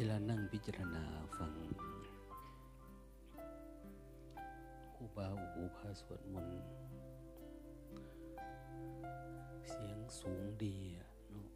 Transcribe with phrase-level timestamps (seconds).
[0.00, 1.04] เวลานั่งพิจารณา
[1.36, 1.52] ฟัง
[4.94, 6.60] ครูบาอูพาสวดมนต์
[9.68, 10.76] เสียงสูงดี
[11.30, 11.48] เนาะ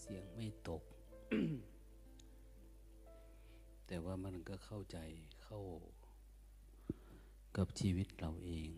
[0.00, 0.82] เสียงไม่ตก
[3.86, 4.98] แต่ว่ามันก็เข้าใจ
[5.44, 5.60] เข้า
[7.56, 8.70] กับชีวิตเราเอง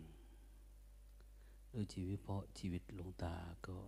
[1.70, 3.36] โดยชีวิตเพราะชีวิตหลวงตา
[3.69, 3.78] ก็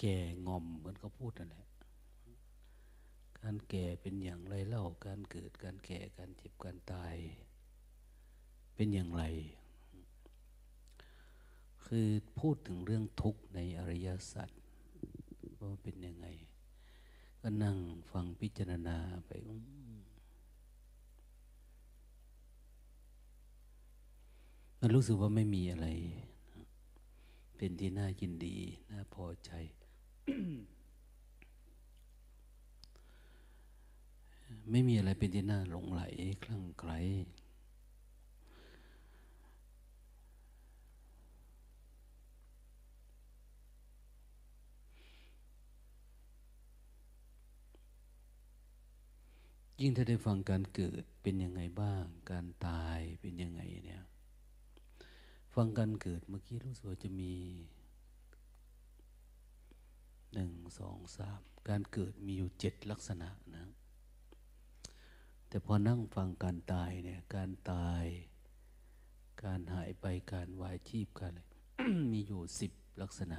[0.00, 0.16] แก่
[0.46, 1.66] งอมเหมือนเขาพูดนั่นแหละ
[3.40, 7.14] การแก่เป็นอย่างไรเล่า การเกิด การแก่ การเจ็บ การตาย
[8.74, 9.24] เป็นอย่างไร
[11.86, 14.48] คือพูดถึงเรื่องทุกข์ในอริยสัจ
[15.60, 16.26] ว่าเป็นยังไง
[17.40, 17.76] ก็นั่ง
[18.12, 19.30] ฟังพิจารณาไป
[24.80, 25.88] มันรู้สึกว่าไม่มีอะไร
[27.56, 28.56] เป็นที่น่ายินดี
[28.90, 29.52] น่าพอใจ
[34.70, 36.02] ไม่มีอะไรเป็นที่น่าหลงไหล
[36.44, 36.98] คลั่งไคล้
[49.80, 54.02] ยิ่งถ้าได้ฟังการเกิดเป็นยังไงบ้าง การตายเป็นยังไงเนี่ย
[55.54, 57.32] ฟังการเกิดเมื่อกี้รู้สึกว่าจะมี
[60.36, 63.64] หนึ่งสองสามการเกิดมีอยู่เจ็ดลักษณะนะ
[65.48, 68.04] แต่พอนั่งฟังการตายเนี่ย การตาย
[69.44, 71.46] การหายไปการวายชีพกันเลย
[72.12, 73.38] มีอยู่สิบลักษณะ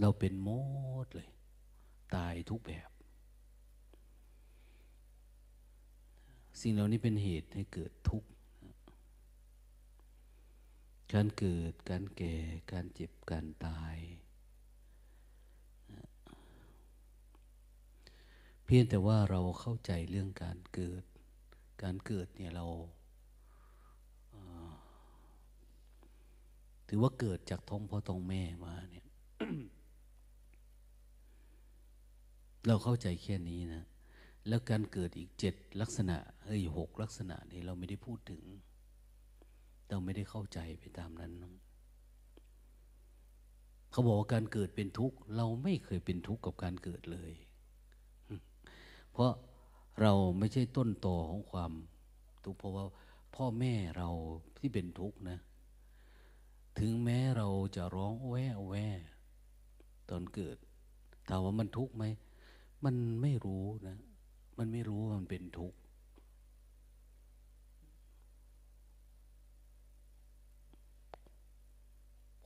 [0.00, 0.48] เราเป็นโม
[1.04, 1.28] ดเลย
[2.16, 2.90] ตายทุกแบบ
[6.60, 8.28] สิ่งเหล่านี้เป็นเหตุให้เกิดทุกข์
[11.14, 12.34] การเกิด การแก่
[12.72, 13.98] การเจ็บ การตาย
[18.64, 21.04] เพียงแต่ว่าเราเข้าใจเรื่องการเกิด
[21.82, 22.66] การเกิดเนี่ยเรา
[26.88, 29.06] ถือว่าเกิดจากท้องพ่อท้องแม่มาเนี่ย
[32.66, 33.84] เราเข้าใจแค่นี้นะ
[34.48, 38.42] แล้วการเกิดอีกเจ็ดลักษณะเฮ้ยหกลักษณะนี่เราไม่ได้พูดถึง
[39.92, 41.32] เราไม่ได้เข้าใจไปตามนั้น
[43.90, 47.32] เขาบอกว่าการเกิดเป็นทุกข์ เราไม่เคยเป็นทุกข์กับการเกิดเลย
[49.12, 49.32] เพราะ
[50.00, 51.72] เราไม่ใช่ต้นตอของความ
[52.44, 52.84] ทุกข์เพราะว่า
[53.36, 54.08] พ่อแม่เรา
[54.58, 55.38] ที่เป็นทุกข์นะ
[56.78, 58.88] ถึงแม้เราจะร้องแว่แว่
[60.10, 60.56] ตอนเกิด
[61.28, 62.04] ถามว่ามันทุกข์ไหม
[62.84, 63.96] มันไม่รู้นะ
[64.58, 65.76] มันไม่รู้ว่ามันเป็นทุกข์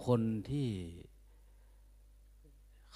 [0.07, 0.69] คนที่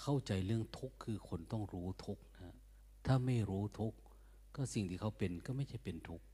[0.01, 2.55] เข้าใจเรื่องทุกข์คือคนต้องรู้ทุกข์นะ
[3.07, 3.99] ถ้าไม่รู้ทุกข์
[4.55, 6.27] ก็สิ่งที่เขาเป็นก็ไม่ใช่เป็นทุกข์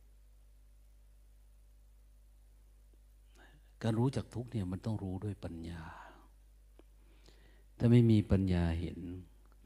[3.83, 5.83] การรู้จักทุกข์เนี่ยมันต้องรู้ด้วยปัญญา
[7.79, 8.99] ถ้าไม่มีปัญญาเห็น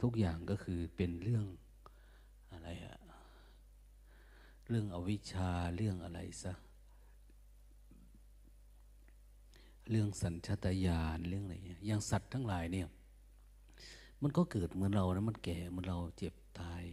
[0.02, 1.44] ทุกอย่างก็คือเป็นเรื่อง
[2.52, 2.98] อะไรอะ
[4.68, 6.52] เรื่องอวิชชาเรื่องอะไรซะ
[9.90, 11.54] เรื่องสัญชาตญาณเรื่องอะไร
[11.86, 12.88] อย่างสัตว์ทั้งหลายเนี่ย
[14.22, 16.84] มันก็เกิดเหมือนเรานะมันแก่เหมือนเราเจ็บตาย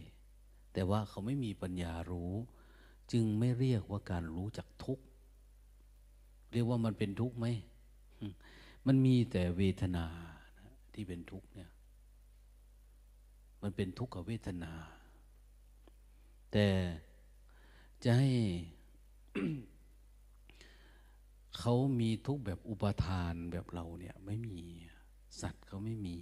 [0.72, 2.32] แต่ว่าเขาไม่มีปัญญารู้
[3.12, 5.04] จึงไม่เรียกว่าการรู้จักทุกข์
[6.52, 7.46] เรียกว่ามันเป็นทุกข์ไหม
[8.86, 10.06] มันมีแต่เวทนา
[10.94, 11.70] ที่เป็นทุกข์เนี่ย
[13.62, 14.72] มันเป็นทุกขเวทนา
[16.52, 16.66] แต่
[18.04, 18.30] จะให้
[21.56, 24.62] เขามีทุกแบบอุปทานแบบเราเนี่ยไม่มี
[25.40, 26.16] สัตว์เขาไม่มี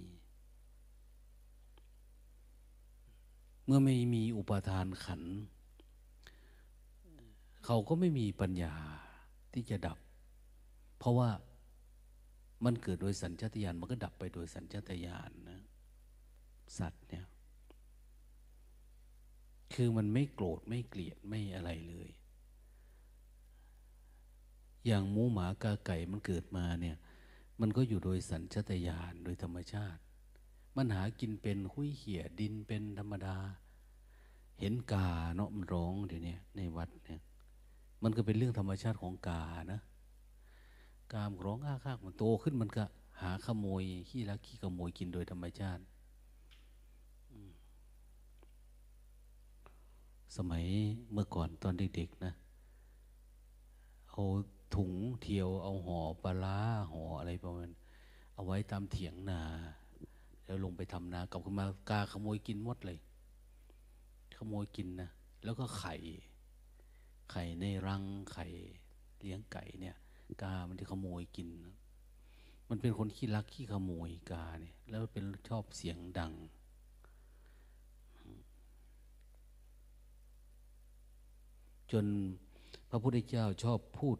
[3.65, 5.23] เมื่อไม่มีอุปทานขัน
[7.65, 8.75] เขาก็ไม่มีปัญญา
[9.53, 9.97] ที่จะดับ
[10.99, 11.29] เพราะว่า
[12.65, 15.61] มันเกิดโดยสัญชาตญาณมันก็ดับไปโดยสัญชาตญาณนะ
[16.79, 17.25] สัตว์เนี่ย
[19.73, 22.09] คือมันไม่โกรธไม่เกลียดไม่อะไรเลย
[24.85, 26.95] อย่างหมูหมากาไก่มันเกิดมาเนี่ย
[27.61, 30.01] มันก็อยู่โดยสัญชตาตญาณโดยธรรมชาติ
[30.75, 33.37] มันหากินเป็นหุยเขี่ยดินเป็นธรรมดา
[34.59, 37.21] เห็นกาเนาะมันร้องเดี๋ยวนี้ในวัดเนี่ย
[38.03, 39.43] มันก็เป็นเรื่องธรรมชาติของกา
[39.73, 39.81] นะ
[41.13, 42.83] กามร้องอ้าคากมันโตขึ้นมันก็
[43.21, 45.81] หาขโมยขี้ลักขี้ขโมยกินโดยธรรมชาติ
[50.37, 50.65] สมัย
[51.11, 52.33] เมื่อก่อนตอนเด็กๆนะ
[54.09, 54.23] เอา
[54.75, 56.59] ถุงเทียวเอาห่อปลา
[56.91, 57.69] ห่ออะไรประมาณ
[58.35, 59.41] เอาไว้ตามเถียงนา
[60.45, 62.99] แล้วลงไปทำนา กลับขึ้นมากาขโมยกินหมดเลย
[64.37, 65.09] ขโมยกินนะ
[65.43, 65.95] แล้วก็ไข่
[67.31, 68.03] ไข่ในรัง
[68.33, 68.45] ไข่
[69.19, 69.95] เลี้ยงไก่เนี่ย
[70.41, 71.49] กา มันจะขโมยกิน
[72.69, 76.33] มันเป็นคนขี้รักขี้ขโมยกาเนี่ย แล้วเป็นชอบเสียงดัง
[81.91, 82.05] จน
[82.89, 84.17] พระพุทธเจ้าชอบพูด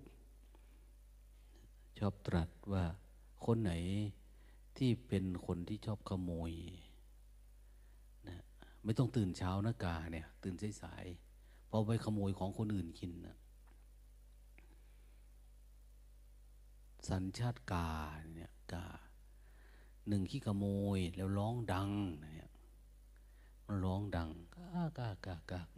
[2.00, 2.86] ชอบตรัสว่า
[3.46, 3.74] คนไหน
[4.78, 6.52] ที่เป็นคนที่ชอบขโมย
[8.28, 8.44] นะ
[8.84, 13.38] ไม่ต้องตื่นเช้านะกาเนี่ย ตื่นสายๆพอไปขโมยของคนอื่นกินนะ
[17.10, 17.90] สัญชาติกา
[18.34, 18.88] เนี่ยกา
[20.08, 20.66] หนึ่งขี้ขโม
[20.98, 21.90] ยแล้วร้องดัง
[22.20, 22.52] เนี่ย
[23.66, 25.70] มันร้องดังกากากากาก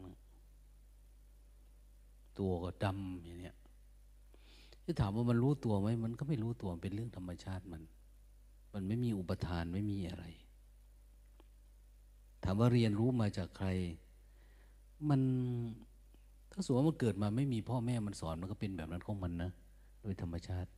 [2.38, 3.56] ตัวก็ดำอย่างเนี้ย
[4.91, 7.81] จะถามว่ามันรู้ตัวไหมมันก็ไม่รู้ตัวเป็นเรื่องธรรมชาติมัน
[8.74, 10.25] มันไม่มีอุปทานไม่มีอะไร
[12.44, 13.68] ถามว่าเรียนรู้มาจากใคร
[15.09, 15.21] มัน
[16.51, 19.51] ถ้าสมมติว่ามันเกิดมาไม่มีพ่อแม่มันสอนมันก็เป็นแบบนั้นของมันนะ
[20.01, 20.69] โดยธรรมชาติ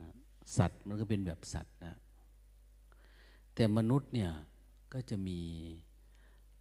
[0.00, 0.10] นะ
[0.56, 1.94] สัตว์มันก็เป็นแบบสัตว์นะ
[3.54, 4.30] แต่มนุษย์เนี่ย
[4.92, 5.40] ก็จะมี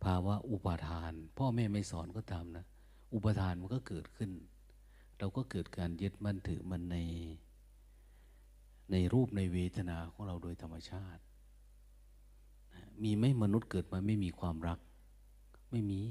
[0.04, 2.66] ภาวะอุปาทาน พ่อแม่ไม่สอนก็ตามนะ
[3.14, 4.30] อุปทานมันก็เกิดขึ้น
[5.24, 6.98] เราก็เกิดการยึดมั่นถือมันใน
[8.92, 11.22] ในรูปในเวทนาของเราโดยธรรมชาติ
[13.04, 14.80] มีไหมมนุษย์เกิดมาไม่มีความรัก
[15.72, 16.02] ไม่มี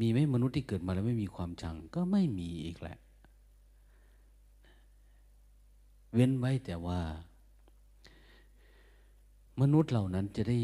[0.00, 2.98] มีไหมมนุษย์ที่เกิดมาแล้วไม่มีความชัง ก็ไม่มีอีกแหละ
[6.14, 7.00] เว้นไว้แต่ว่า
[9.60, 10.58] มนุษย์เหล่านั้นจะได้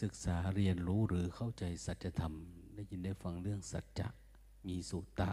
[0.00, 2.32] ศึกษาเรียนรู้หรือเข้าใจสัจธรรม
[2.74, 4.08] ได้ยินได้ฟังเรื่องสัจจะ
[4.66, 5.32] มีสุตตะ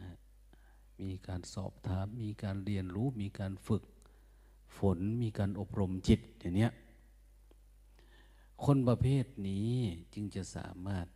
[0.00, 0.10] นะ
[1.00, 3.82] มีการสอบถาม มีการเรียนรู้ มีการฝึก
[4.78, 6.68] ฝน มีการอบรมจิตอย่างนี้
[8.64, 9.72] คนประเภทนี้
[10.12, 11.06] จึงจะสามารถ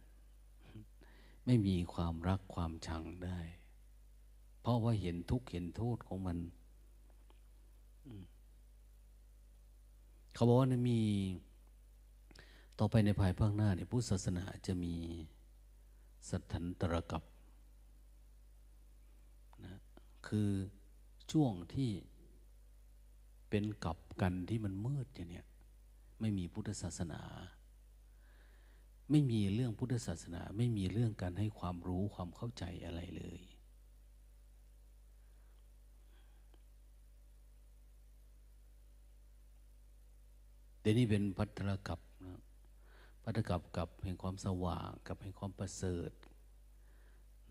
[1.45, 3.41] ไม่มีความรักความชังได้
[4.61, 6.39] เพราะว่าเห็นทุกข์เห็นโทษของมัน
[10.35, 11.01] เขาบอกว่ามี
[12.79, 14.95] ต่อไปในภายภาคหน้าเนี่ยพุทธศาสนาจะมี
[16.29, 17.23] สัทธันตรกับ
[20.27, 20.51] คือ
[21.33, 21.91] ช่วงที่
[23.49, 25.47] เป็นกับกันที่มันมืดอย่างเนี้ย
[26.21, 27.23] ไม่มีพุทธศาสนา
[29.11, 33.41] ไม่มีเรื่องพุทธศาสนา ไม่มีเรื่องการให้ความรู้ความเข้าใจอะไรเลย
[40.81, 42.41] เดี๋ยวนี้เป็นพัทรกับนะ
[43.25, 46.11] พัทรกับกับแห่งความสว่างกับแห่งความประเสริฐ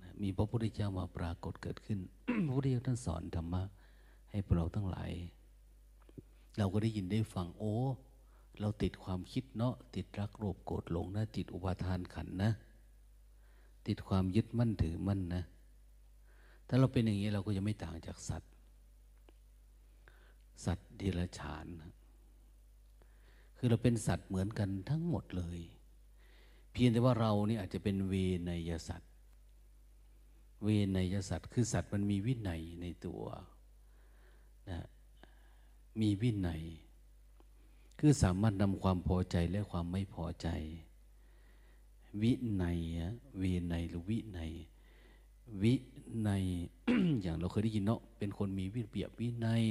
[0.02, 2.00] นะมีพระพุทธเจ้ามาปรากฏเกิดขึ้น
[2.46, 3.64] พระพุทธเจ้าท่านสอนธรรมะ
[4.30, 5.12] ให้พวกเราทั้งหลาย
[6.58, 7.74] เราก็ได้ยินได้ฟังโอ้
[8.60, 12.52] เราติดความคิดเนาะติดรักโลภโกรธหลงนะติดอุปาทานขันนะ
[13.88, 15.44] ติดความยึดมั่นถือมั่นนะ
[16.68, 18.52] ถ้าเราเป็นอย่างนี้เราก็จะไม่ต่างจากสัตว์
[20.66, 21.92] สัตว์เดรัจฉานนะ
[23.58, 25.60] คือเราเป็นสัตว์เหมือนกันทั้งหมดเลย
[26.72, 28.14] เพียงแต่ว่าเรานี่อาจจะเป็นเว
[28.50, 29.07] นยสัตว์
[30.64, 33.24] เวนยสัตว์คือสัตว์มันมีวินัยในตัว
[34.70, 34.80] นะ
[36.02, 36.62] มีวินัย
[38.00, 40.48] คือสามารถนำความพอใจและความไม่พอใจ
[42.22, 42.78] วินัย
[43.40, 44.52] เวนัยหรือวินัย
[45.64, 45.74] วิ
[46.28, 46.44] นัย
[47.22, 49.62] อย่างเราเคยได้ยินเนาะเป็นคนมีวิเบียบวินัย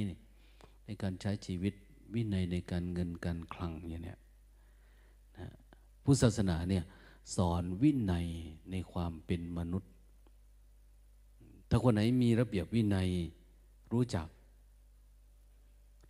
[0.85, 1.73] ในการใช้ชีวิต
[2.13, 4.19] วินัยในการเงินการคลังอย่างเนี้ย
[5.37, 5.49] นะ
[6.03, 6.83] พุทธศาสนาเนี่ย
[7.35, 8.27] สอนวินัย
[8.71, 9.91] ในความเป็นมนุษย์
[11.69, 13.09] ถ้าคนไหนมีระเบียบวินัย
[13.91, 14.27] รู้จัก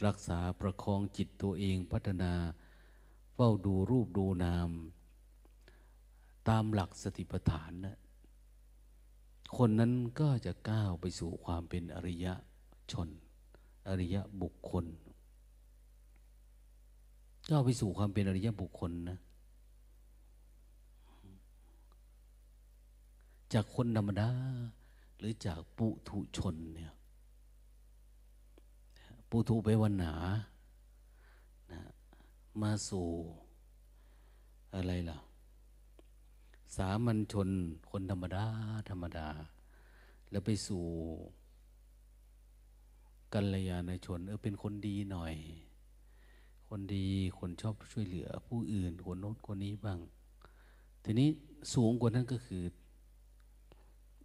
[0.05, 2.33] รักษาประคองจิตตัวเองพัฒนา
[3.33, 4.69] เฝ้าดูรูปดูนาม
[6.47, 7.97] ตามหลักสติปัฏฐานนะ
[9.57, 12.27] คนนั้นก็จะก้าวไปสู่ความเป็นอริย
[12.91, 13.09] ชน
[13.87, 14.85] อริยบุคคล
[17.49, 19.17] ก้าวไปสู่ความเป็นอริยบุคคลนะ
[23.53, 24.29] จากคนธรรมดา
[25.17, 26.93] หรือจากปุถุชนเนี่ย
[29.29, 30.13] ปุถุไปวันหนา
[31.71, 31.81] นะ
[32.61, 33.07] มาสู่
[34.75, 35.19] อะไรล่ะ
[36.75, 37.49] สามัญชน
[37.89, 38.45] คนธรรมดา
[38.89, 39.27] ธรรมดา
[40.29, 40.83] แล้วไปสู่
[43.33, 45.35] กัลยาณชน เออเป็นคนดีหน่อย
[46.67, 47.07] คนดี
[47.39, 49.99] คนชอบช่วยเหลือผู้อื่นคนโน้นคนนี้บ้าง
[51.03, 51.29] ทีนี้
[51.73, 52.63] สูงกว่านั้นก็คือ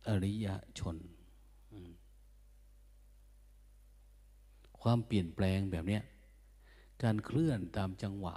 [0.08, 0.46] อริย
[0.78, 0.96] ชน
[4.80, 6.00] ความเปลี่ยนแปลงแบบนี้
[7.02, 8.36] การเคลื่อนตามจังหวะ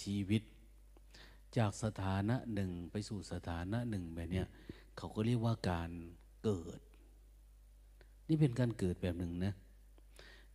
[0.00, 0.42] ชีวิต
[1.56, 4.42] จากสถานะหนึ่งไปสู่สถานะหนึ่งแบบนี้
[4.96, 5.90] เขาก็เรียกว่าการ
[6.44, 6.80] เกิด
[8.28, 9.54] นี่เป็นการเกิดแบบหนึ่งนะ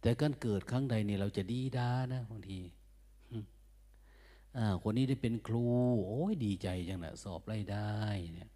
[0.02, 2.60] แต่การเกิดครั้งใดเนี่ยเราจะดีด้านะบางที
[4.58, 5.66] อ่าคนนี้ได้เป็นครู
[6.08, 7.94] โอ้ยดีใจจังนะสอบไล่ได้
[8.34, 8.50] เนี่ย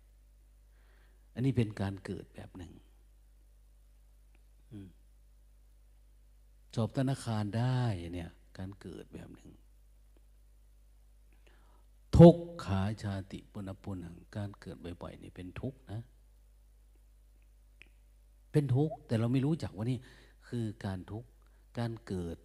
[1.37, 2.73] อันนี้เป็นการเกิดแบบหนึ่ง
[6.75, 7.81] สอบธนาคารได้
[8.13, 9.49] เนี่ย การเกิดแบบหนึ่ง
[12.17, 16.01] ทุกขาชาติปุณปุนังการเกิดบ่อยๆนี่เป็นทุกข์นะ
[18.51, 19.99] เป็นทุกข์แต่เราไม่รู้จักว่านี่
[20.47, 21.29] คือการทุกข์
[21.79, 22.37] การเกิด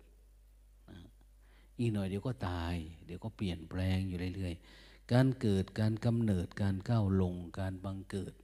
[1.78, 8.34] อีกหน่อยเดี๋ยวก็ตาย เดี๋ยวก็เปลี่ยนแปลงอยู่เรื่อยๆ การเกิดการกำเนิดการก้าวลงการบังเกิด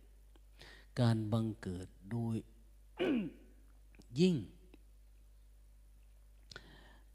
[1.01, 2.37] การบังเกิดโดย
[4.21, 4.37] ยิ่ง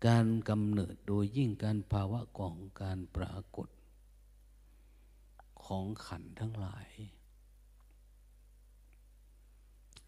[0.08, 3.70] การกำเนิดโดยยิ่งการภาวะของการปรากฏ
[5.66, 6.88] ของขันทั้งหลาย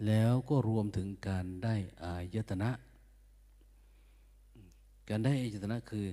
[0.08, 2.72] แล้วก็รวมถึงการได้อายตนะ
[5.10, 6.05] การได้อายตนะคือ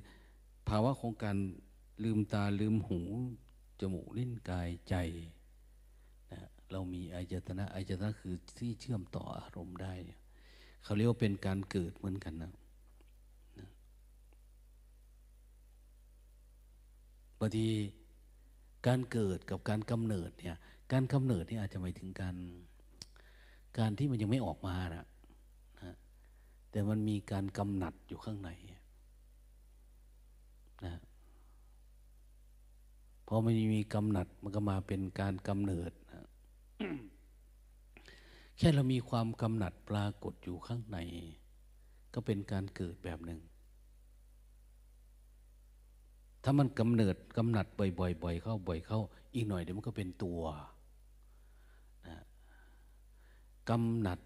[0.68, 1.38] ภาวะของการ
[2.02, 3.00] ลืมตาลืมหู
[3.80, 4.94] จมูกลิ้นกายใจ
[6.72, 9.92] เรามีอายตนะอายตนะคือที่เชื่อมต่ออารมณ์ได้
[10.84, 12.52] เขาเรียกว่าเป็นการเกิดเหมือนกันนะ
[17.38, 17.66] บางที
[18.86, 20.56] การเกิดกับการกำเนิดเนี่ย
[20.92, 22.36] การกำเนิดนี่อาจจะหมายถึงการ
[23.78, 25.06] การที่มันยังไม่ออกมานะ
[25.82, 25.94] นะ
[26.70, 28.50] แต่มันมีการกำหนัดอยู่ข้างใน
[30.86, 30.94] นะ
[33.26, 35.92] พอมันมีกำหนัดมันก็มาเป็นการกำเนิด
[38.58, 40.98] แค่เรามีความกำหนัดปรากฏอยู่ข้างใน
[42.14, 43.40] ก็เป็นการเกิดแบบหนึ่ง
[46.44, 49.00] ถ้ามันกำเนิดกำหนัดบ่อยๆบ่อยเข้าบ่อยเข้า
[49.34, 50.42] อีกหน่อยเดี๋ยวมันก็เป็นตัว
[52.08, 52.16] นะ
[53.68, 54.18] กำหนัด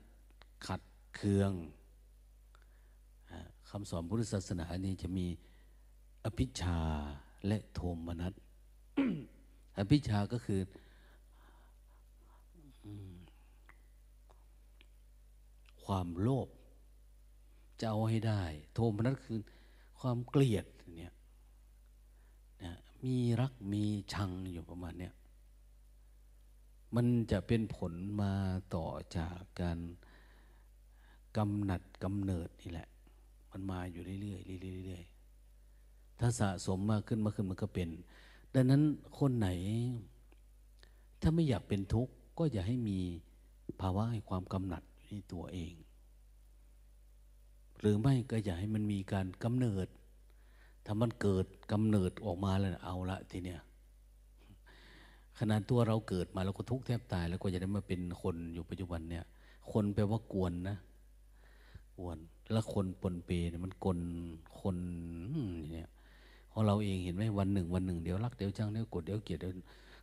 [0.66, 0.80] ขัด
[1.14, 1.52] เคือง
[3.70, 5.26] คำสอนพุทธศาสนานี้จะมี
[6.24, 6.80] อภิชา
[7.46, 8.32] และโทมนัส
[9.78, 10.60] อภิชาก็คือ
[15.86, 16.48] ความโลภ
[17.80, 18.42] จะเอาให้ได้
[18.74, 19.40] โทมนัสคือ
[20.00, 20.66] ความเกลียด
[20.96, 21.14] เนี่ย
[23.04, 25.14] มีรักมีชังอยู่ประมาณเนี้ย
[26.94, 28.32] มันจะเป็นผลมา
[28.74, 29.78] ต่อจากการ
[31.36, 32.88] กำหนัดกำเนิดนี่แหละ
[33.50, 37.88] มันมาอยู่เรื่อยๆเรื่อยๆถ้าสะสมมากขึ้นมากขึ้นมันก็เป็น
[38.54, 38.82] ดังนั้น
[39.18, 39.48] คนไหน
[41.20, 42.98] ถ้าไม่อยากเป็นทุกข์ก็อย่าให้มี
[43.80, 45.74] ภาวะให้ความกำหนัด ในตัวเอง
[47.80, 49.86] หรือไม่ก็อย่าให้มันมีการกำเนิด
[50.86, 53.60] ถ้ามันเกิดกำเนิดออกมาแล้วเอาละทีเนี้ย
[55.38, 59.24] ขนาดตัวเราเกิดมาเราก็ทุกข์แทบตาย แล้วก็จะได้มาเป็นคนอยู่ปัจจุบันเนี่ย
[59.72, 60.76] คนแปลว่ากวนนะ
[61.98, 62.18] กวน
[62.52, 63.98] แล้วคนปนเปเนี่ยมันกล
[64.60, 64.76] คน
[65.72, 65.88] เนี่ย
[66.52, 69.52] ของเราเองเห็นไหมวันหนึ่ง วันหนึ่งเดี๋ยวรักเดี๋ยวจังเดี๋ยวกดเดี๋ยวเกลียดเดี๋ยว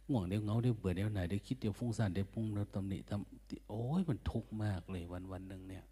[0.10, 5.84] ง่วงเดี๋ยวเงาเดี๋ยวเบื่อเดี๋ยวไหนเดี๋ยวคิดเดี๋ยวฟุ้งซ่านเดี๋ยวพุ่งเดี๋ยวตำหนิตำโอ้ยมันทุกข์มากเลยวันวันหนึ่งเนี่ย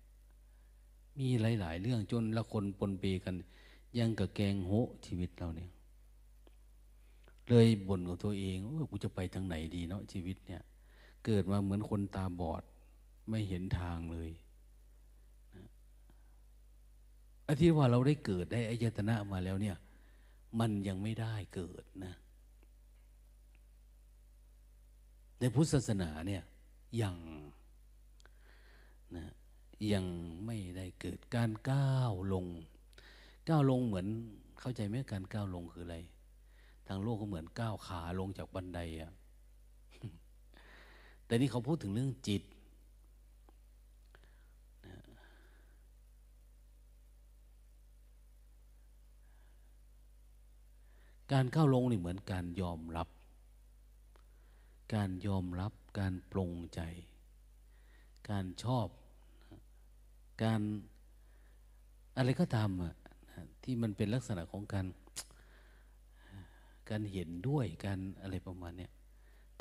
[1.19, 3.35] มีหลาย ๆ เรื่องจนละคนปนเปกัน
[3.97, 4.71] ยังกับแกงโห
[5.05, 5.69] ชีวิตเราเนี่ย
[7.49, 10.61] เลยบ่นกับตัวเองว่ากูจะไปทางไหนดีเนาะชีวิตเนี่ย
[11.25, 12.63] เกิดมาเหมือนคนตาบอด
[13.29, 14.31] ไม่เห็นทางเลย
[17.47, 19.75] อาทิว่าเราได้เกิดได้อายตนะมาแล้วเนี่ย
[20.59, 22.13] มันยังไม่ได้เกิดนะ
[25.41, 26.43] ในพุทธศาสนาเนี่ย
[27.01, 27.17] ยัง
[29.15, 29.25] นะ
[29.91, 30.05] ยัง
[30.45, 32.45] ไม่ได้เกิดการก้าวลง
[33.49, 34.07] ก้าวลงเหมือน
[34.59, 35.97] เข้าใจไหมการก้าวลงคืออะไร
[36.87, 39.11] ทางโลกก็เหมือนก้าวขาลงจากบันไดอะ
[41.25, 42.43] แต่นี่เขาพูดถึงเรื่องจิต
[51.31, 53.07] การก้าวลงนี่เหมือนการยอมรับ
[54.93, 56.81] การยอมรับการปรงใจ
[58.29, 58.87] การชอบ
[60.43, 60.61] การ
[62.17, 62.93] อะไรก็ตามอะ
[63.63, 64.85] ที่มันเป็นลักษณะของการ
[66.89, 68.91] การเห็นด้วยการอะไรประมาณเนี้ย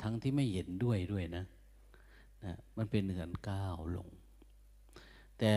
[0.01, 1.45] ทั้งที่ไม่เห็นด้วยด้วยนะ
[2.45, 4.07] นะมันเป็นเหมือนก้าวลง
[5.39, 5.51] แต่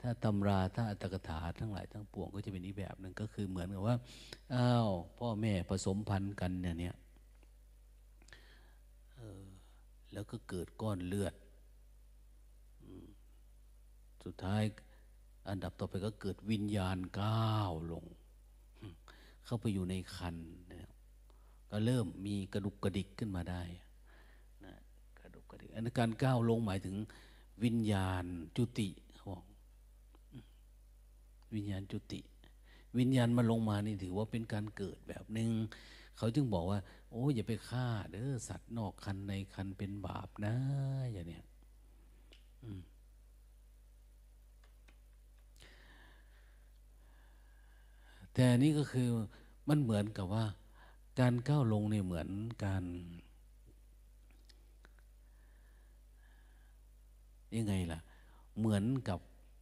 [0.00, 3.96] ถ้าตำราถ้าอัตถกถาทั้งหลายทั้งปวงก็จะเป็นอีกแบบหนึ่งก็คือเหมือนกับว่า
[4.54, 6.96] อ้าวพ่อแม่ผสมพันธุ์กันเนี่ยเนี่ย
[10.12, 11.34] แล้วก็เกิดก้อนเลือด
[14.24, 14.62] สุดท้าย
[15.48, 18.04] อันดับต่อไปก็เกิดวิญญาณก้าวลง
[19.44, 20.36] เข้าไปอยู่ในคัน
[20.72, 20.90] นะ
[21.70, 23.62] ก็เริ่มมีกระดุกกระดิกขึ้นมาได้
[24.64, 24.74] นะ
[25.20, 26.96] กระดุกกระดิกอันการก้าวลงหมายถึง
[27.64, 28.24] วิญญาณ
[28.56, 29.44] จุติเขาบอก
[31.54, 32.20] วิญญาณจุติ
[32.98, 35.50] วิญญาณมาลงมานี่ถือว่าเป็นการเกิดแบบหนึง่ง
[36.16, 36.78] เขาจึงบอกว่า
[37.10, 40.54] โอ้อย่าไปฆ่าเด้อสัตว์นอกคันในคันเป็นบาปนะ
[41.12, 41.44] อย่างเนี้ย
[48.34, 49.10] แต่นี่ก็คือ
[49.68, 50.44] มันเหมือนกับว่า
[51.20, 52.28] การก้าวลงเนี่ยเหมือน
[52.64, 52.84] การ
[57.56, 58.00] ยังไงล่ะ
[58.58, 59.18] เหมือนกับ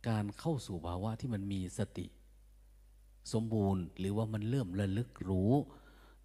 [0.08, 2.06] การเข้าสู่ภาวะที่มันมีสติ
[3.32, 5.52] สมบูรณ์ หรือว่ามันเริ่มระลึกรู้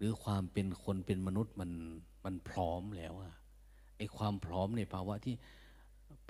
[0.02, 1.70] รือความเป็นคนเป็นมนุษย์มัน
[2.24, 3.32] มันพร้อมแล้วอะ
[3.96, 5.34] ไอความพร้อมในภาวะที่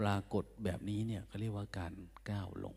[0.00, 1.92] ปรากฏแบบนี้เนี่ยเขาเรียกว่าการ
[2.30, 2.76] ก้าวลง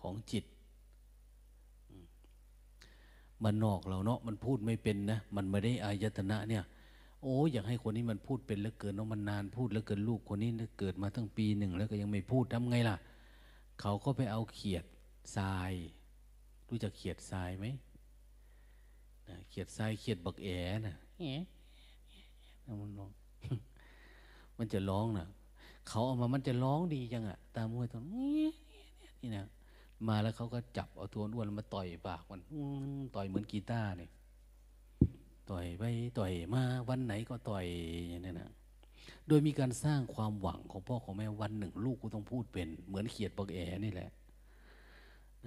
[0.00, 0.44] ของจิต
[3.44, 6.64] มันนอกเราเนาะมันพูดไม่เป็นนะมันไม่ได้อายตนะเนี่ย
[7.22, 12.96] โอ้อยากให้คนนี้มันพูดเป็นแล้วเกินเนาะมันนานพูดแล้วเกินลูกคนนี้เกิดมาตั้งปีหนึ่งแล้วก็ยังไม่พูดทำไงล่ะ
[13.80, 14.84] เขาก็ไปเอาเขียด
[15.36, 15.72] ทราย
[16.68, 17.66] รู้จักเขียดทรายไหม
[19.48, 20.48] เขียดทรายเขียดบักแอ
[20.86, 21.24] นะแอ
[22.80, 23.10] มันร้อง
[24.58, 25.26] มันจะร้องนะ
[25.88, 28.44] เขาเอามามันจะร้องดีจังอะตามมวยตรงนี้
[29.20, 29.46] นี่นะ
[30.08, 32.40] มาแล้วเขาก็จับเอาตัวอ้วนมาต่อยปากมัน
[33.14, 34.10] ต่อยเหมือนกีตาร์เนี่ย
[35.50, 35.84] ต่อยไป
[36.18, 37.66] ต่อยมาวันไหนก็ต่อย
[38.08, 38.50] อย่างนี้นะ
[39.28, 44.10] โดยมีการสร้างความหวังของพ่อของแม่วันหนึ่ง ลูกกูต้องพูดเป็น เหมือนเขียดปากแอนี่แหละ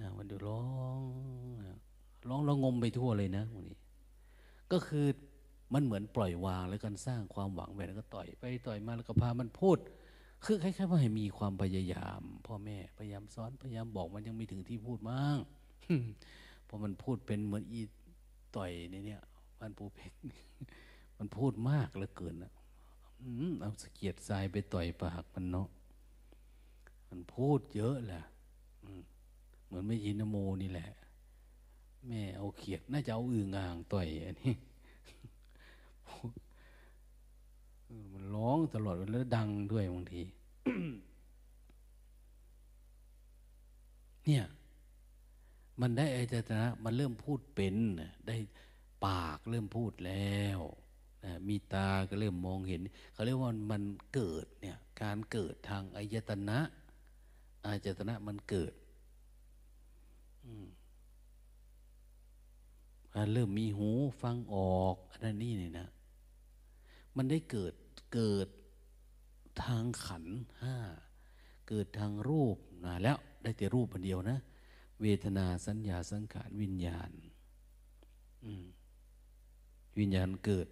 [0.04, 0.62] ะวันเดียวร้อ
[0.98, 1.00] ง
[2.28, 3.78] ร้องร้องงมไปทั่วเลยนะวันนี้
[4.72, 5.06] ก็คือ
[5.74, 9.78] มันเหมือนปล่อยวางแล้วกันสร้างความหวังไปแล้วก็ต่อยไปต่อยมาแล้วก็พามันพูด
[10.44, 15.36] คือคล้ายๆว่าให้มีความพยายาม พ่อแม่พยายามสอนพยายามบอกมันยังไม่ถึงที่พูดมั้ง
[16.68, 17.80] พอมันพูดเป็นเหมือนอี
[18.56, 19.20] ต่อยในเนี้ย
[19.60, 20.12] มันปูเพก
[21.18, 22.52] มันพูดมากเหลือเกินนะ
[23.60, 25.68] เอาสเกียดทรายไปต่อยปากมันเนาะ
[27.08, 28.22] มันพูดเยอะแหละ
[29.66, 30.90] เหมือนไม่ยินโมนี่แหละ
[32.06, 34.54] แม่เอาเขียดน่าจะเอาอื่งอ่างต่อยอันนี้
[38.12, 40.22] มันร้องตลอดแล้วดังด้วยบางที
[44.24, 44.44] เนี่ย
[45.80, 47.76] มันได้อายตนะ มันเริ่มพูดเป็น
[48.28, 48.36] ได้
[49.06, 50.60] ปากเริ่มพูดแล้ว
[51.24, 52.80] นะมีตาก็เริ่มมองเห็น
[53.12, 53.82] เขาเรียกว่ามัน
[54.14, 56.58] เกิดเนี่ย การเกิดทางอายตนะ
[57.66, 58.72] อายตนะมันเกิด
[63.32, 63.90] เริ่มมีหู
[64.22, 65.88] ฟังออกอันนี้นี่นะ
[67.16, 67.74] มันได้เกิด
[68.14, 68.48] เกิด
[69.64, 70.24] ทางขัน
[70.62, 70.76] ห้า
[71.68, 74.38] เกิดทางรูปนะแล้วได้แต่รูปอันเดียวนะ
[75.02, 77.10] เวทนาสัญญาสังขารวิญญาณ
[79.98, 80.68] วิญญาณเกิด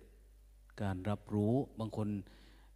[0.83, 2.09] การรับรู้บางคน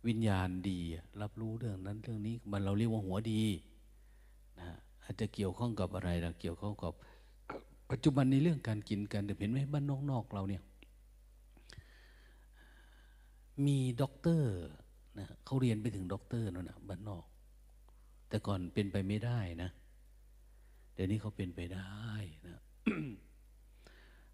[0.07, 0.79] วิญญาณดี
[1.23, 3.43] รับรู้เรื่องนั้นเรื่องนี้มันเราเรียกว่าหัวดี
[4.61, 4.69] นะ
[5.03, 6.93] อาจจะเกี่ยวข้องกับอะไรเราเกี่ยวข้องกับ
[7.95, 10.63] ปัจจุบันในเรื่องการกินการดื่มเห็นไหมบ้านนอกๆเราเนี่ย
[13.67, 14.53] มีด็อกเตอร์
[15.19, 17.25] นะเขาเรียนไปถึงด็อกเตอร์นั่นนะบ้านนอก
[18.29, 19.71] แต่ก่อนเป็นไปไม่ได้นะ
[20.95, 21.91] เดี๋ยวนี้เขาเป็นไปได้
[22.47, 22.59] นะ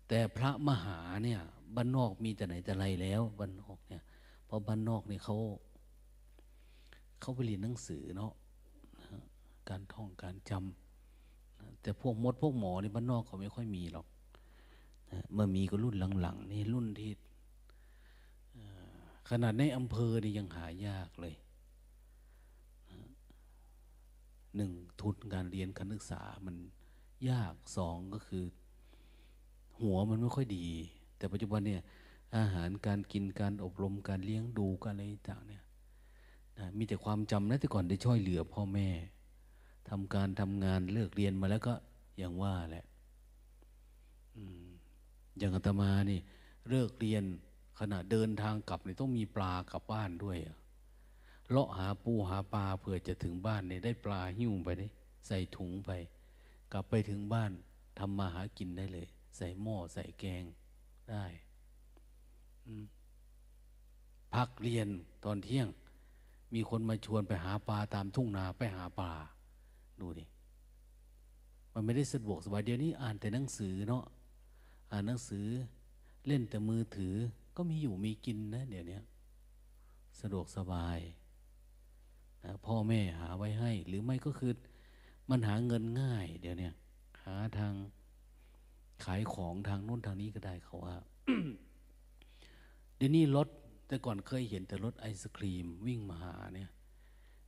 [0.09, 1.40] แต่พระมหาเนี่ย
[1.75, 4.03] บ้านนอกมีแต่ไหนแต่ไรแล้วบ้านนอกเนี่ย
[4.47, 5.37] เพราะบ้านนอกเนี่ยเขา
[7.21, 8.33] เขาไปเรียนหนังสือเนาะ
[9.68, 10.88] การท่องการจำ
[11.83, 14.07] แต่พวกมดพวกหมอในบ้านนอกเขาไม่ค่อยมีหรอก
[15.33, 17.12] เมื่อมีก็รุ่นหลังๆนี่รุ่นที่
[19.29, 21.35] ขนาดในอำเภอนี่ยังหายากเลย
[24.57, 26.57] หนึ่งทุนการเรียนการศึกษามัน
[27.31, 28.45] ยากสองก็คือ
[29.81, 30.67] หัวมันไม่ค่อยดี
[31.17, 31.83] แต่ปัจจุบันเนี่ย
[32.37, 35.62] อาหารการกินการอบรมการเลี้ยงดูการอะไรต่างเนี่ย
[36.59, 38.88] นะมีแต่ความจำนะแต่ก่อนได้ช่วยเหลือพ่อแม่
[39.90, 41.74] ทำการทำงานเลิกเรียนมาแล้วก็
[42.18, 42.85] อย่างว่าแหละ
[45.38, 46.20] อย่างอาตมานี่
[46.68, 47.24] เลิกเรียน
[47.79, 50.38] ขณะเดินทางกลับเนี่ยต้องมีปลากลับบ้านด้วย
[51.51, 54.87] เลาะหาปูหาปลาเผื่อจะถึงบ้านเนี่ยได้ปลาหิ้วไปได้
[55.27, 55.90] ใส่ถุงไป
[56.72, 57.53] กลับไปถึงบ้าน
[57.98, 60.44] ทำมาหากินได้เลย ใส่หม้อใส่แกง
[61.11, 61.24] ได้
[64.35, 64.88] พักเรียน
[65.24, 65.68] ตอนเที่ยง
[66.55, 69.12] มีคนมาชวนไปหาปลาตามทุ่งนาไปหาปลา
[70.01, 70.25] ดูดิ
[71.73, 74.05] มันไม่ได้สะดวกสบายเดี๋ยวนี้อ่านแต่หนังสือเนาะ
[74.93, 75.47] อ่านหนังสือ
[76.27, 77.15] เล่นแต่มือถือ
[77.57, 78.99] ก็มีอยู่มีกินนะ เดี๋ยวนี้
[80.21, 80.99] สะดวกสบาย
[82.45, 84.53] นะพ่อแม่หาไว้ให้ หรือไม่ก็คือ
[85.31, 86.71] มันหาเงินง่าย เดี๋ยวนี้
[87.25, 87.73] หาทาง
[89.05, 90.97] ขายของทางโน้นทางนี้ก็ได้เขาว่า
[92.97, 93.49] เดี๋ยวนี้รถ
[93.87, 96.71] แต่ก่อนเคยเห็นแต่รถไอศครีม วิ่งมาหาเนี่ย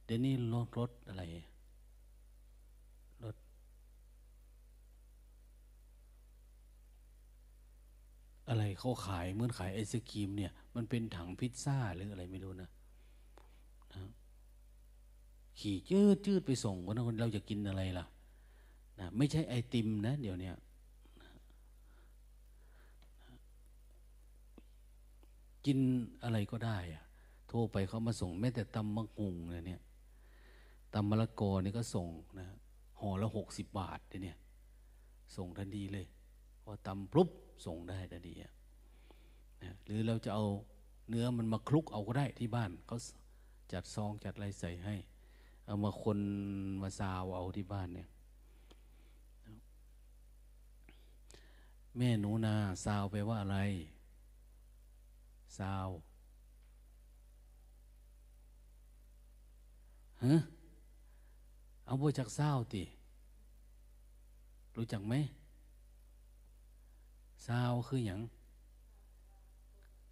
[0.04, 1.22] เดี๋ยวนี้รถรถอะไร
[8.39, 12.70] ถ อะไรเขาขายเหมือนขายไอศครีมเนี่ย มันเป็นถังพิซซ่าหรืออะไรไม่รู้นะ
[13.92, 14.02] นะ
[15.58, 18.06] ขี่จืดจืดไปส่งคนนั้นคนเราจะกินอะไรล่ะ
[19.00, 20.50] นะไม่ใช่ไอติมนะเดี๋ยวนี้
[25.66, 25.78] กิน
[26.24, 27.04] อะไรก็ได้อะ
[27.48, 29.36] โทรไปเขามาส่งแม้แต่ตำมะฮุง
[29.66, 29.80] เนี่ย
[30.94, 32.08] ตำมะละกอนี่ก็ส่ง
[32.38, 32.46] นะ
[33.00, 34.38] ห่อละหกสิบบาทเนี่ย
[35.36, 36.06] ส่งทันทีเลย
[36.62, 37.30] พอตำปุ๊บ
[37.64, 38.52] ส่งได้ทันทีนะ
[39.84, 40.44] หรือเราจะเอา
[41.08, 42.98] เนื้อมันมาคลุกเอาก็ได้ที่บ้านเขา
[43.72, 44.94] จัดซองจัดอะไรใส่ให้
[45.66, 46.18] เอามาคน
[46.82, 48.08] มาซาวเอาที่บ้านเนี่ย
[51.96, 53.58] แม่หนูนาซาวไปว่าอะไร
[55.58, 55.88] ซาว
[60.24, 60.34] ฮะ
[61.86, 62.82] เอาบจากซาวติ
[64.76, 65.14] รู้จักไหม
[67.46, 68.20] ซาคืออย่าง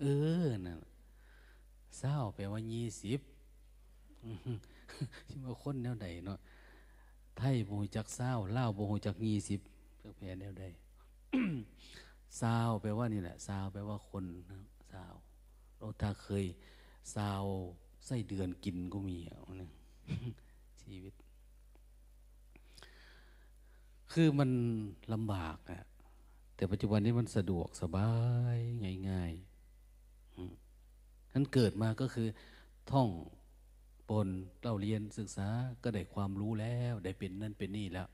[0.01, 0.05] เอ
[0.45, 0.77] อน่ะ
[2.01, 3.21] ซาแปลว่ายี่สิบ
[5.27, 6.39] ที่มาคนแนวใดเนาะ
[7.39, 9.61] ไทยโบจักซาเล่าโบจักยี่สิบ
[9.97, 10.65] เพื่อแผ่แนวใด
[12.41, 14.59] ซาแปลว่านี่แหละซาแปลว่าคนนะ
[14.91, 15.03] ซา
[15.77, 16.45] เราถ้าเคย
[17.15, 17.29] ซา
[18.07, 19.69] ไส้เดือนกินก็มีอะนี่
[20.83, 21.15] ชีวิต
[24.13, 24.51] คือมัน
[25.13, 25.83] ลำบากอะ
[26.59, 28.11] แต่ปัจจุบันนี้มันสะดวกสบา
[28.57, 28.59] ย
[29.09, 32.29] ง่ายๆนั้นเกิดมาก็คือ
[32.91, 33.09] ท่อง
[34.09, 34.29] ปน
[34.63, 35.49] เราเรียนศึกษา
[35.83, 38.09] ก็ได้ความรู้แล้วได้เป็นนั่นเป็นนี่แล้ว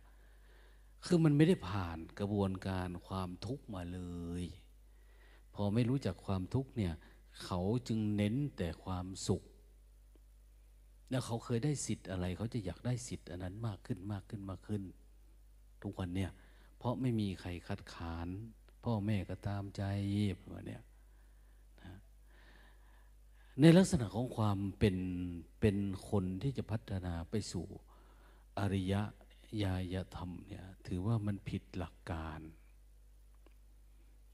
[1.06, 4.00] คือมันไม่ได้ผ่านกระบวนการความทุกข์มาเล
[4.42, 4.44] ย
[5.54, 6.92] พอไม่รู้จักความทุกข์เนี่ย
[7.44, 9.42] เขาจึงเน้นแต่ความสุข
[11.10, 14.82] แล้วเขาเคยได้สิทธิ์อะไร เขาจะอยากได้สิทธิ์อันนั้นมากขึ้นมากขึ้นมากขึ้น
[15.82, 16.30] ทุกวันเนี่ย
[16.84, 18.28] ราะไม่มีใครคัดค้าน
[18.84, 19.82] พ่อแม่ก็ตามใจ
[20.40, 20.78] ประมาณนี้
[21.82, 21.98] นะ
[23.60, 24.96] ในลักษณะของความเป็น
[25.60, 25.76] เป็น
[26.10, 27.66] คนที่จะพัฒนาไปสู่
[28.58, 28.94] อริย
[29.62, 32.40] ญาณธรรมเนี่ยถือว่ามันผิดหลักการ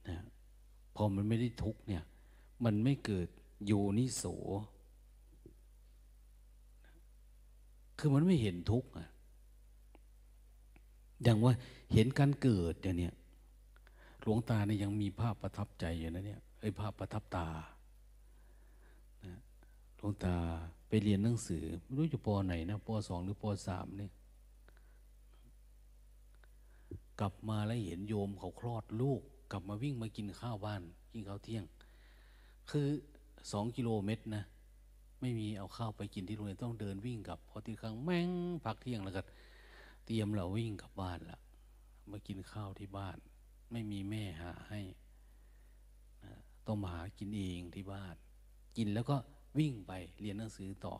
[0.08, 0.18] นะ
[0.96, 2.04] พอมันไม่ได้ทุกเนี่ย
[2.64, 3.28] มันไม่เกิด
[3.66, 4.24] โยนิโส
[7.98, 9.08] คือมันไม่เห็นทุกข์อะ
[11.22, 11.52] อย่างว่า
[11.92, 13.14] เห็นการเกิดอย่างเนี้ย
[14.22, 17.48] หลวงตาเนี่ยยังมีภาพประทับใจอยู่นะเนี่ยไอ้ภาพประทับตา
[19.98, 20.36] หลวงตา
[20.88, 24.12] ไปเรียนหนังสือ ไม่รู้จะปอไหนนะปอสองหรือปอสามเนี่ย
[27.20, 29.20] กลับมาแล้วเห็นโยมเขาคลอดลูก
[29.52, 31.64] กลับมาวิ่งมากินข้าวบ้านกินข้าวเที่ยง
[32.70, 32.88] คือ
[33.52, 34.44] สองกิโลเมตรนะ
[35.20, 38.30] ไม่มีเอาข้าวไปกินที่โรงเรียนต้องเดินวิ่งกลับพอทีครั้งแม่ง
[38.64, 41.38] พักเที่ยงแล้วก็เตรียมเราวิ่งกลับบ้านละ
[42.10, 43.16] มากินข้าวที่บ้าน
[43.72, 44.80] ไม่มีแม่หาให้
[46.66, 48.14] ต้องมาหากินเองที่บ้าน
[48.76, 49.16] กินแล้วก็
[49.58, 50.94] วิ่งไปเรียนหนังสือต่อ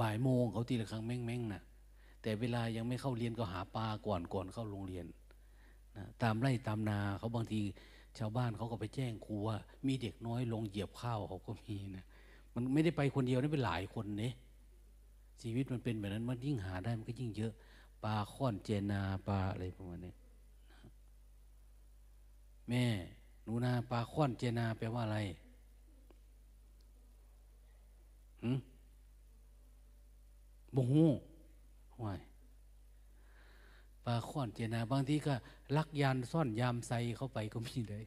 [0.00, 1.62] บ่ายโมงเขาทีละครั้งแม่งแม่งนะ
[2.22, 5.06] แต่เวลายังไม่เข้าเรียนก็หาปลาก่อนก่อนเข้าโรงเรียน
[5.96, 7.60] นะตามไร่ตามนาเขาบางที
[8.18, 12.04] ชาวบ้านเขาก็ไปแจ้งครูว่า มีเด็กน้อยลงเหยียบข้าวเขาก็มีนะ
[12.54, 14.34] มันไม่ได้ไปคนเดียวนี่เป็นหลายคนเนี่ย
[15.40, 17.52] ชีวิตมันเป็นแบบนั้นมันยิ่งหาได้มันก็ยิ่งเยอะ
[18.04, 20.12] ปลาค่อนเจนาปลาอะไรประมาณนี้
[22.68, 22.84] แม่
[23.42, 25.18] หนูนาปลาค่อนเจนาแปลว่าอะไร
[28.42, 28.58] หืม
[30.74, 31.10] บ่ฮู้
[31.96, 32.20] ห่วย
[34.06, 35.34] ปลาข้อนเจนาบางทีก็
[35.76, 38.04] ลักยานซ่อนยามใส่เข้าไปก็มีเลย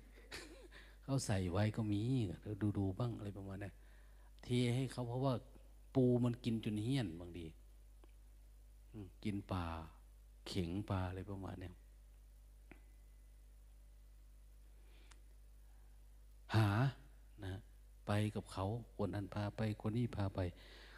[1.03, 2.01] เขาใส่ไว้ก็มี
[2.61, 3.73] ดูดูบ้างอะไรประมาณนั้น
[4.43, 5.33] เทให้เขาเพราะว่า
[5.95, 7.45] ปูมันกินจนเฮี้ยนบางที
[9.23, 9.65] กินปลา
[10.47, 11.71] เข็งปลาอะไรประมาณนี้
[16.55, 16.67] หา
[17.43, 17.53] นะ
[18.07, 18.65] ไปกับเขา
[18.97, 20.39] คนนั้นพาไปคนนี้พาไป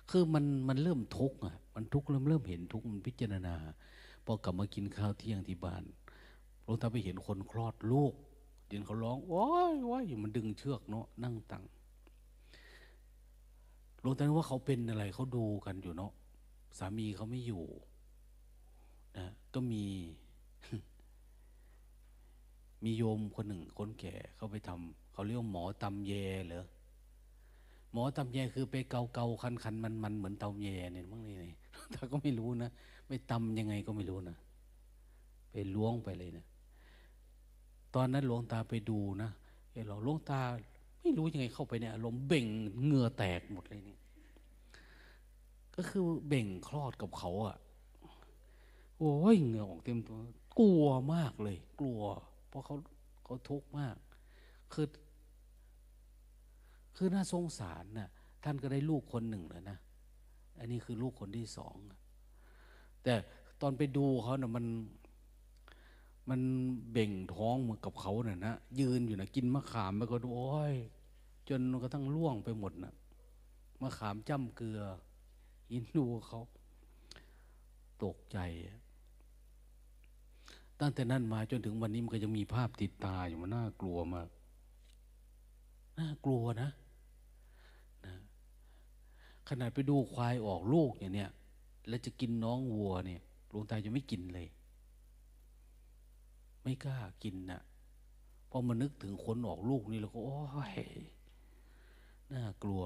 [0.09, 3.55] คือมันมันเริ่มทุกข์อะ มันทุกข์เริ่มเริ่มเห็นทุกข์มันพิจารณา
[4.25, 5.83] พอกลับมากินข้าวเที่ยงที่บ้าน
[6.63, 8.13] หลวงตาไปเห็นคนคลอดลูก
[8.67, 11.63] เดี๋ยวเขาร้องว้ายว้ยอยู่มันดึงเชือกเนาะนั่งตัง
[14.01, 16.11] หลวงตาว่าเขาเป็นอะไรเขาดูกันอยู่เนาะ
[16.77, 17.63] สามีเขาไม่อยู่
[19.17, 19.85] นะก็มี
[22.83, 26.13] มีโยมคนหนึ่งคนแก่เขาไปทำเขาเรียกหมอตำแย
[26.47, 26.65] เหรอ
[27.91, 31.57] หมอตำแยคือไปเกาเกาคันคันมันมันเหมือนตำแยเนี่ยมั้งนี่นี่
[31.93, 32.69] ถ้าก็ไม่รู้นะ
[33.07, 34.37] ไปตำยังไงก็ไม่รู้นะ
[35.51, 36.45] ไปล้วงไปเลยนะ
[37.95, 39.29] ตอนนั้นหลวงตาไปดูนะ
[39.71, 40.41] เออหลวงตา
[41.07, 42.47] ไม่รู้ยังไงเข้าไปเนี่ยอารมณ์เบ่ง
[42.83, 43.97] เหงื่อแตกหมดเลยนี่
[45.75, 47.57] ก็คือเบ่งคลอดกับเขาอะ
[48.97, 50.17] โอ้ยเหงื่อออกเต็มตัว
[50.59, 52.01] กลัวมากเลย กลัว
[52.49, 52.75] เพราะเขา
[53.23, 53.95] เขาทุกข์มาก
[54.73, 54.87] คือ
[56.95, 58.09] คือน่าสงสารนะ่ะ
[58.43, 59.77] ท่านก็ได้ลูกคนหนึ่งแล้วนะ
[60.59, 61.75] อันนี้คือลูกคนที่สอง
[63.03, 63.13] แต่
[63.61, 64.65] ตอนไปดูเขาเนะ่ะมัน
[66.29, 66.41] มัน
[66.91, 70.75] เบ่งท้องเหมือนกับเขาเนะ่ะนะยืนอยู่นะกินมะขามไปก็ดูโอ้ย
[71.49, 72.93] จนกระทั่งล่วงไปหมดนะ
[73.81, 74.81] มะขามจ้ำเกลือ
[75.71, 76.41] ยินดูเขา
[78.03, 78.37] ตกใจ
[80.79, 84.27] ตั้งแต่นั้นมาจนถึงวันนี้มันก็ยังมีภาพติดตาอยู่มันน่ากลัวมาก
[85.99, 86.69] น่ากลัวนะ
[88.05, 88.13] นะ
[89.49, 91.31] ขนาดไปดูควายออกลูกอย่างเนี้ย
[91.87, 94.47] แล้วจะกินน้องวัวเนี่ยหลวงตาจะไม่กินเลย
[96.63, 97.61] ไม่กล้ากินนะ่ะ
[98.49, 100.39] พอมานึกถึงคนออกลูกนี่เราก็โอ้
[100.71, 100.75] ย
[102.33, 102.83] น่ากลัว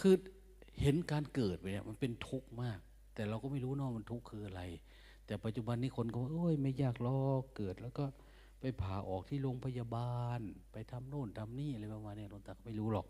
[0.00, 0.14] คือ
[0.80, 2.78] เห็นการเกิดไปเนี่ยมันเป็นทุกข์มาก
[3.14, 4.62] แต่เราก็ไม่รู้นาะมันทุกข์คืออะไร
[5.26, 8.04] แต่ปัจจุบันนี้คนก็ว่าโอ้ยไม่ยากหรอกเกิดแล้วก็
[8.60, 10.40] ไปผ่าออกที่โรงพยาบาล
[10.72, 13.06] ไปทำโน่นทำนี่อะไรประมาณนี้หลวงตาก็ไม่รู้หรอก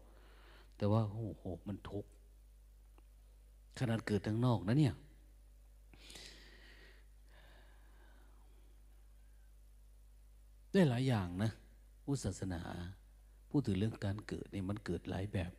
[0.76, 2.10] แต่ว่าโอ้โหมันทุกข์
[3.78, 4.94] ขนาดเกิดทางนอกนะเนี่ย
[10.72, 11.50] ได้หลายอย่างนะ
[12.04, 12.62] พุทธศาสนา
[13.50, 15.52] พูดถึงเรื่องการเกิดเนี่ยมันเกิดหลายแบบ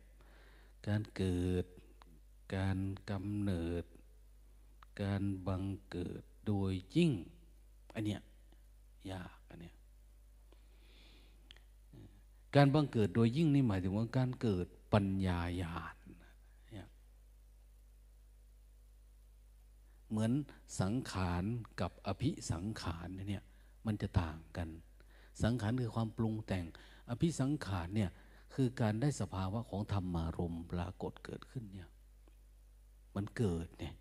[0.88, 1.66] การเกิด
[2.56, 2.78] การ
[3.10, 3.84] กำเนิด
[5.02, 7.12] การบังเกิดโดยยิ่ง
[7.94, 8.20] อันเนี้ย
[9.10, 9.74] ยากอันเนี้ย
[12.54, 15.96] การบังเกิดโดยยิ่งนี่หมายถึงว่าการเกิดปัญญาญาณ
[16.72, 16.88] เนี่ย
[20.10, 20.32] เหมือน
[20.80, 21.44] สังขาร
[21.80, 23.44] กับอภิสังขารเนี่ย
[23.86, 24.68] มันจะต่างกัน
[25.42, 26.64] สังขารคือความปรุงแต่ง
[27.08, 28.10] อภิสังขารเนี่ย
[28.54, 31.88] คือการได้สภาวะของธรรมารมปรากฏเกิดขึ้นเนี่ย
[33.14, 33.94] มันเกิดเนี่ย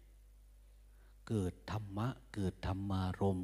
[1.30, 3.39] เกิดธรรมะ เกิดธรรมารม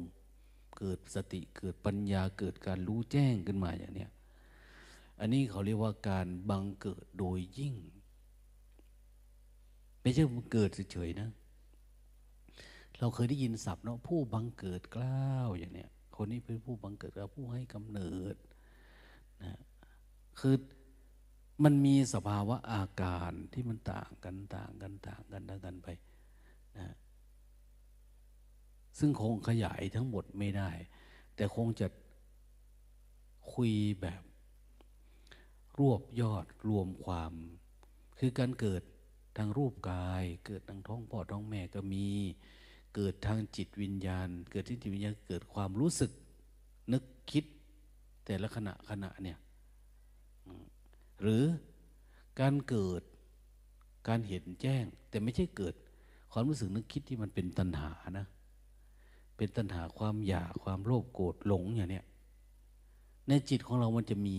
[0.78, 4.10] เกิดสติเกิดปัญญาเกิดการรู้แจ้งขึ้นมาอย่างเนี้ย
[5.20, 7.74] อันนี้เขาเรียกว่าการบังเกิดโดยยิ่ง
[10.00, 11.28] ไม่ใช่มันเกิดเฉยๆนะ
[12.98, 15.90] เราเคยได้ยินศัพท์เนาะผู้บังเกิดกล้าวอย่างเนี้ย
[16.22, 18.36] คนนี้เป็นผู้บังเกิดกล้าวผู้ให้กำเนิด
[19.42, 19.52] นะ
[20.40, 20.54] คือ
[21.64, 25.88] มันมีสภาวะอาการที่มันต่างกันต่างกันต่างกันต่างกันไป
[26.78, 26.94] นะ
[28.98, 30.70] ซึ่งคงขยายทั้งหมดไม่ได้
[31.36, 31.86] แต่คงจะ
[33.54, 34.22] คุยแบบ
[35.78, 37.32] รวบยอดรวมความ
[38.18, 38.82] คือการเกิด
[39.36, 42.08] ทางรูปกาย เกิดทางท้องพ่อท้องแม่ก็มี
[42.94, 46.10] เกิดทางจิตวิญญาณ เกิดที่จิตวิญญาณเกิดความรู้สึก
[46.92, 47.44] นึกคิด
[48.24, 49.38] แต่ละขณะขณะเนี่ย
[51.20, 51.44] หรือ
[52.40, 53.02] การเกิด
[54.08, 55.74] การเห็นแจ้ง แต่ไม่ใช่เกิด
[56.32, 58.26] ความรู้สึกนึกคิดที่มันเป็นตัณหานะ
[59.36, 62.06] เป็นตัณหาความอยากความโลภโกรธหลงอย่างเนี้ย
[63.28, 64.38] ในจิตของเรามันจะมี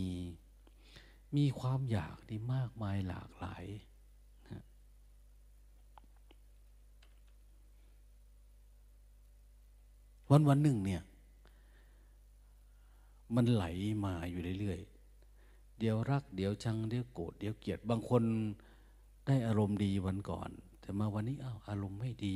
[1.38, 3.66] มีความอยากที่มากมายหลากหลาย
[4.50, 4.64] นะ
[10.32, 11.02] วันวันหนึ่งเนี่ย
[13.36, 13.66] มันไหล
[14.06, 18.24] มาอยู่เรื่อยๆ เดี๋ยวรัก เดี๋ยวชัง เดี๋ยวโกรธ เดี๋ยวเกลียด บางคน
[19.28, 20.50] ได้อารมณ์ดีวันก่อน
[20.82, 22.36] แต่มาวันนี้อ้าวอารมณ์ไม่ดี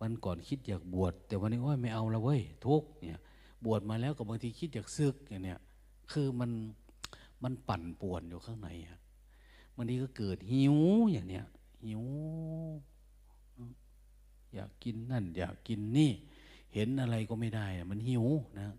[0.00, 3.20] วันก่อนคิดอยากบวช แต่วันนี้ว่าไม่เอาละเว้ยทุกเนี่ย
[3.64, 5.58] บวชมาแล้วก็บางทีคิดอยากซึกอย่างเนี้ย
[6.12, 6.50] คือมัน
[7.42, 8.98] มันปั่นป่วนอยู่ข้างในอะ
[9.76, 10.76] บางทีก็เกิดหิว
[11.12, 11.44] อย่างเนี้ย
[11.84, 12.02] หิว
[14.54, 16.12] อยากกินนั่น อยากกินนี่
[16.74, 18.26] เห็นอะไรก็ไม่ได้มันหิว
[18.60, 18.70] นะ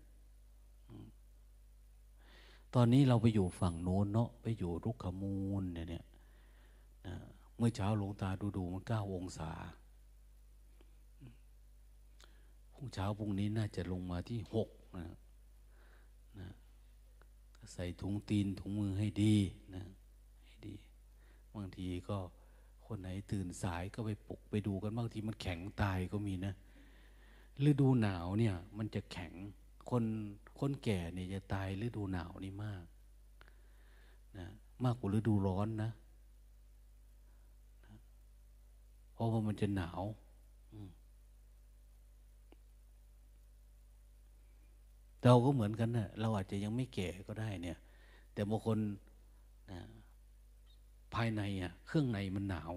[2.74, 6.04] ตอนนี้เราไปอยู่ฝั่งโน้นเนาะไปอยู่รุกขมูลเนี่ยเนี่ย
[7.06, 7.14] นะ
[7.56, 9.52] เมื่อเช้าหลวงตาดูดูมันเก้าองศา
[12.72, 15.06] พรุ่งเช้าพรุ่งนี้น่าจะลงมาที่หกนะ
[16.40, 16.48] นะ
[17.72, 19.34] ใส่ถุงตีนถุงมือให้ดี
[19.74, 19.84] นะ
[20.44, 20.74] ให้ดี
[21.54, 22.16] บางทีก็
[22.86, 26.54] คนไหนตื่นสายก็ไปปลุกไปดูกันบางทีมันแข็งตายก็มีนะ
[27.64, 29.32] ฤดูหนาวเนี่ย มันจะแข็ง
[29.90, 30.04] คน
[30.58, 32.84] คนแก่เนี่ยจะตายฤดูหนาวนี่มาก
[34.38, 34.46] นะ
[34.84, 35.90] มากกว่าฤดูร้อนนะ
[37.84, 37.96] นะ
[39.12, 40.02] เพราะว่ามันจะหนาว
[45.24, 47.78] เราก็เหมือนกันนะเราอาจจะยังไม่แก่ก็ได้เนี่ย
[48.32, 48.78] แต่บางคน
[49.70, 49.80] นะ
[51.14, 52.72] ภายในอะ เครื่องในมันหนาว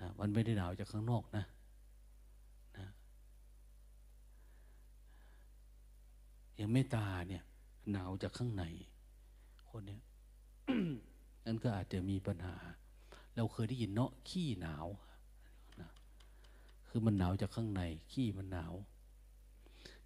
[0.00, 1.44] นะมันไม่ได้หนาวจากข้างนอกนะ
[6.60, 7.42] อย่างเมตตาเนี่ย
[7.92, 8.64] หนาวจากข้างใน
[9.70, 10.02] คนเนี้ย
[11.46, 12.56] นั่นก็อาจจะมีปัญหา
[13.36, 14.86] เราเคยได้ยินเนาะขี้หนาว
[15.80, 15.90] นะ
[16.88, 18.72] คือมันหนาวจากข้างใน ขี้มันหนาว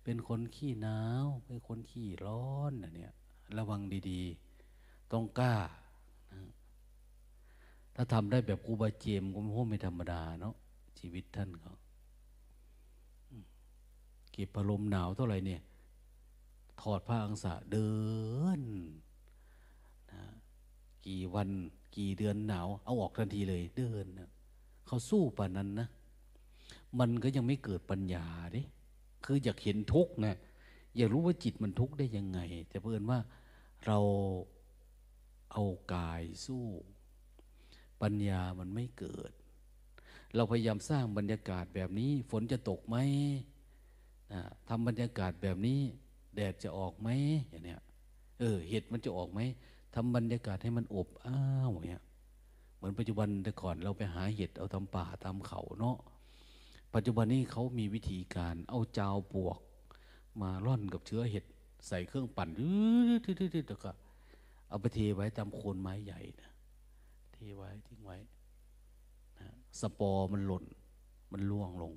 [0.04, 3.12] เป็นคนขี้หนาวเป็นคนขี้ร้อนนะเนี่ย
[3.56, 5.54] ระวังดีๆ ต้องกล้า
[6.32, 6.40] นะ
[7.94, 9.38] ถ้าทำได้แบบครูบาเจมก็
[9.68, 10.54] ไม่ธรรมดาเนาะ
[10.98, 11.74] ชีวิตท่านเขา
[14.32, 15.62] เก็บพลมหนาวเท่าไหร่เนี่ย
[16.80, 17.92] ถอดผ้าอังสะเดิ
[18.58, 18.60] น
[20.12, 20.22] นะ
[21.06, 21.48] กี่วัน
[21.96, 24.28] กี่เดือนหนาว เอาออกทันทีเลยเดินนะ
[24.86, 25.88] เขาสู้ป่านนั้นนะ
[26.98, 28.62] มันก็ยังไม่เกิดปัญญาดิ
[29.24, 30.36] คืออยากเห็นทุกข์นะ
[30.96, 33.18] อยากรู้ว่าจิตมันทุกข์ได้ยังไง แต่เพื่อนว่า
[33.86, 33.98] เรา
[35.52, 36.62] เอากายสู้
[38.02, 39.32] ปัญญามันไม่เกิด
[40.34, 42.96] เราพยายามสร้างบรรยากาศแบบนี้ ฝนจะตกไหม
[44.32, 45.80] นะทำบรรยากาศแบบนี้
[46.36, 47.08] แดดจะออกไหม
[47.50, 47.80] อย่างเนี้ย
[48.38, 49.40] เออเห็ดมันจะออกไหม
[49.94, 52.02] ทำบรรยากาศให้มันอบอ้าวอย่างเงี้ย
[52.76, 55.96] เหมือนปัจจุบันแต่ก่อนเราไปหาเห็ดเอาทำป่าทำเขาเนาะ
[56.94, 59.58] ปัจจุบันนี้เขามีวิธีการเอาจาวปวก
[60.42, 61.44] มาร่อนกับเชื้อเห็ด
[61.88, 62.48] ใส่เครื่องปั่น
[63.24, 63.90] ทืดๆๆแล้วก็
[64.68, 66.50] เอาไปเทไว้ตามโคนไม้ใหญ่นะ
[67.34, 68.16] เทไว้ทิ้งไว้
[69.38, 69.48] นะ
[69.80, 70.64] สปอร์มันหล่น
[71.32, 71.92] มันล่วงลง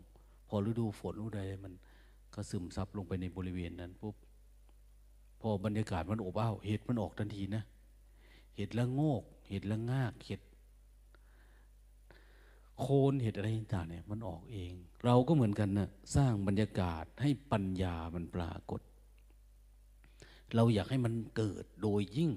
[0.48, 1.74] พอฤดูฝนฤดูใดมัน
[2.34, 4.16] ก็ซึมซับลงไปในบริเวณนั้นปุ๊บ
[5.42, 7.64] พอบรรยากาศมันอบอ้าวเห็ดมันออกทันทีนะ
[8.56, 10.42] เห็ดละโงก เห็ดละงาก เห็ด
[12.80, 14.72] โคนเห็ดอะไรต่างเนี่ย มันออกเอง
[15.06, 18.82] เราก็เหมือนกันนะสร้างบรรยากาศให้ปัญญามันปรากฏ
[20.56, 22.32] เราอยากให้มันเกิดโดยยิ่ง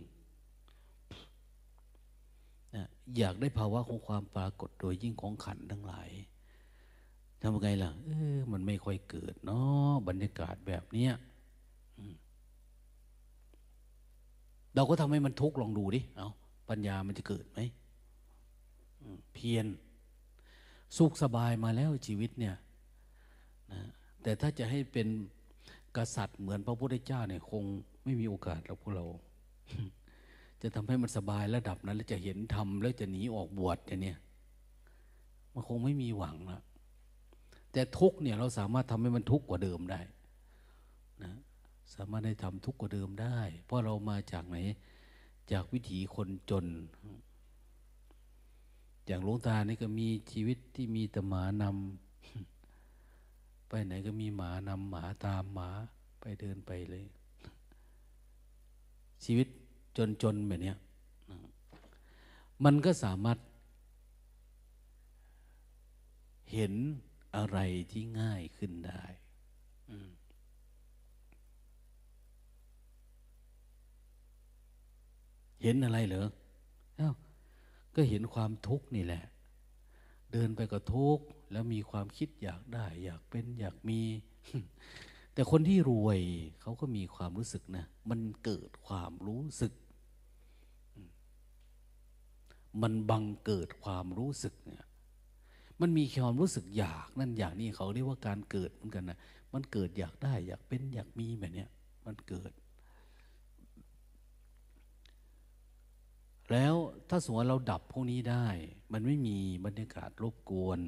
[2.75, 2.87] นะ
[3.19, 6.11] อยากได้ภาวะของความปรากฏโดยยิ่งของขันทั้งหลาย
[7.41, 11.13] ทำไงล่ะ เออ มันไม่ค่อยเกิดเนาะบรรยากาศแบบเนี้ย
[14.75, 16.29] เราก็ทำให้มันทุกข์ลองดูดิ เอา
[16.69, 17.61] ปัญญามันจะเกิดไหม
[19.35, 19.67] เพียร
[20.97, 22.57] สุขสบายมาแล้วชีวิตเนี่ย
[23.73, 23.81] นะ
[24.23, 25.09] แต่ถ้าจะให้เป็น
[25.97, 27.63] กษัตริย์เหมือนพระพุทธเจ้าเนี่ยคง
[28.05, 29.07] ไม่มีโอกาสเราพวกเรา
[30.63, 34.19] จะทำให้มันสบายระดับนั้น แล้วจะเห็นธรรมแล้วจะหนีออกบวชเนี่ย
[35.53, 36.63] มันคงไม่มีหวังละ
[37.73, 40.01] แต่ทุกเนี่ยเราสามารถทำให้มันทุกข์กว่าเดิมได้
[41.25, 41.33] นะ
[41.95, 44.57] สามารถให้ทำทุกข์กว่าเดิมได้ เพราะเรามาจากไหน
[45.53, 46.67] จากวิถีคนจน
[49.07, 55.71] อย่างหลวงตานี่ก็มีชีวิตที่มีแต่หมานำไปไหนก็มีหมานำหมาตามหมา
[56.21, 57.05] ไปเดินไปเลย
[59.25, 59.49] ชีวิต
[60.23, 60.75] จนๆแบบนี้
[62.65, 63.39] มันก็สามารถ
[66.53, 66.75] เห็น
[67.37, 67.59] อะไร
[67.91, 69.03] ที่ง่ายขึ้นได้
[75.63, 76.29] เห็นอะไรเหรอ
[77.01, 77.15] อ้าว
[77.95, 79.25] ก็เห็นความทุกข์นี่แหละ
[80.33, 84.01] เดินไปก็ทุกข์แล้วมีความคิดอยากได้ อยากเป็นอยากมี
[85.35, 86.21] แต่คนที่รวย
[86.61, 89.73] เขาก็มีความรู้สึกนะ มันเกิดความรู้สึก
[92.83, 94.85] มันบังเกิดความรู้สึกเนี่ย
[95.81, 99.19] มันมีความรู้สึกอยากนั่นอย่างนี้เขาเรียกว่าการเกิดเหมือนกันนะ
[99.55, 101.67] มันเกิดอยากได้อยากเป็นอยากมีแบบนี้
[102.07, 102.53] มันเกิด
[106.51, 106.75] แล้ว
[107.09, 108.47] ถ้าสมมติเราดับพวกนี้ได้
[108.93, 110.79] มันไม่มีบรรยากาศรบกวน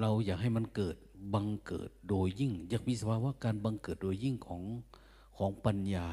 [0.00, 0.96] เราอยากให้มันเกิด
[1.34, 4.62] บังเกิดโดยยิ่ง อยากมีสภาวะการบังเกิดโดยยิ่งของ
[5.38, 6.10] ของปัญญา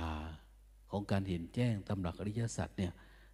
[0.90, 2.94] ของการเห็นแจ้งตำหลักอริยสัจเนี่ย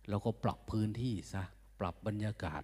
[0.09, 1.43] เราก็ปรับพื้นที่ซะ
[1.79, 2.63] ปรับบรรยากาศ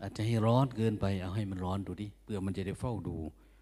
[0.00, 3.16] อาจจะให้ร้อนเกินไปเอาให้มันร้อนดูดิเพื่อมันจะได้เฝ้าดู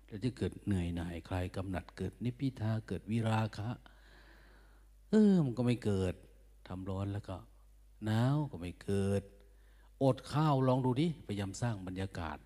[0.07, 3.69] แล้วจะเกิดเหนื่อยหน่ายคลายกำหนัดเกิดนิพพิทาเกิดวิราคะ
[5.11, 6.15] เออมันก็ไม่เกิด
[6.69, 7.37] ทำร้อนแล้วก็
[8.05, 9.23] หนาวก็ไม่เกิด
[10.03, 12.39] อดข้าวลองดูดิพยายามสร้างบรรยากาศ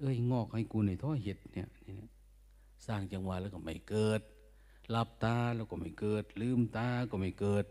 [0.00, 1.96] เอ้ยงอกให้กูในท่อเห็ดเนี่ยนี่
[2.86, 4.20] สร้างจังหวะแล้วก็ไม่เกิด
[4.90, 7.64] หลับตาแล้วก็ไม่เกิด ลืมตาก็ไม่เกิด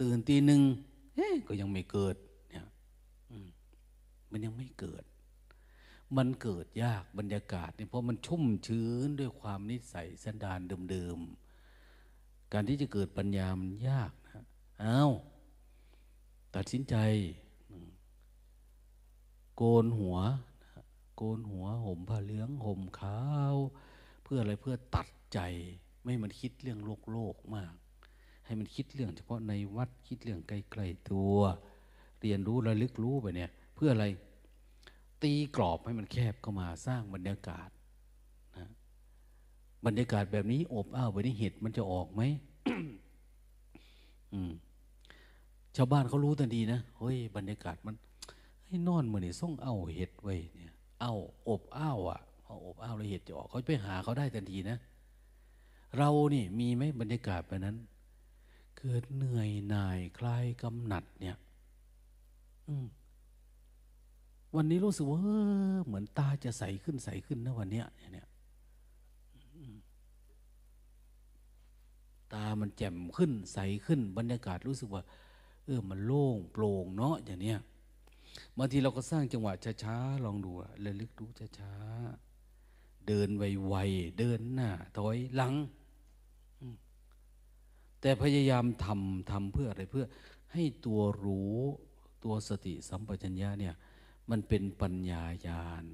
[0.00, 0.62] ตื่นตีหนึ่ง
[1.16, 2.16] เฮ้ก็ยังไม่เกิด
[2.50, 2.64] เนี่ย
[4.30, 5.04] มันยังไม่เกิด
[6.16, 10.60] มันเกิดยากบรรยากาศเนี่ยเพราะมันชุ่มชื้นด้วยความนิสัยสันดาน
[10.90, 11.43] เดิมๆ
[12.52, 14.44] การที่จะเกิดปัญญามันยากนะ
[14.80, 15.02] เอา
[16.54, 16.96] ตัดสินใจ
[19.56, 20.16] โกนหัว
[21.16, 23.20] โกนหัวห่มผ้าเหลืองห่มขา
[23.54, 23.56] ว
[24.24, 25.38] เพื่ออะไรเพื่อตัดใจ
[26.00, 27.74] ไม่ให้มันคิดเรื่องโลกโลกมาก
[28.46, 31.36] ให้มันคิดเรื่อง เฉพาะในวัดคิดเรื่องใกล้ๆตัว
[32.20, 34.06] เรียนรู้ระลึกรู้ไปเนี่ย เพื่ออะไร
[35.22, 37.68] ตีกรอบให้มันแคบเข้ามาสร้างบรรยากาศ
[39.86, 42.22] บรรยากาศแบบนี้ อบอ้าวไปนี้เห็ดมันจะออกไหม
[44.32, 44.52] อืม
[45.76, 47.94] ชาวบ้านเขารู้ทันทีนะเฮ้ยบรรยากาศมัน
[48.66, 51.12] ให้นอนมือนี่ส่งเอาเห็ดไว้เนี่ย เอา
[51.48, 54.78] อบอ้าวอะเอาอบอ้าวแล้วเห็ดจะออกเขาไปหาเขาได้ทันทีนะ
[55.96, 57.76] เรานี่มีไหมบรรยากาศแบบนั้น
[58.78, 61.36] เกิดเหนื่อยหน่ายคลายกำหนัดเนี่ย
[62.68, 62.86] อืม
[64.56, 65.20] วันนี้รู้สึกว่า
[65.86, 68.26] เหมือนตาจะใสขึ้นใสขึ้นนะวันเนี้ยเนี่ย
[72.34, 75.02] ตามันแจ่มขึ้นใสขึ้น บรรยากาศรู้สึกว่า
[75.64, 77.58] เออมันโล่งโปร่งเนาะอย่างเนี้ย
[78.58, 79.52] บางทีเราก็สร้างจังหวะ
[79.84, 80.50] ช้าๆลองดู
[80.84, 81.24] ระลึกดู
[81.58, 85.54] ช้าๆเดินไวๆเดินหน้าถอยหลัง
[88.00, 90.06] แต่พยายามทำทำเพื่ออะไรเพื่อ
[90.52, 91.56] ให้ตัวรู้
[92.24, 93.74] ตัวสติสัมปชัญญะเนี่ย
[94.30, 95.84] มันเป็นปัญญายาณ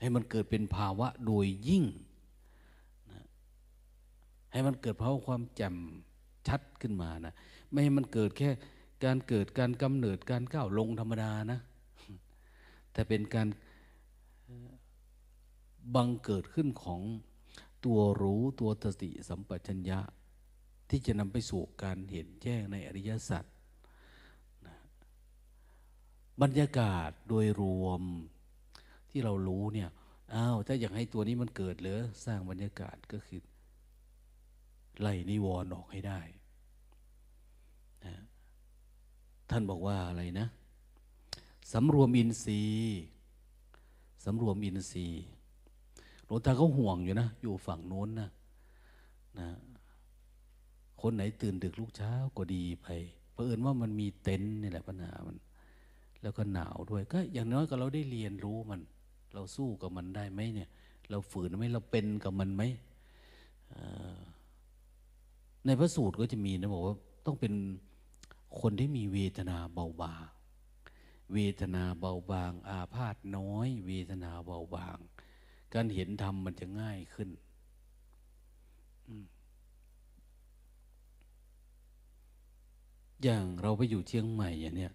[0.00, 1.84] ให้มันเกิดเป็นภาวะโดยยิ่ง
[4.52, 5.76] ให้มันเกิดภาวะความแจ่ม
[6.48, 7.34] ชัดขึ้นมานะ
[7.70, 8.50] ไม่ให้มันเกิดแค่
[9.04, 11.60] การเกิดการกำเนิดการก้าวลงธรรมดานะ
[12.92, 13.48] แต่เป็นการ
[15.94, 17.00] บังเกิดขึ้นของ
[17.84, 20.00] ตัวรู้ตัวสติสัมปชัญญะ
[20.90, 23.44] ที่จะนำไปสู่การเห็นแจ้งในอริยสัจ
[26.42, 28.02] บรรยากาศโดยรวม
[29.10, 29.90] ที่เรารู้เนี่ย
[30.34, 33.40] อ้าวถ้าอยากให้ตัวนี้มันเกิดหรือสร้างบรรยากาศก็คือ
[35.00, 36.20] ไล่นิวรณ์ออกให้ได้
[38.04, 38.14] นะ
[39.50, 40.46] ท่านบอกว่าอะไรนะ
[41.72, 43.02] สำรวมอินทรีย์
[44.24, 45.24] สำรวมอินทรีย์
[46.24, 48.30] หลวงตาเขาห่วงอยู่นะ อยู่ฝั่งโน้นนะ
[49.38, 49.48] นะ
[51.00, 52.86] คนไหนตื่นดึกลูกเช้าก็ดีไป
[53.32, 55.36] เพราะเอิญว่ามันมีเต็นท์นี่แหละปัญหามัน
[56.22, 58.80] แล้วก็หนาวด้วย ก็อย่างน้อยก็เราได้เรียนรู้มัน
[59.34, 60.68] เราสู้กับมันได้ไหมเนี่ย
[61.10, 62.62] เราฝืนไหมเราเป็นกับมันไหม
[65.68, 66.96] ในพระสูตรก็จะมีนะบอกว่า
[67.26, 67.52] ต้องเป็น
[68.60, 70.26] คนที่มีเวทนาเบาบาง
[71.32, 74.98] เวทนาเบาบาง อาพาธน้อย เวทนาเบาบาง
[75.74, 77.28] การเห็นธรรมมันจะง่ายขึ้น
[83.22, 84.92] อย่างเราไปอยู่เชียงใหม่อย่างเนี้ย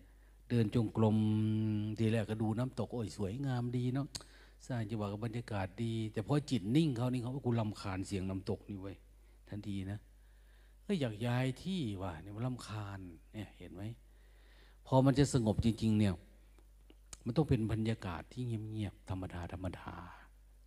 [0.50, 1.18] เดินจงกรม
[1.98, 4.08] ทีแรกก็ดูน้ำตกโอ้ยสวยงามดีเนาะ
[4.68, 8.94] สร้างจังหวะกับบรรยากาศดี แต่พอจิตนิ่งเขานี่เขากูลำคาญเสียงน้ำตกนี่ไว้
[9.50, 10.00] ทันทีนะ
[10.86, 13.00] ก็อยากย้ายที่ว่ะเนี่ยมันลำคาญ
[13.34, 13.84] เนี่ยเห็นไหม
[14.88, 16.14] พอมันจะสงบจริง ๆ เนี่ย
[17.26, 19.92] มันต้องเป็นบรรยากาศที่เงียบๆธรรมดาธรรมดา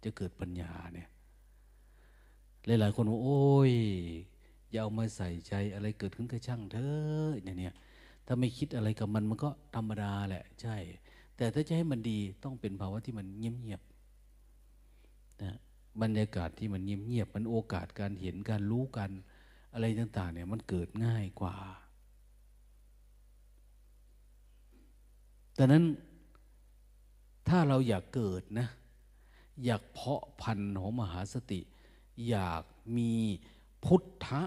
[0.04, 1.08] จะเกิดปัญญาเนี่ย
[2.66, 3.72] หลายๆคนว่าโอ้ย
[4.70, 7.74] อย่าเอามาใส่ใจอะไรเกิดขึ้นก็ช่างเถอะอย่างเนี้ย
[8.26, 10.76] ถ้าไม่คิดอะไรกับมันมันก็ธรรมดาแหละ ใช่
[11.36, 15.56] แต่ถ้าจะให้มันดีต้องเป็นภาวะที่มันเงียบๆนะ
[16.02, 19.10] บรรยากาศที่มันเงียบๆมันโอกาสการเห็นการรู้กัน
[19.76, 21.56] อะไรต่าง ๆ เนี่ยมันเกิดง่ายกว่า
[25.58, 25.84] ดังนั้น
[27.48, 28.68] ถ้าเราอยากเกิดนะ
[29.64, 31.60] อยากเพาะพันธุ์ของมหาสติ
[32.28, 32.62] อยาก
[32.96, 33.12] มี
[33.84, 34.42] พุทธะ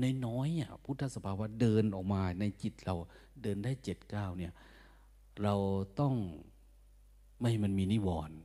[0.00, 2.94] ในน้อยอะพุทธสภาวะเดินออกมาในจิตเรา
[3.42, 4.52] เดินได้เจ็ดเก้าเนี่ย
[5.42, 5.54] เรา
[6.00, 6.14] ต้อง
[7.38, 8.36] ไม่ให้มันมีนิวรณ์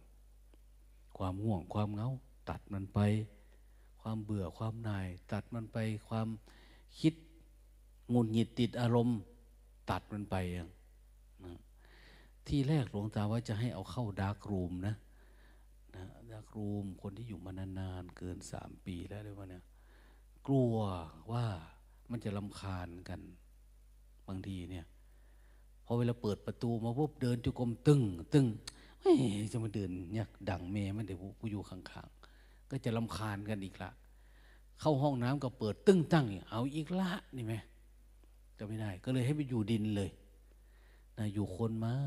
[1.17, 2.09] ความง่วงความเงา
[2.49, 2.99] ตัดมันไป
[4.01, 5.77] ความเบื่อความนาย ตัดมันไป
[6.07, 6.27] ความ
[6.99, 7.13] คิด
[8.13, 9.19] งุนหงิดติดอารมณ์
[9.89, 10.69] ตัดมันไปอย่าง
[11.45, 11.53] นะ
[12.47, 14.95] ที่แรกหลวงตาว่าจะให้เอาเข้าดาร์กรูมนะ
[15.95, 19.63] นะดาร์กรูมคนที่อยู่มานานๆเกินสามปีแล้วเลยว่าเนี่ย
[20.47, 20.75] กลัว
[21.31, 21.45] ว่า
[22.11, 23.21] มันจะลำคาญกัน
[24.27, 24.85] บางทีเนี่ย
[25.85, 28.01] พอเวลาเปิดประตูมาปุ๊บเดินจุกรมตึง
[28.33, 28.45] ตึง
[29.01, 29.17] เฮ้ย
[29.51, 32.18] จะมาเดินเนี่ยดังเมย์มันเดี๋ยวกูอยู่ข้างๆ
[32.71, 33.91] ก็จะลำคาญกันอีกละ
[34.79, 37.53] เข้าห้องน้ำก็เปิดตึ้งตั้งเอาอีกละนี่ไหม
[38.57, 40.09] จะไม่ได้ ก็เลยให้ไปอยู่ดินเลย
[41.17, 41.97] นะอยู่โคนไม้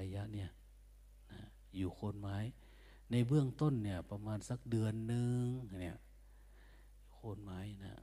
[0.00, 0.50] ระยะเนี่ย
[1.32, 1.40] นะ
[1.76, 2.36] อยู่โคนไม้
[3.10, 5.44] ในเบื้องต้นเนี่ย ประมาณสักเดือนหนึ่ง
[5.80, 5.98] เนี่ย
[7.12, 7.94] โคนไม้นะ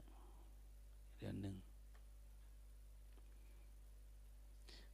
[1.18, 1.56] เดือนหนึ่ง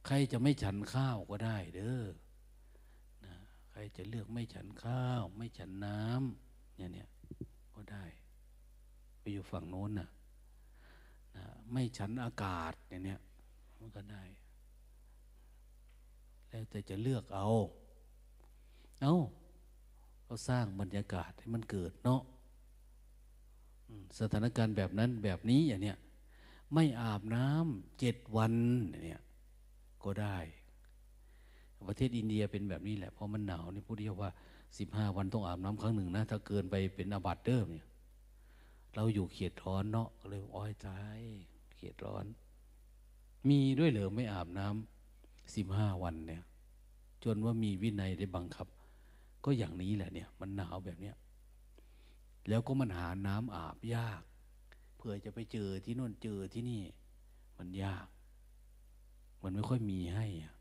[0.05, 2.03] ใครจะไม่ฉันข้าวก็ได้เด้อ
[3.25, 3.35] นะ
[3.71, 6.48] ใครจะเลือกไม่ฉันข้าว ไม่ฉันน้ำ
[6.79, 7.07] เนี่ยเนี่ย
[7.75, 8.03] ก็ได้
[9.19, 10.09] ไปอยู่ฝั่งโน้นนะ
[11.35, 13.19] นะไม่ฉันอากาศเนี่ยเนี่ย
[13.79, 14.23] มันก็ได้
[16.49, 17.47] แล้วแต่จะเลือกเอา
[19.01, 19.13] เอา
[20.23, 22.21] เขาสร้างบรรยากาศให้มันเกิดเนาะ
[24.19, 25.97] สถานการณ์แบบนั้นแบบนี้อย่างเนี้ย
[26.73, 28.53] ไม่อาบน้ำเจ็ดวัน
[29.03, 29.21] เนี่ย
[30.03, 30.37] ก็ได้
[31.87, 34.31] ประเทศอินเดียเป็นแบบนี้แหละเพราะมันหนาวนี่พูดเดียวว่า
[34.77, 37.87] สิบห้าวันต้องอาบน้ำครั้งหนึ่งนะ ถ้าเกินไปเป็นอาบัติเดิมเนี่ย
[38.95, 40.87] เราอยู่เขียดร้อนเนาะเลยอ้อยใจ
[41.75, 42.25] เขียดร้อน
[43.49, 46.43] มีด้วยเหรอไม่อาบน้ำสิบห้าวันเนี่ย
[47.23, 48.67] จนว่ามีวินัยได้บังคับ
[49.45, 51.15] ก็อย่างนี้แหละเนี่ย มันหนาวแบบเนี้ย
[52.49, 54.21] แล้วก็มันหาน้ำอาบยาก
[54.97, 56.81] เพื่อจะไปเจอที่โน่นเจอที่นี่
[57.57, 58.07] มันยาก
[59.43, 60.55] มันไม่ค่อยมีให้อะ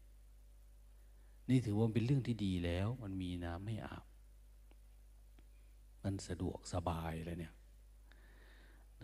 [1.49, 4.05] นี่ถือว่าเป็นเรื่องที่ดีแล้ว มันมีน้ำให้อาบ
[6.05, 7.55] มันสะดวกสบายเลยเนี่ย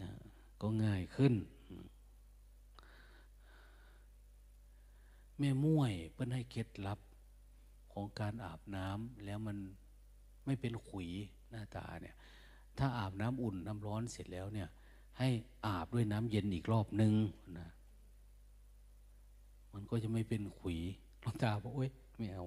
[0.01, 0.09] นะ
[0.61, 1.35] ก็ง่ายขึ้น
[5.39, 7.01] แม่ม่วยเพิ่นให้เคล็ดลับ
[7.93, 9.57] ของการอาบน้ำแล้วมัน
[10.45, 11.09] ไม่เป็นขุย
[11.51, 12.17] หน้าตาเนี่ย
[12.79, 14.69] ถ้าอาบน้ำอุ่นน้ำร้อนเสร็จแล้วเนี่ย
[15.19, 15.29] ให้
[15.67, 17.13] อาบด้วยน้ำเย็นอีกรอบหนึ่ง
[17.59, 17.69] นะ
[19.75, 20.79] มันก็จะไม่เป็นขุย
[21.21, 22.45] หลวงตาบอกโอ๊ย ไม่เอา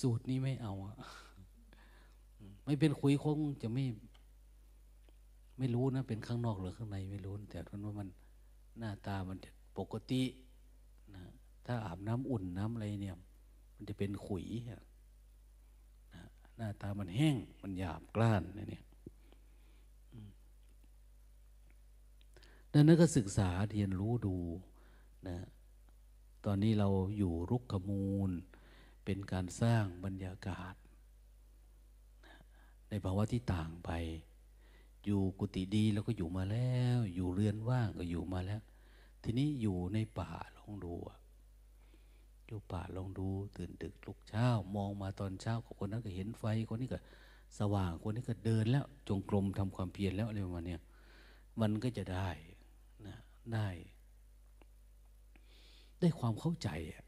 [0.00, 0.96] สูตรนี้ไม่เอาอะ
[2.64, 3.84] ไม่เป็นขุยคงจะไม่
[5.58, 8.08] ไม่รู้นะ เป็นข้างนอกหรือข้างในไม่รู้ แต่ท่านว่ามัน
[8.78, 9.38] หน้าตามัน
[9.78, 10.22] ปกติ
[11.14, 11.22] นะ
[11.66, 13.16] ถ้าอาบน้ำอุ่นน้ำอะไรเนี่ย
[13.74, 14.82] มันจะเป็นขุยนะ
[16.56, 18.84] หน้าตามันแห้ง มันหยาบกร้านนะเนี่ย
[22.72, 24.36] ดังนั้นก็ศึกษาเรียนรู้ดู
[25.28, 25.36] นะ
[26.44, 26.88] ตอนนี้เรา
[27.18, 28.30] อยู่รุกขมูล
[29.04, 30.74] เป็นการสร้างบรรยากาศ
[32.88, 33.90] ในภาวะที่ต่างไป
[35.04, 38.62] อยู่กุฏิดีเราก็อยู่มาแล้ว อยู่เรือนว่างก็อยู่มาแล้ว
[39.22, 40.94] ทีนี้อยู่ในป่าลองดู
[42.46, 46.98] อยู่ป่าลองดูตื่นดึกลุกเช้ามองมาตอนเช้าคนนั้นก็เห็นไฟคนนี้ก็
[47.58, 50.76] สว่างคนนี้ก็เดินแล้ว จงกรมทำความเพียรแล้วอะไรประมาณนี้
[51.60, 52.30] มันก็จะได้
[53.06, 53.16] นะ
[53.54, 53.68] ได้
[56.00, 57.04] ได้ความเข้าใจอะ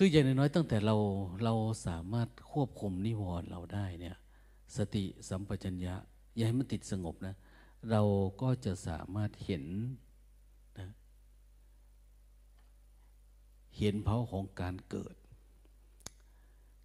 [0.00, 0.96] คืออย่างน้อยตั้งแต่เรา
[1.44, 1.54] เรา
[1.86, 4.16] สามารถควบคุมนิวรณ์เราได้เนี่ย
[4.76, 5.94] สติสัมปชัญญะ
[6.34, 7.34] อย่าให้มันติดสงบนะ
[7.90, 8.02] เรา
[8.42, 9.64] ก็จะสามารถเห็น
[10.78, 10.88] นะ
[13.78, 15.14] เห็นภาวะของการเกิด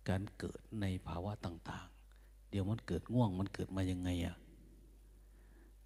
[0.10, 1.88] การเกิดในภาวะต่าง
[2.20, 4.36] ๆ เดี๋ยวมันเกิดง่วงมันเกิดมายังไงอะ่ะ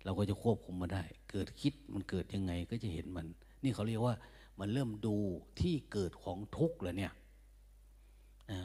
[0.03, 3.27] เราก็จะควบคุมมาได้ เกิดคิดมันเกิดยังไงก็จะเห็นมัน
[3.63, 4.15] นี่เขาเรียกว่า
[4.59, 5.15] มันเริ่มดู
[5.59, 7.13] ที่เกิดของทุกข์แล้วเนี่ย
[8.51, 8.59] นะ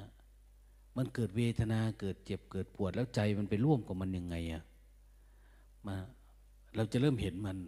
[0.97, 4.63] มันเกิดเวทนาเกิดเจ็บเกิดปวดแล้วใจมันไปร่วมกับมันยังไงอะ
[5.87, 5.97] มา
[6.77, 7.59] เราจะเริ่มเห็นมัน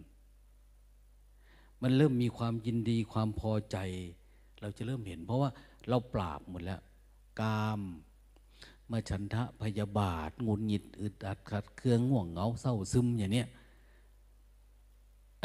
[1.81, 3.77] มันเริ่มมีความยินดีความพอใจ
[4.61, 5.49] เราจะเริ่มเห็น เพราะว่า
[5.89, 6.81] เราปราบหมดแล้ว
[7.39, 7.81] กาม
[8.91, 13.47] มาฉันทะพยาบาทงุนหงิดอึดอัดขัดเครื่องง่วงเหงาเศร้าซึมอย่างเนี้ย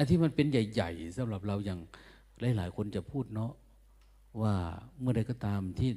[0.01, 1.80] อันที่มันเป็นใหญ่ ๆสำหรับเราอย่าง
[2.57, 3.53] หลายๆคนจะพูดเนาะ
[4.42, 4.55] ว่า
[5.01, 5.90] เมื่อใดก็ตามที่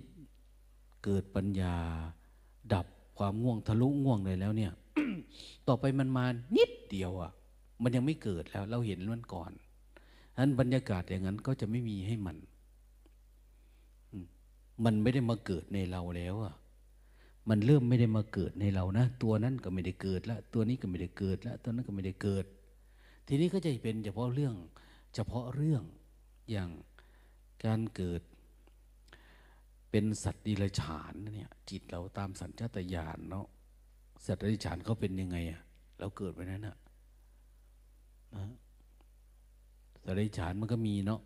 [1.04, 1.76] เกิดปัญญา
[2.74, 2.88] ดับ
[3.18, 4.72] ความง่วงทะลุง่วงเลยแล้วเนี่ย
[5.68, 6.26] ต่อไปมันมา
[6.56, 7.32] นิดเดียวอะ่ะ
[7.84, 9.52] มันยังไม่เกิดแล้ว เราเห็นมันก่อน
[10.34, 12.38] ฉะนั้นบรรยากาศอย่างนั้นก็จะไม่มีให้มัน
[14.84, 16.54] มันไม่ได้มาเกิดในเราแล้วอะ่ะ
[17.50, 22.46] มันเริ่มไม่ได้มาเกิดในเรานะ ตัวนั้นก็ไม่ได้เกิดล้วตัวนี้ก็ไม่ได้เกิดล้วตัวนั้นก็ไม่ได้เกิด
[23.28, 24.56] ทีนี้ก็จะเป็นเฉพาะเรื่อง
[25.16, 25.84] เฉพาะเรื่อง
[26.52, 26.70] อย่าง
[27.66, 28.22] การเกิด
[29.90, 33.48] เป็นสัตว์ดิลฉานเนี่ยจิตเราตามสัญชาตญาณเนาะ
[34.26, 35.62] สัตว์ดิลฉานเขาเป็นยังไงอะ
[36.00, 36.78] เราเกิดไปนั้นนะ
[38.36, 38.46] นะ
[40.04, 41.22] สัตว์ดิลฉานมันก็มีเนาะ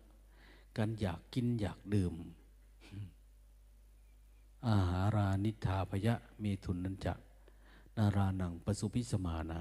[0.78, 2.14] การอยากกินอยากดื่ม
[4.68, 7.14] อาหารานิธาพยะเมทุนนันจะ
[7.96, 9.60] นารานังปสุพิสมานา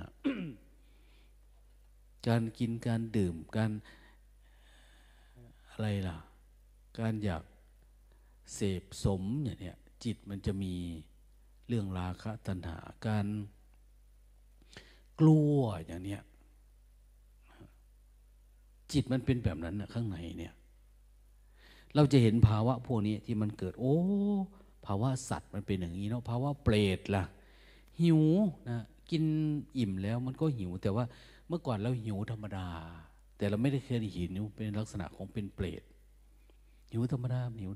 [2.27, 3.71] การกินการดื่มการ
[5.69, 6.17] อะไรล่ะ
[6.99, 7.43] การอยาก
[8.53, 10.73] เสพสมอย่างเนี้ยจิตมันจะมี
[11.67, 13.27] เรื่องราคะตัณหาการ
[15.19, 16.21] กลัวอย่างเนี้ย
[18.91, 20.53] จิตมันเป็นแบบนั้นนะข้างในเนี่ย
[21.95, 23.97] เราจะเห็นภาวะพวกนี้ที่มันเกิด โอ้
[24.85, 27.23] ภาวะสัตว์มันเป็นอย่างนี้เนาะภาวะเปรตล่ะ
[28.01, 28.21] หิว
[28.69, 29.23] นะกิน
[29.77, 31.05] อิ่มแล้วมันก็หิวแต่ว่า
[31.47, 32.67] เมื่อก่อนเราหิวธรรมดา
[33.37, 35.83] แต่เราไม่ได้เคยหิวเป็นลักษณะของเป็นเปรต
[36.91, 37.71] หิวธรรมดาหิว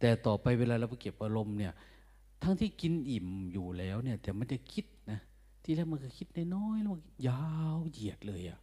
[0.00, 1.72] แต่ต่อไปเวลาเราไปเก็บอารมณ์เนี่ย
[2.42, 5.20] ทั้งที่กินอิ่มอยู่แล้วเนี่ย แต่มันจะคิดนะ
[5.62, 6.96] ที่แรกมันก็คิดน้อยๆแล้ว
[7.28, 7.44] ยา
[7.76, 8.58] วเหยียดเลยอะ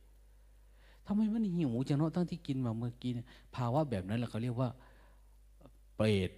[1.05, 3.11] ทำไมมันหิวจังเนาะทั้งที่กินมาเมื่อกี้
[3.55, 4.69] ภาวะแบบนั้นแหละเขาเรียกว่า
[5.95, 6.31] เปรต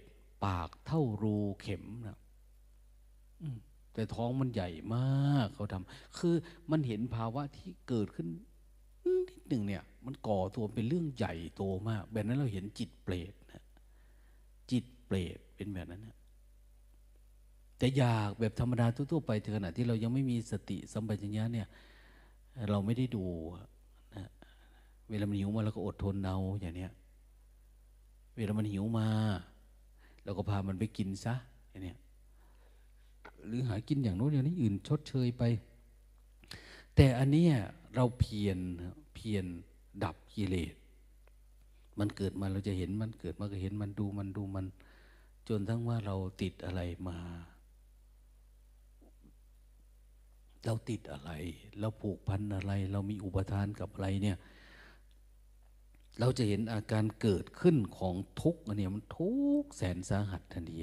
[0.44, 2.18] ปากเท่ารูเข็มนะ
[3.94, 6.34] แต่ท้องมันใหญ่มากเขาทำคือ
[6.70, 8.26] มันเห็นภาวะที่เกิดขึ้น
[9.30, 13.64] นิดหนึ่งเนี่ย มันก่อตัวเป็นเรื่องใหญ่โตมาก แบบนั้นเราเห็นจิตเปรตนะ
[14.70, 16.16] จิตเปรตเป็นแบบนั้นนะ
[17.78, 21.68] แต่อยากแบบธรรมดาทั่วๆไปขณะที่เรายังไม่มีสติสัมปชัญญะเนี่ย
[22.70, 23.24] เราไม่ได้ดู
[24.16, 24.30] นะ
[25.08, 26.92] เวลามันหิวมาเราก็อดทนเอาอย่างเนี้ย
[28.36, 29.08] เวลามันหิวมา
[30.24, 31.34] เราก็พามันไปกินซะ
[31.70, 31.98] อย่างเนี้ย
[33.46, 35.42] หรือหากินอย่างโน้นอย่างนี้อื่นชดเชยไป
[36.96, 37.46] แต่อันนี้
[37.94, 38.58] เราเพียร
[39.14, 39.44] เพียร
[40.04, 40.74] ดับกิเลส
[41.98, 44.66] มันเกิดมาเราจะเห็นมันเกิดมาก็เห็นมันดูมันดูมัน
[45.48, 47.18] จนทั้งว่าเราติดอะไรมา
[50.64, 51.30] เราติดอะไร
[51.80, 54.38] เราผูกพันอะไร เรามีอุปทานกับอะไรเนี่ย
[56.18, 59.30] เราจะเห็นอาการเกิดขึ้นของทุกข์อันนี้มันทุ
[59.62, 60.78] กข์แสนสาหัสทันที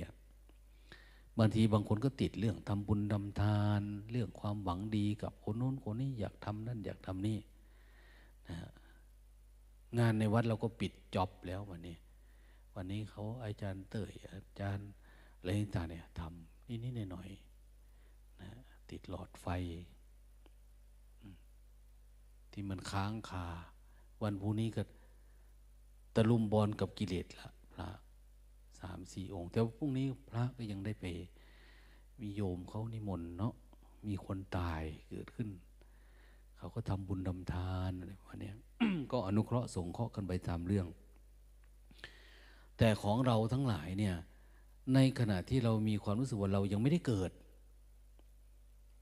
[1.40, 3.82] บางทีบางคนก็ติดเรื่องทำบุญทำทาน
[4.12, 7.40] เรื่องความหวังดีกับคนโน้นคนนี้อยากทำนั่นอยากทำนี่
[8.50, 8.58] นะ
[10.00, 11.98] งานในวัดเราก็ปิดจ็อบแล้ววันนี้
[12.76, 14.90] วันนี้เขาอาจารย์เตยอาจารย์
[15.38, 18.50] อะไรต่างเนี่ยทำนี่นี่หน่อยๆนะ
[18.90, 19.48] ติดหลอดไฟ
[22.52, 23.48] ที่มันค้างคา
[24.24, 24.84] วันพรุ่งนี้ก็
[26.16, 27.88] ตะลุมบอลกับกิเลสละพระ
[28.82, 31.06] สามสี่องค์แต่ว่าพรุ่งนี้พระก็ยังได้ไป
[32.22, 33.54] มีโยมเขานิมนต์เนาะ
[34.08, 35.50] มีคนตายเกิดขึ้น
[36.58, 38.52] เขาก็ทำบุญทำทานอะไรประมาณนี้
[39.12, 40.88] ก็อนุเคราะห์สงเคราะห์กันไปตามเรื่อง
[42.78, 44.16] แต่ของเราทั้งหลายเนี่ย
[44.94, 47.32] ในขณะที่เรามีความรู้สึกว่าเรายังไม่ได้เกิด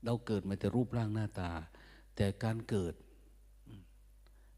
[0.06, 1.52] เราเกิดมาแต่รูปร่างหน้าตา
[2.16, 2.94] แต่การเกิด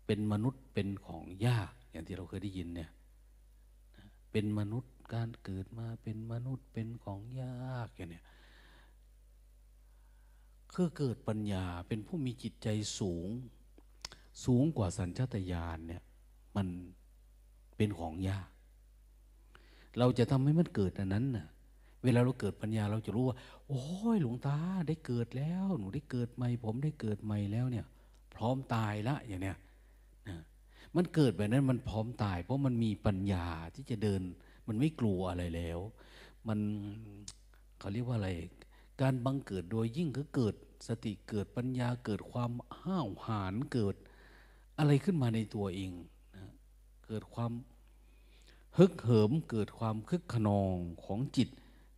[0.06, 2.90] เป็นมนุษย์เป็นของยากอย่างที่เราเคยได้ยินเนี่ย
[4.32, 8.26] เป็นมนุษย์ การเกิดมาเป็นมนุษย์เป็นของยากอย่างเนี้ย
[10.74, 12.68] คือเกิดปัญญาเป็นผู้มีจิตใจ
[13.00, 13.30] สูง
[14.46, 16.04] สูงกว่าสัญชาตญาณเนี่ย
[16.56, 16.68] มัน
[17.78, 18.50] เป็นของยาก
[19.98, 21.48] เราจะทำให้มันเกิดอันนั้นน่ะ
[22.04, 23.38] เวลาเราเกิดปัญญาเราจะรู้ว่า
[23.68, 23.84] โอ้
[24.16, 24.58] ยหลวงตา
[24.88, 27.86] ได้เกิดแล้ว หนูได้เกิดใหม่ ผมได้เกิดใหม่แล้วเนี่ย
[28.36, 29.58] พร้อมตายละอย่างเนี้ย
[30.28, 30.40] นะ
[30.96, 34.22] มันเกิดแบบนั้นมันพร้อมตาย เพราะมันมีปัญญาที่จะเดิน
[34.70, 35.80] มันไม่กลัวอะไรแล้ว
[36.48, 36.60] มัน
[37.80, 38.30] เขาเรียกว่าอะไร
[39.02, 40.56] การบังเกิดโดยยิ่งก็เกิด
[40.88, 42.52] สติเกิดปัญญาเกิดความ
[42.82, 43.96] ห้าวหาญเกิด
[44.78, 45.92] อะไรขึ้นมาในตัวเอง
[46.36, 46.46] นะ
[47.08, 47.52] เกิดความ
[48.78, 51.50] ฮึกเหิมเกิดความคึกขนองของจิต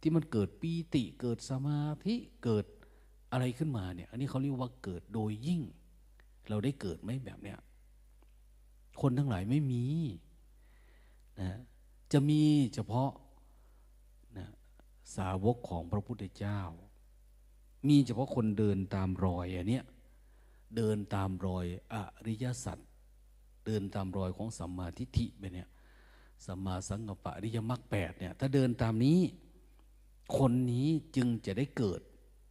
[0.02, 2.66] ที่มันเกิดปีติเกิดสมาธิเกิด
[3.32, 5.62] อะไรขึ้นมาเนี่ย อันนี้เขาเรียกว่าเกิดโดยยิ่ง
[6.50, 7.60] เราได้เกิดไหมแบบเนี้ย
[9.02, 9.84] คนทั้งหลายไม่มี
[11.42, 11.60] นะ
[12.12, 12.44] จะมี
[12.74, 13.12] เฉพาะ
[14.38, 14.50] นะ
[15.16, 16.60] สาวกของพระพุทธเจ้า
[17.88, 19.86] มีเฉพาะคนเดินตามรอยอันเนี้ย
[20.76, 21.96] เดินตามรอยอ
[22.28, 22.78] ริยสัจ
[23.66, 25.70] เดินตามรอยของสัมมาทิฏฐิไปเนี่ย
[26.46, 29.20] สัมมาสังกัปปะอริยมรรคแปดเนี่ยถ้าเดินตามนี้
[30.38, 32.02] คนนี้จึงจะได้เกิด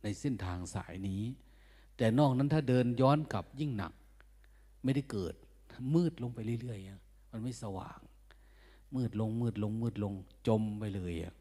[0.03, 1.23] ในเส้นทางสายนี้
[1.97, 3.93] แต่นอกนั้นถ้าเดินย้อนกลับยิ่งหนัก
[4.85, 5.35] ไม่ได้เกิด
[5.95, 8.01] มืดลงไปเรื่อยๆ มันไม่สว่าง
[8.97, 10.15] มืดลง มืดลง มืดลง
[10.47, 11.35] จมไปเลยอะ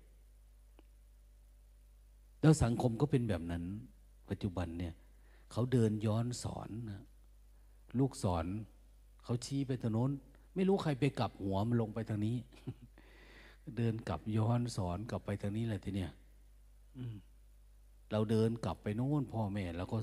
[2.41, 3.63] แล้วสังคมก็เป็นแบบนั้น
[4.29, 4.93] ปัจจุบันเนี่ย
[5.51, 7.01] เขาเดินย้อนสอนนะ
[7.99, 8.45] ลูกสอน
[9.23, 10.11] เขาชี้ไปทางโน้น
[10.55, 12.35] ไม่รู้ใครไปกลับหัวมันลงไปทางนี้
[13.77, 16.11] เดินกลับย้อนสอนกลับไปทางนี้แหละทีเนี้ย
[18.11, 19.97] เราเดินกลับไปโน้นพ่อแม่แล้วก็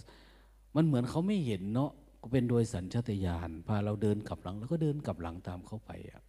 [0.76, 1.90] มันเหมือนเขาไม่เห็นเนาะ
[2.22, 6.22] ก็เป็นโดยสัญชาตญาณพาเราเดินกลับหลัง แล้วก็เดินกลับหลังตามเขาไปอะ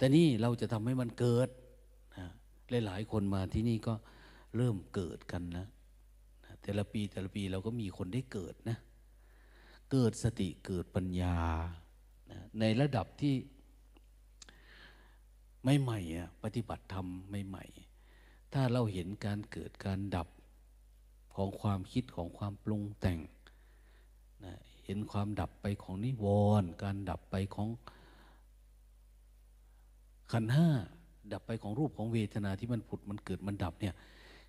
[0.00, 1.48] แต่นี่เราจะทำให้มันเกิด
[2.16, 2.26] นะ
[2.86, 3.94] หลายๆคนมาที่นี่ก็
[4.56, 5.66] เริ่มเกิดกันนะ
[6.62, 8.78] แต่ละปีแต่ละปีเราก็มีคนได้เกิดนะ
[9.92, 11.38] เกิดสติเกิดปัญญา
[12.30, 13.34] นะในระดับที่
[15.64, 17.06] ไม่ใหม่อะปฏิบัติธรรม
[17.46, 20.28] ใหม่ๆ ถ้าเราเห็นการเกิดการดับ
[21.34, 23.18] ของความคิดของความปรุงแต่ง
[24.44, 26.26] นะเห็นความดับไปของนิว
[26.62, 27.68] รณ์การดับไปของ
[30.32, 30.68] ขันห้า
[31.32, 33.94] ดับไปของรูปของเวทนาที่มันผุดมันเกิดมันดับเนี่ย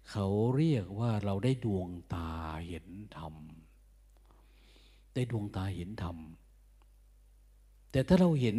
[0.10, 0.28] เขา
[0.58, 2.30] เรียกว่าเราได้ดวงตา
[2.68, 3.36] เห็นธรรม
[5.16, 6.18] ได้ดวงตาเห็นธรรม
[7.92, 8.58] แต่ถ้าเราเห็น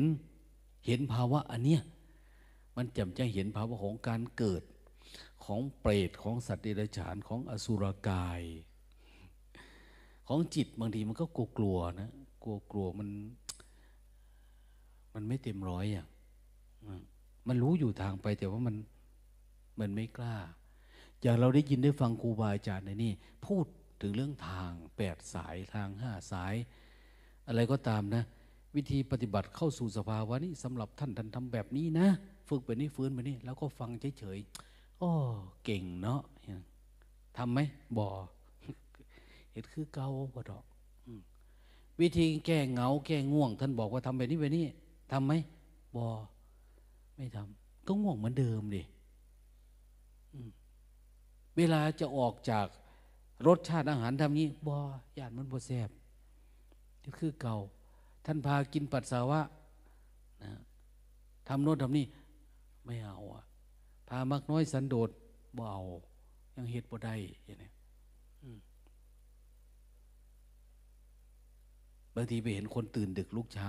[0.87, 1.83] เห็นภาวะอันเนี้ย
[2.77, 4.62] มันจำจะเห็นภาวะของการเกิด
[5.45, 8.43] ของเปรตของสัตว์เดรัจฉานของอสุรกาย
[10.29, 12.11] ของจิตบางทีมันก็กลัวกลัวนะ
[12.43, 13.09] กลัวกลัวมัน
[15.14, 16.07] มันไม่เต็มร้อยอะ
[17.49, 18.76] มันรู้อยู่ทางไปแต่ว่ามัน
[19.80, 20.36] มันไม่กล้า
[21.20, 23.12] อย่างเราได้ยินได้ฟังครูบาอาจารย์ในนี่
[23.47, 23.66] พูด
[24.01, 26.55] ถึงเรื่องทางแปดสายทางห้าสาย
[27.49, 28.22] อะไรก็ตามนะ
[28.76, 32.09] วิธีปฏิบัติเข้าสู่สภาวะนี้สำหรับท่านท่านทำแบบนี้นะ
[32.49, 35.11] ฝึกแบบนี้ฟื้นแบบนี้แล้วก็ฟังเฉยๆโอ้
[35.64, 36.20] เก่งเนาะ
[37.36, 37.59] ทำไหม
[37.97, 38.07] บ่
[39.53, 40.64] เห็นคือเกาบ่ดอก
[42.01, 44.64] วิธีแก้เหงาแก้ง่วง ท่านบอกว่าทำแบบนี้แบบนี้
[45.12, 45.32] ทำไหม
[45.97, 46.05] บ่
[47.16, 48.82] ไม่ทำก็ง่วงเหมือนเดิมดิ
[51.56, 52.66] เวลาจะออกจาก
[53.46, 54.74] รสชาติอาหารทำนี้บ่
[55.18, 55.90] ญาติมันบ่แซ่บ
[57.02, 57.56] นี่คือเก่า
[58.26, 59.40] ท่านพากินปัสสาวะ
[60.42, 60.52] นะ
[61.48, 62.06] ทำโน้นทำนี่
[62.84, 63.42] ไม่เอาอะ
[64.08, 65.10] พามักน้อยสันโดษ
[65.58, 65.82] บ่เอา
[66.56, 67.70] ยังเหตุบ่ได้อย่างนี้
[72.14, 73.68] บางทีไปเห็นคนตื่นดึกลุกเช้า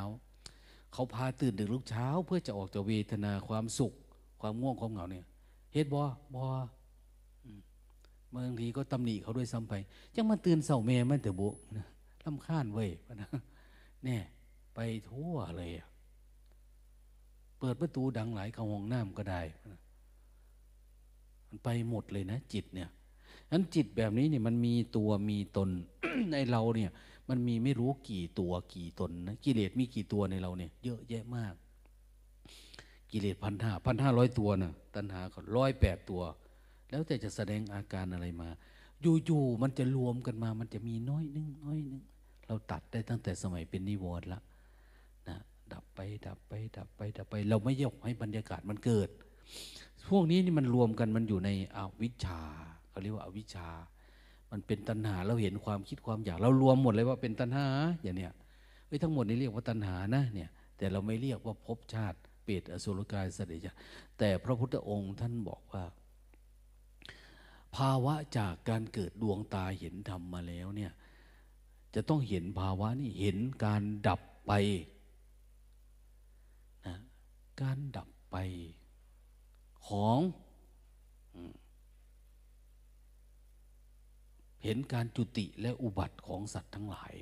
[0.93, 3.93] เขาพาตื่นดึกลุกเช้า เพื่อจะออกจากเวทนาความสุข
[4.41, 5.25] ความง่วงความเหงาเนี่ย
[5.73, 6.01] เหตุบ่
[6.35, 6.43] บ่
[8.35, 9.73] บางทีก็ตำหนิเขาด้วยซ้ำไป
[10.15, 11.85] ยังมาตื่นเสาเมมันแต่บุนะ
[12.25, 12.89] ลำคาญเว้ย
[13.21, 13.29] นะ
[14.03, 14.21] เนี่ย
[14.75, 14.79] ไป
[15.09, 15.71] ทั่วเลย
[17.59, 19.41] เปิดประตูดังหลายเข้าห้องน้ำก็ได้
[21.47, 22.89] มันไปหมดเลยนะจิตเนี่ย
[23.51, 25.69] นั้นจิตแบบนี้เนี่ยมันมีตัวมีตน
[26.31, 26.91] ในเราเนี่ย
[27.30, 31.53] มันมีไม่รู้กี่ตัวกี่ตนนะกิเลสมีกี่ตัวในเราเนี่ย เยอะแยะมาก
[33.11, 36.21] กิเลสพันห้าพันห้าร้อยตัวนะตัณหาก็ร้อยแปดตัว
[36.89, 38.49] แล้วแต่จะแสดงอาการอะไรมา
[39.26, 42.01] อยู่ๆมันจะรวมกันมา มันจะมีน้อยนึงน้อยนึง
[42.47, 44.41] เราตัดได้ตั้งแต่สมัยเป็นนิวรณ์ละ
[45.30, 45.38] นะ
[45.74, 49.09] ดับไป ดับไป ดับไป ดับไป เราไม่ยกให้บรรยากาศมันเกิด
[50.09, 52.41] พวกนี้นี่มันรวมกันมันอยู่ในอวิชชา
[52.89, 53.67] เขาเรียกว่าอาวิชชา
[54.56, 57.66] มันเป็นตัณหาเราเห็นความคิดความอยาก เรารวมหมดเลยว่าเป็นตัณหา
[58.04, 58.34] อย่างเนี้ย
[58.88, 63.68] ไอ้ทั้งหมดนี้เรียกว่าตัณหานะเนี่ย แต่เราไม่เรียกว่าภพชาติ เปรตอสุรกายสติจ
[64.18, 65.84] แต่พระพุทธองค์ท่านบอกว่า
[67.76, 70.91] ภาวะจากการเกิดดวงตาเห็นธรรมมาแล้วเนี่ย
[71.95, 74.51] จะต้องเห็นภาวะนี่เห็นการดับไป
[76.86, 76.95] นะ
[77.62, 78.38] การดับไป
[79.88, 80.18] ของ
[84.64, 87.14] เห็นการจุติและอุบัติของสัตว์ทั้งหลาย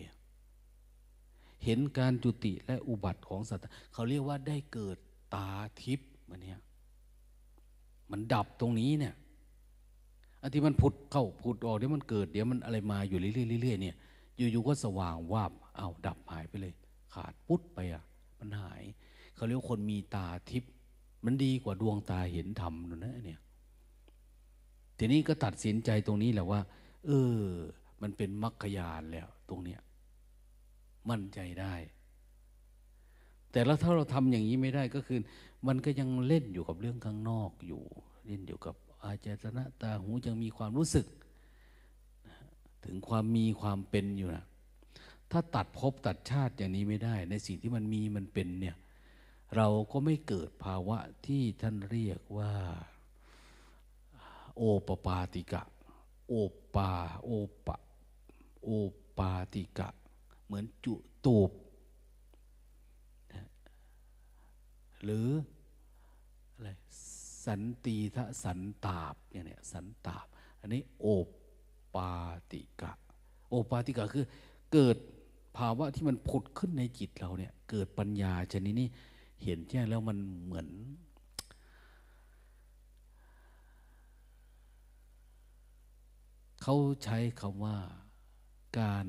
[1.65, 3.63] เห็นการจุติและอุบัติของสัตว์
[3.93, 4.97] เขาเรียกว่าได้เกิด
[5.35, 5.49] ตา
[5.81, 6.59] ทิพย์มันเนี่ย
[8.11, 9.13] มันดับตรงนี้เนี่ย
[10.41, 13.95] อันที่มันผุดเข้าผุดออกเดี๋ยวมันเกิดเดี๋ยวมันอะไรมาอยู่เรื่อยๆเนี่ย
[14.51, 16.73] อยู่ๆก็สว่างวาบเอาดับหายไปเลย
[17.13, 18.03] ขาดปุ๊บไปอะ
[18.39, 18.81] มันหาย
[19.35, 20.71] เขาเรียกคนมีตาทิพย์
[21.25, 23.39] มันดีกว่าดวงตาเห็นธรรมนะเนี่ย
[24.97, 26.61] ทีนี้ก็ตัดสินใจตรงนี้แหละว่า
[27.05, 27.45] เออ
[28.01, 29.81] มันเป็นมรรคยานแล้ว ตรงเนี้ย
[31.09, 31.73] มั่นใจได้
[33.51, 35.19] แต่แล้วถ้าเราทำอย่างนี้ไม่ได้ก็คือ
[35.67, 37.83] มันก็ยังเล่นอยู่กับเรื่องข้างนอกอยู่
[38.25, 41.05] เล่นอยู่กับอาจตนะตาหูยังมีความรู้สึก
[42.85, 44.45] ถึงความมีความเป็นอยู่นะ
[45.31, 48.75] ถ้าตัดภพตัดชาติอย่างนี้ไม่ได้ ในสิ่งที่มันมีมันเป็นเนี่ย
[49.55, 52.53] เราก็ไม่เกิดภาวะที่ท่านเรียกว่า
[54.55, 55.63] โอปปาติกะ
[56.33, 56.37] โอ
[56.75, 56.91] ปา
[57.23, 57.29] โอ
[57.67, 57.77] ปะ
[58.63, 58.69] โอ
[59.17, 59.89] ปาติกะ
[60.45, 60.93] เหมือนจุ
[61.25, 61.51] ตูบ
[65.03, 65.29] หรือ
[66.53, 66.67] อะไร
[67.45, 70.27] สันตีทะสันตาบเนี่ยสันตาบ
[70.59, 71.05] อันนี้โอ
[71.95, 72.11] ปา
[72.51, 72.91] ติกะ
[73.49, 74.25] โอปาติกะคือ
[74.73, 74.97] เกิด
[75.57, 78.87] ภาวะที่มันผุดขึ้นในจิตเราเนี่ย เกิดปัญญาชนิดนี้
[79.43, 80.67] เห็นแจ้งแล้วมันเหมือน
[86.61, 87.77] เขาใช้คำว่า
[88.79, 89.07] การ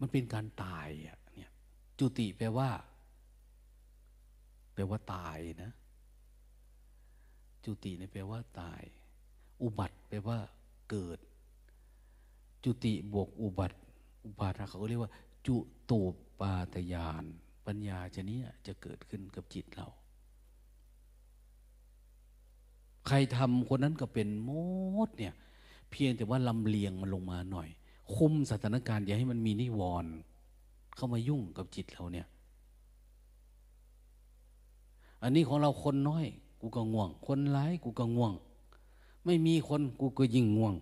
[0.00, 1.50] มันเป็นการตายอะเนี่ย
[1.98, 2.70] จุติแปลว่า
[4.74, 5.72] แปลว่าตายนะ
[7.64, 8.82] จุติเนี่ยแปลว่าตาย
[9.62, 10.38] อุบัติแปลว่า
[10.90, 11.18] เกิด
[12.64, 13.76] จุติบวกอุบัติ
[14.24, 15.12] อุบัติเขาเรียกว่า
[15.46, 15.56] จุ
[15.90, 16.00] ตู
[16.40, 17.24] ปาตยาน
[17.66, 19.88] ปัญญาชนี้จะเกิดขึ้นกับจิตเรา
[23.06, 24.50] ใครทำคนนั้นก็เป็นม
[25.06, 25.34] ดเนี่ย
[25.90, 27.68] เพียงแต่ว่าลำเลียงมันลงมาหน่อย
[28.14, 30.12] คุมสถานการณ์อย่าให้มันมีนิวรณ์
[30.96, 32.26] เข้ามายุ่งกับจิตเราเนี่ย
[35.22, 36.26] อันนี้ของเราคนน้อย
[36.60, 38.32] กูก็ง่วง คนร้ายกูก็ง่วง
[39.24, 40.74] ไม่มีคนกูก็ยิ่งง่วง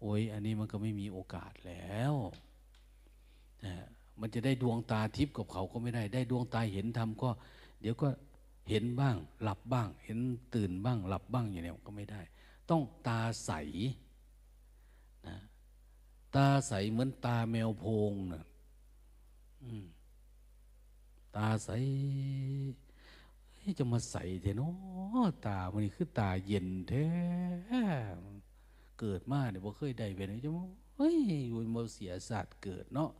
[0.00, 2.14] โอ้ยอันนี้มันก็ไม่มีโอกาสแล้ว
[3.64, 3.74] นะ
[4.20, 7.28] มันจะได้ดวงตาทิพย์กับเขาก็ไม่ได้ ได้ดวงตาเห็นธรรมก็
[7.80, 8.08] เดี๋ยวก็
[8.68, 10.18] เห็นบ้าง หลับบ้าง เห็น
[10.54, 12.20] ตื่นบ้าง หลับบ้างอย่างนี้ก็ไม่ได้
[12.70, 13.50] ต้องตาใส
[15.28, 15.38] นะ
[16.36, 18.44] ตาใสเหมือนตาแมวโพงนะ
[21.36, 21.68] ตาใส
[23.78, 27.06] จะมาใสเถอะเนาะตามันนี่คือตาเย็นแท้
[29.00, 30.64] เกิดมาเนี่ยบ่เคยได้เป็นจะมา
[30.96, 31.16] เฮ้ย
[31.48, 33.10] อยู่มาเสียศาสตร์เกิดเนาะ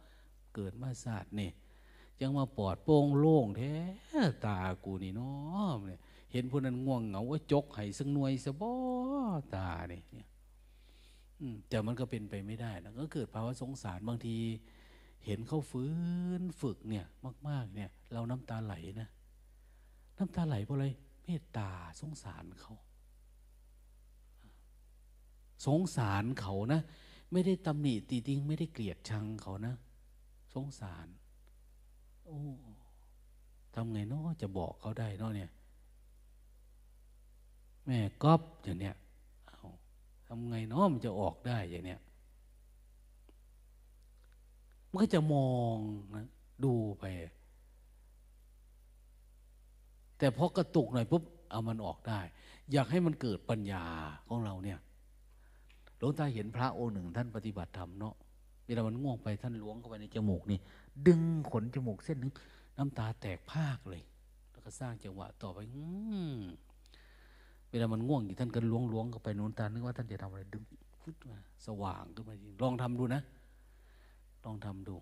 [0.55, 1.53] เกิดมาศาสตร์เนี่ย
[2.21, 3.73] ยังมาปลอดโป่งโล่งแท้
[4.47, 6.01] ตากูนี่เนาะเนี่ย
[6.33, 8.73] เห็นพวกนั้นง่วงเหงาว่าจกให้สักหน่วยสะบ่
[9.55, 10.29] ตาเนี่ย
[11.41, 14.37] อืมแต่มันก็เป็นไปไม่ได้นะก็เกิดภาวะสงสารบางที
[15.27, 15.93] เห็นเขาฟื้
[16.41, 17.05] นฝึกเนี่ย
[17.49, 19.09] มาก ๆ เนี่ย เราน้ำตาไหลนะ
[20.19, 20.87] น้ำตาไหลเพราะอะไร
[21.25, 22.75] เมตตาสงสารเขา
[25.67, 26.81] สงสารเขานะ
[27.33, 29.75] ไม่ได้ตำหนิตีติงไม่ได้เกลียดชังเขานะ
[30.55, 31.07] สงสาร
[32.25, 32.37] โอ้
[33.75, 35.51] ทำไงเนาะจะบอกเขาได้เนาะเนี่ย
[37.85, 38.95] แม่ก๊อบอย่างเนี้ย
[39.49, 39.61] เอา
[40.27, 42.01] ทำไงเนาะมันจะออกได้อย่างเนี้ย
[44.91, 45.77] มันก็จะมอง
[46.15, 46.27] นะ
[46.65, 47.05] ดูไป
[50.19, 52.21] แต่พอกระตุกหน่อยปุ๊บเอามันออกได้
[52.73, 53.85] อยากให้มันเกิดปัญญา
[54.29, 54.79] ของเราเนี่ย
[55.99, 58.15] หลวงตาเห็นพระองค์หนึ่งท่านปฏิบัติธรรมเนาะ
[58.67, 60.59] เวลามันง่วงไปท่านล้วงเข้าไปในจมูกนี่
[61.07, 62.33] ดึงขนจมูกเส้นนึง
[62.77, 64.03] น้ำตาแตกภาคเลย
[64.51, 65.59] แล้วก็สร้างจังหวะต่อไป
[67.71, 70.65] เวลามันง่วงอยู่ท่านก็ล้วงล้วงเข้าไปนูนตานึกว่าท่านจะทำอะไรดึง
[71.01, 73.23] ฟึดมาสว่างขึ้นมาจริงลองทำดูนะ
[74.45, 74.97] ลองทำดู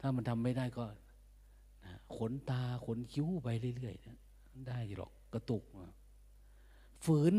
[0.00, 0.84] ถ้ามันทำไม่ได้ก็
[1.84, 4.18] นะขนตาขนคิ้วไปเรื่อยๆนะ
[4.68, 5.62] ได้หรอกกระตุก
[7.04, 7.34] ฝืน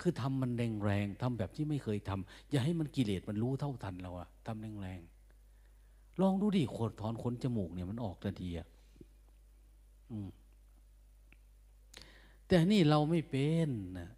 [0.00, 5.00] คือทำมันแรงแรงทำแบบที่ไม่เคยทำอย่าให้มันกิเลสมันรู้เท่าทันเราอะทำแรงแรง
[6.20, 8.66] ลองดูดิขนถอนขนจมูกเนี่ยมันออกทันทีอะ
[12.46, 13.68] แต่นี่เราไม่เป็น
[13.98, 14.08] นะ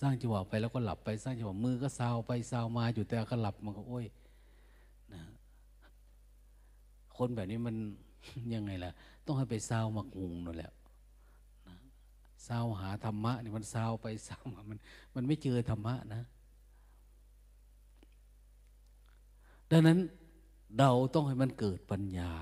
[0.00, 4.06] สร้างจังหวะไปแล้วก็หลับไปสร้างจังหวะมือก็ซาวไปซาวมาอยู่แต่ก็หลับมันก็โอ้ย
[5.12, 5.20] นะ
[7.16, 7.74] คนแบบนี้มัน
[8.54, 8.90] ยังไงล่ะ
[9.26, 10.72] ต้องให้ไปซาวมักหุงนั่นแหละ
[12.46, 14.78] ซาหาธรรมะนี่มันซาไปซามามัน
[15.14, 16.22] มันไม่เจอธรรมะนะ
[19.70, 19.98] ดังนั้น
[20.78, 22.32] เราต้องให้มันเกิดปัญญา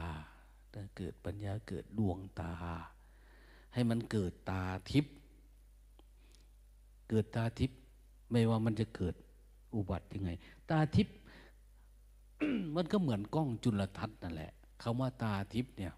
[0.97, 2.53] เกิดปัญญาเกิดดวงตา
[3.75, 5.15] ให้มันเกิดตาทิพย์
[7.09, 7.79] เกิดตาทิพย์
[8.31, 9.15] ไม่ว่ามันจะเกิด
[9.75, 10.31] อุบัติยังไง
[10.71, 11.17] ตาทิพย์
[12.75, 15.93] มันก็เหมือนกล้องจุลทรรศน์นั่นแหละคำว่าตาทิพย์เนี่ย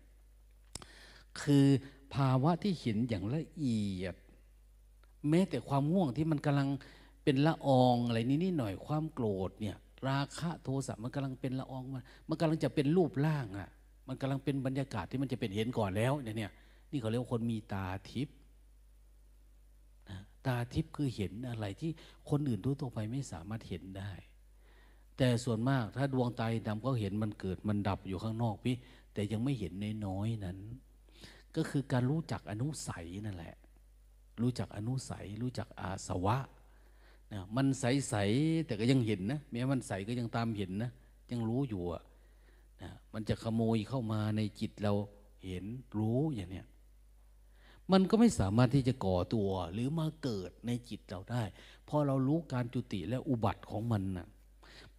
[1.42, 1.66] คือ
[2.14, 4.14] ภาวะที่เห็นอย่างละเอียด
[5.28, 6.68] แม้แต่ความง่วงที่มันกำลัง
[7.24, 9.76] เป็นละอองอะไรนิดๆหน่อยความโกรธเนี่ย
[10.08, 13.68] ราคะโทสะมันกำลังเป็นละอองมันมันกำลังจะเป็นรูปร่างอะ่ะ
[14.08, 16.52] มันกำลังเป็นบรรยากาศที่มันจะเป็นเห็นก่อนแล้วเนี่ย
[16.90, 18.36] นี่เขาเรียกว่าคนมีตาทิพย์
[20.46, 21.90] ตาทิพย์คือเห็นอะไรที่
[22.30, 24.12] คนอื่นทั่วไปไม่สามารถเห็นได้
[25.16, 28.76] แต่ส่วนมากถ้าดวงตาดำก็เห็นมันเกิดมันดับอยู่ข้างนอกพี่
[29.14, 29.72] แต่ยังไม่เห็น
[30.06, 30.58] น้อยๆนั้น
[31.56, 33.54] ก็คือการรู้จักอนุสัยนั่นแหละ
[34.42, 36.38] รู้จักอนุสัย รู้จักอาสวะ
[37.32, 40.90] นะมันใสๆแต่ก็ยังเห็นนะแม้มันใสก็ยังตามเห็นนะ
[41.30, 42.02] ยังรู้อยู่อะ
[42.82, 44.92] นะมันจะขโมยเข้ามาในจิตเรา
[45.44, 45.64] เห็น
[45.98, 46.66] รู้อย่างเนี้ย
[47.92, 51.42] มันก็ไม่สามารถที่จะก่อตัวหรือมาเกิดในจิตเราได้
[51.88, 54.28] พอเรารู้การจุติและอุบัติของมันนะ่ะ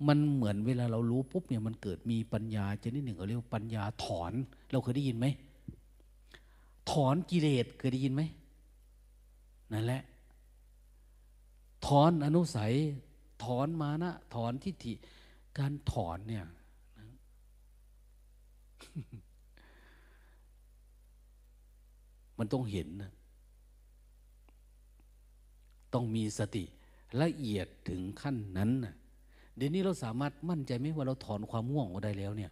[0.08, 4.34] มันเหมือนเวลาเรารู้ปุ๊บเนี่ยมันเกิดมีปัญญาชนิดหนึ่งเขาเรียกว่าปัญญาถอน
[4.72, 5.26] เราเคยได้ยินไหม
[6.92, 8.24] ถอนกิเลสเคยได้ยินไหม
[9.72, 10.02] นั่นแหละ
[11.86, 12.74] ถอนอนุสัย
[13.44, 14.94] ถอนมานะ ถอนทิฏฐิ
[15.58, 16.46] การถอนเนี่ย
[22.38, 23.12] มันต้องเห็นนะ
[25.94, 26.64] ต้องมีสติ
[27.22, 28.94] ละเอียดถึงขั้นนั้นนะ
[29.56, 32.52] เดี๋ยวนี้เราสามารถมั่นใจไหมว่าเราถอนความง่วงออกได้แล้วเนี่ย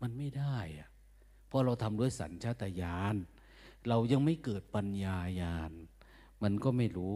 [0.00, 0.88] มันไม่ได้อะ
[1.54, 3.16] ราะเราทำด้วยสัญชาตญาณ
[3.88, 5.72] เรายังไม่เกิดปัญญาญาณ
[6.42, 7.14] มันก็ไม่รู้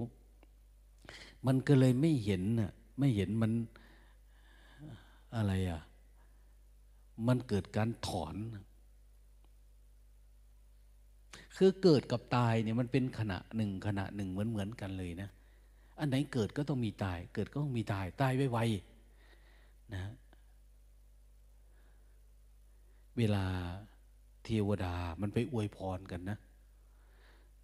[1.47, 3.53] มันก็เลยไม่เห็นน่ะไม่เห็นมัน
[5.36, 5.80] อะไรอะ
[7.26, 8.36] มันเกิดการถอน
[11.57, 15.28] คือเกิดกับตายเนี่ยมันเป็นขณะหนึ่งขณะหนึ่งเหมือนเหมือนกันเลยนะ
[15.99, 20.03] อันไหนเกิดก็ต้องมีตาย เกิดก็ต้องมีตาย ตายไวๆนะ
[23.18, 23.45] เวลา
[24.49, 26.39] เทวดา มันไปอวยพรกันนะ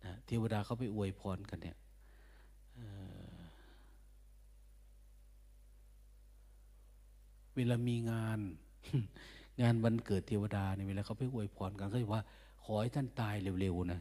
[0.05, 1.77] นะเทวดาเขาไปอวยพรกันเนี่ย
[7.57, 8.39] เวลามีงาน
[9.63, 12.23] งานวันเกิดเทวดาเนี่ยเวลาเขาไปอวยพรกันเขาจะว่า
[12.65, 14.01] ขอให้ท่านตายเร็วๆนะ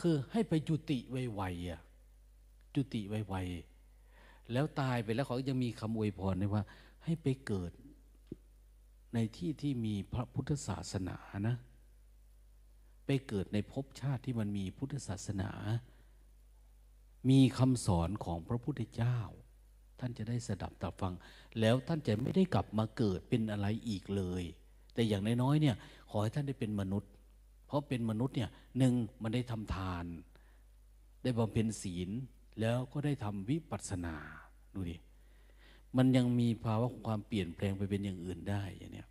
[0.00, 1.80] คือให้ไปจุติไวๆอะ
[2.74, 6.62] จุติไวๆแล้วตายไปแล้วเขายังมีคำอวยพรเลยว่า
[7.04, 7.72] ให้ไปเกิด
[9.14, 11.16] ในที่ที่มีพระพุทธศาสนา
[11.48, 11.56] นะ
[13.06, 15.50] ไปเกิดในภพชาติที่มันมีพุทธศาสนา
[17.30, 19.18] มีคำสอนของพระพุทธเจ้า
[20.00, 21.14] ท่านจะได้สดับตับฟัง
[21.60, 24.42] แล้วท่านจะไม่ได้กลับมาเกิดเป็นอะไรอีกเลย
[24.94, 25.76] แต่อย่างน้อยๆเนี่ย
[26.10, 27.10] ขอให้ท่านได้เป็นมนุษย์
[27.66, 30.04] เพราะเป็นมนุษย์เนี่ยหนึ่งมันได้ทำทาน
[31.22, 32.10] ได้บำเพ็ญศีล
[32.60, 34.16] แล้วก็ได้ทำวิปัสสนา
[34.74, 34.96] ดูดิ
[35.96, 39.08] มันยังมีภาวะของความเปลี่ยนแปลงไปเป็นอย่างอื่นได้อย่างเนี้ย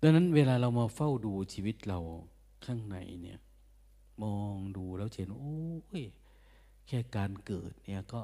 [0.00, 1.98] ดังนั้นเวลาเรามาเฝ้าดูชีวิตเรา
[2.64, 3.38] ข้างในเนี่ย
[4.22, 5.56] มองดูแล้วเห็นโอ้
[6.00, 6.02] ย
[6.86, 8.20] แค่การเกิดเนี่ยก็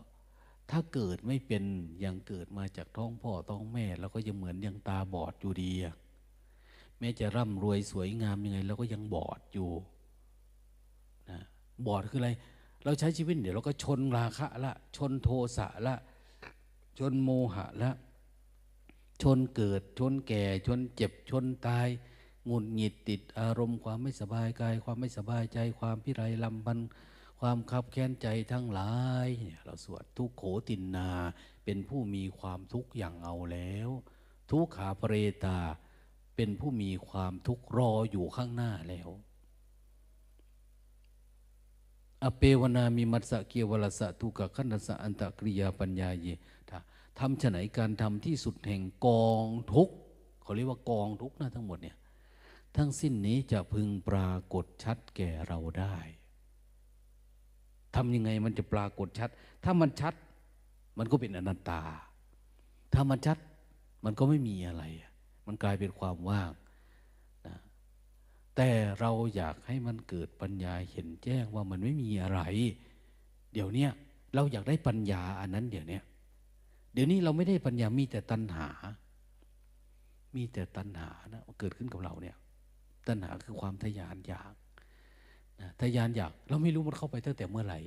[0.70, 1.62] ถ้าเกิดไม่เป็น
[2.04, 5.72] ยังเกิดมาจากท้องพ่อท้องแม่เราก็ยังเหมือนยังตาบอดอยู่ดี
[6.98, 9.70] แม้จะร่ำรวยสวยงามยังไงเราก็ยังบอดอยู่
[11.30, 11.40] นะ
[11.86, 12.30] บอดคืออะไร
[12.84, 15.94] เราใช้ชีวิตเดี๋ยวเราก็ชนราคะละ ชนโทสะละ
[16.98, 17.90] ชนโมหะละ
[19.22, 21.88] ชนเกิด ชนแก่ ชนเจ็บ ชนตาย
[22.48, 26.78] งุนหงิดติดอารมณ์ความไม่สบายกาย ความไม่สบายใจ ความพิไรลำพัน
[27.40, 28.92] ความคับแค้นใจทั้งหลา
[29.26, 31.10] ยเนี่ยเราสวดทุกโขตินนา
[31.64, 33.88] เป็นผู้มีความทุกข์อย่างเอาแล้ว
[34.50, 35.14] ทุกขาเปเร
[35.44, 35.58] ตา
[36.36, 39.08] เป็นผู้มีความทุกข์รออยู่ข้างหน้าแล้ว
[42.22, 46.26] อเปวนามีมัสสะเกียวลสะทุกขขันธสะอันตะกริยาปัญญาเย
[47.18, 49.88] ทำฉไหนการทำที่สุดแห่งกองทุก
[50.42, 51.96] เขาเรียกว่ากองทุกนะทั้งหมดเนี่ย
[52.76, 55.96] ทั้งสิ้นนี้จะพึงปรากฏชัดแก่เราได้
[57.94, 59.30] ทำยังไงมันจะปรากฏชัด
[59.64, 60.14] ถ้ามันชัด
[60.98, 61.82] มันก็เป็นอนัตตา
[62.94, 63.38] ถ้ามันชัด
[64.04, 64.84] มันก็ไม่มีอะไร
[65.46, 66.50] มันกลายเป็นความว่าง
[68.56, 72.40] แต่เราอยากให้มันเกิดปัญญาเห็นแจ้งว่ามันไม่มีอะไร
[73.52, 73.86] เดี๋ยวนี้
[74.34, 76.00] เราอยากได้ปัญญาอันนั้นเดี๋ยวนี้
[76.94, 78.68] เดี๋ยวนี้เราไม่ได้ปัญญามีแต่ตัณหา
[80.36, 82.36] มีแต่ตัณหานะเกิดขึ้นกับเราเนี่ย
[83.08, 84.54] ตัณหาคือความทยานอยาก
[85.80, 87.80] ทยานอยาก เราไม่รู้มันเข้าไปตั้งแต่เมื่อไหร่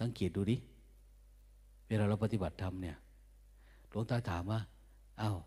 [0.00, 0.56] สังเกตดูดิ
[1.88, 2.96] เวลาเราปฏิบัติธรรมเนี่ย
[3.90, 4.60] หลวงตาถามว่า
[5.20, 5.38] อา้าว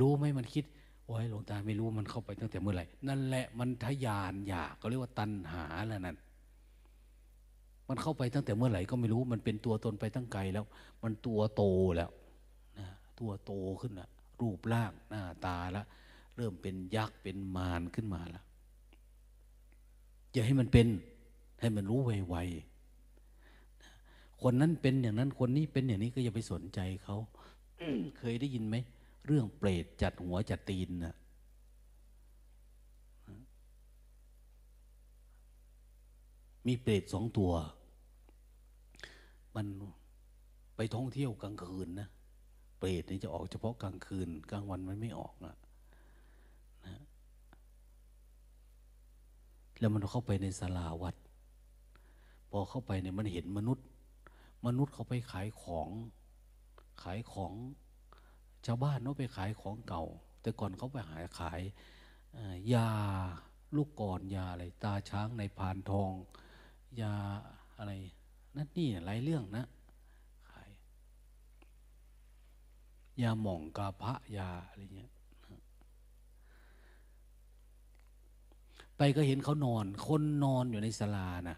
[0.00, 0.64] รู้ไหมมันคิด
[1.08, 6.16] โอ้ยหลวงตาไม่รู้มันเข้าไปตั้งแต่เมื่อไหร่นั่นแหละมันทยานอยากก็เรียกว่าตัณหาแล้วนั่น
[7.88, 10.64] มันเข้าไปตั้งแต่เมื่อไหร่ก็ไม่รู้มันเป็นตัวตนไปตั้งไกลแล้ว
[11.02, 11.62] มันตัวโต
[11.96, 12.10] แล้ว
[12.78, 12.86] นะ
[13.18, 14.08] ตัวโตขึ้นละ
[14.40, 15.82] รูปร่างหน้าตาละ
[16.36, 18.44] เริ่มเป็นยักษ์เป็นมารขึ้นมาแล้ว
[20.32, 20.86] อย่าให้มันเป็น
[21.60, 27.16] ให้มันรู้ไวๆคนนั้นเป็นอย่างนั้นคนนี้เป็นอย่างนี้ก็อย่าไปสนใจเขา
[28.18, 28.76] เคยได้ยินไหม
[29.28, 31.14] เรื่องเปรตจัดหัวจัดตีนนะ
[36.66, 37.52] มีเปรตสองตัว
[39.56, 39.66] มัน
[40.76, 42.08] ไปท่องเที่ยวกลางคืนนะ
[42.78, 45.56] เปรตนี่จะออกเฉพาะกลางคืน กลางวันมันไม่ออกนะ
[49.78, 51.14] แล้วมันเข้าไปในศาลาวัด
[52.50, 53.86] พอเข้าไปเนี่ยมันเห็นมนุษย์
[54.66, 55.88] มนุษย์เขาไปขายของ
[57.02, 57.52] ขายของ
[58.66, 60.04] ชาวบ้านเขาไปขายของเก่า
[60.40, 61.60] แต่ก่อนเขาไปหาขาย
[62.74, 62.88] ยา
[63.76, 66.12] ลูกกอนยาอะไรตาช้างในพานทอง
[67.00, 67.14] ยา
[67.78, 67.92] อะไร
[68.56, 69.64] นั่นนี่หลายเรื่องนะ
[70.50, 70.70] ขาย
[73.22, 75.10] ยาหม่องกาพระยาอะไรเงี้ย
[78.96, 81.56] ไปก็เห็นเขานอน คนนอนอยู่ในศาลานะ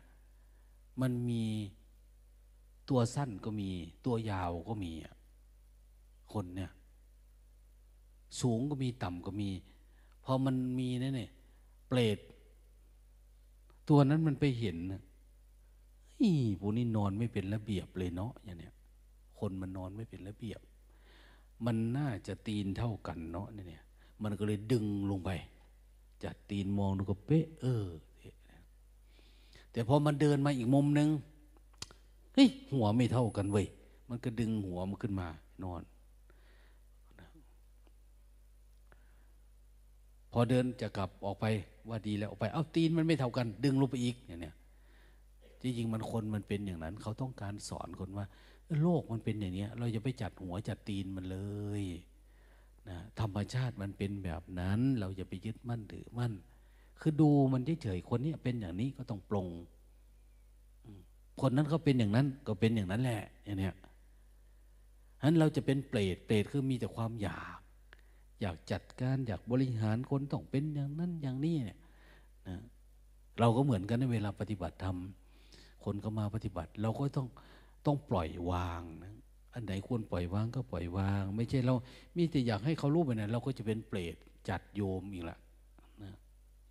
[1.01, 1.45] มันมี
[2.89, 3.71] ตัวสั้นก็มี
[4.05, 4.93] ตัวยาวก็มี
[6.33, 6.71] คนเนี่ย
[8.41, 9.51] สูงก็มีต่ำก็มี
[10.25, 11.31] พอมันมีนั่นเนี่ย
[11.89, 12.19] เปรต
[13.89, 15.03] ตัวนั้นมันไปเห็นนะ
[16.21, 18.75] อีพวกนี้นอนไม่เป็นระเบียบเลยเนาะอย่างเนี้ย
[19.39, 20.61] คนมันนอนไม่เป็นระเบียบ
[21.67, 23.85] มันน่าจะตีนเท่ากันเนาะเนี่ย
[24.23, 25.31] มันก็เลยดึงลงไป
[26.25, 27.87] จัดตีนมองดูก็เป๊ะ เออ
[29.73, 31.09] แต่พอมันเดินมาอีกมุมหนึ่ง
[32.35, 33.67] เฮ้ยหัวไม่เท่ากันเว้ย
[34.09, 35.29] มันก็ดึงหัวมันขึ้นมา
[35.65, 35.83] นอน
[40.33, 41.47] พอเดินจะกลับออกไป
[41.89, 44.55] ว่าดีแล้วออกไป เอาตีนมันไม่เท่ากัน ดึงลงไปอีกอย่างเนี้ย
[45.63, 48.27] จริงๆมันคนมันเป็นอย่างนั้น เขาต้องการสอนคนว่า
[48.81, 51.39] โลกมันเป็นอย่างนี้เราจะไปจัดหัวจัดตีนมันเล
[51.83, 51.85] ย
[52.89, 56.33] นะธรรมชาติมันเป็นแบบนั้น เราอย่าไปยึดมั่นถือมั่น
[57.01, 59.47] คือดูมันเฉยๆคนนี้เป็นอย่างนี้ก็ต้องปรง
[61.41, 63.75] คนนั้นเขาเป็นอย่างนั้นก็เป็นอย่างนั้นแหละอย่างเนี้ย
[65.19, 67.60] ฉะนั้นเราจะเป็นเปรตเปรตคือมีแต่ความอยาก
[68.41, 71.79] อยากจัดการอยากบริหารคนต้องเป็นอย่างนั้นอย่างนี้เนี่ย
[72.49, 72.57] นะ
[73.41, 74.97] เราก็เหมือนกันในเวลาปฏิบัติธรรม
[75.85, 77.27] คนก็มาปฏิบัติ เราก็ต้อง
[77.87, 79.15] ต้องปล่อยวางนะ
[79.55, 81.75] อันไหนควรปล่อยวางก็ปล่อยวาง ไม่ใช่เรา
[82.17, 84.17] มีแต่อยากให้เขารู้ไปนะเราก็จะเป็นเปรต
[84.49, 85.39] จัดโยมอีกละ
[86.03, 86.13] นะ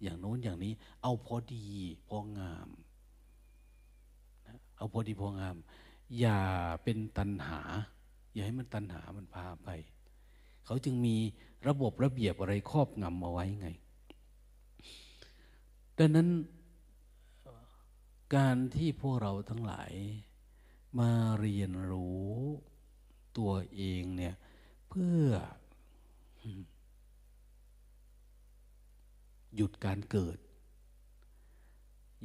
[0.02, 1.66] อย่างโน้นอย่างนี้ เอาพอดี
[2.10, 2.70] พองาม
[4.48, 5.56] นะเอาพอดีพองาม
[6.20, 6.40] อย่า
[6.84, 7.62] เป็นตันหา
[8.34, 9.70] อย่าให้มันตันหามันพาไป
[10.70, 11.16] เขาจึงมี
[11.68, 13.70] ระบบระเบียบอะไรครอบงำเอาไว้ไง
[15.98, 16.28] ดังนั้น
[18.36, 19.92] การที่พวกเราทั้งหลาย
[21.00, 22.30] มาเรียนรู้
[23.38, 24.36] ตัวเองเนี่ย
[24.90, 25.28] เพื่อ
[29.56, 30.38] หยุดการเกิด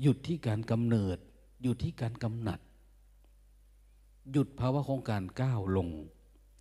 [0.02, 1.18] หยุดที่การกำเนิด
[1.62, 2.60] หยุดที่การกำหนัด
[4.32, 5.88] หยุดภาวะของการก้าวลง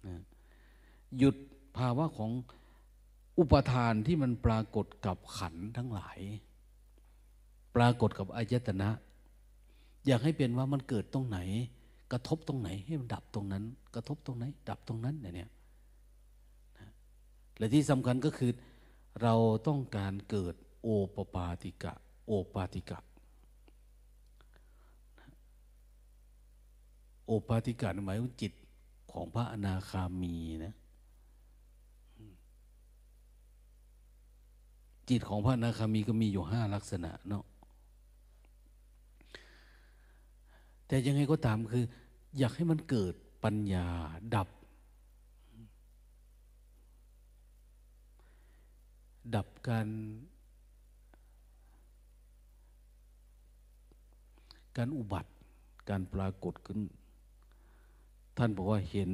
[0.08, 0.22] นะ
[1.20, 1.36] หยุด
[1.78, 2.32] ภาวะของ
[3.40, 6.20] อุปทานที่มันปรากฏกับขันทั้งหลาย
[7.76, 8.90] ปรากฏกับอายตนะ
[10.06, 11.40] อยากให้เป็นว่ามันเกิดตรงไหน
[12.12, 13.64] กระทบตรงไหนให้มันดับตรงนั้น
[13.96, 15.50] กระทบตรงไหน ดับตรงนั้นเนี่ย
[17.58, 18.52] และที่สำคัญก็คือ
[19.22, 19.36] เรา
[19.68, 21.94] ต้องการเกิดโอปปาติกะ
[22.28, 23.00] โอปาติกะ
[27.26, 28.54] โอปาติกะหมายถึงจิต
[29.12, 30.74] ของพระอนาคามีนะ
[35.10, 37.44] จิตของพระอนาคามีก็มีอยู่ห้าลักษณะเนาะ
[40.88, 41.86] แต่ยังไงก็ตามคือ
[42.38, 43.88] อยากให้มันเกิดปัญญา
[44.36, 44.50] ดับ
[49.36, 49.88] ดับการ
[54.78, 55.32] การอุบัติ
[55.90, 56.80] การปรากฏขึ้น
[58.38, 59.12] ท่านบอกว่าเห็น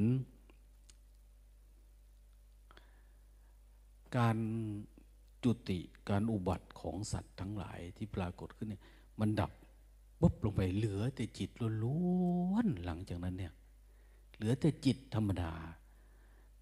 [4.17, 4.37] การ
[5.43, 5.79] จุติ
[6.09, 8.81] การอุบัติของสัตว์ทั้งหลายที่ปรากฏขึ้นเนี่ย
[9.19, 9.51] มันดับ
[10.19, 11.49] ปุ๊บลงไปเหลือแต่จิต
[11.83, 11.99] ล้
[12.51, 13.53] วนๆหลังจากนั้นเนี่ย
[14.35, 15.53] เหลือแต่จิตธรรมดา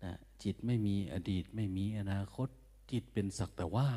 [0.03, 0.13] นะ
[0.43, 2.47] จิตไม่มีอดีตไม่มีอนาคต
[2.91, 3.87] จิตเป็นสักแต่ว่า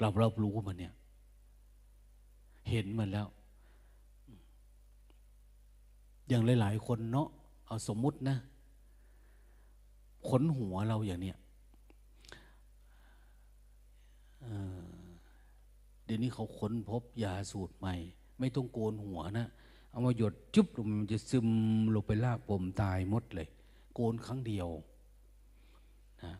[0.00, 0.94] เรารับรู้มันเนี่ย
[2.70, 3.28] เห็นมันแล้ว
[6.28, 7.28] อย่างหลาย ๆ คนเนาะ
[7.66, 8.36] เอาสมมุตินะ
[10.28, 11.36] ขนหัวเราอย่างเนี้ย
[16.04, 17.94] เดี๋ยวนี้เขาค้นพบยาสูตรใหม่
[18.38, 19.46] ไม่ต้องโกนหัวนะ
[19.90, 21.48] เอามาหยดจุ๊บลงมันจะซึม
[21.94, 23.48] ลงไปลากปมตายหมดเลย
[23.94, 24.68] โกนครั้งเดียว
[26.24, 26.34] นะ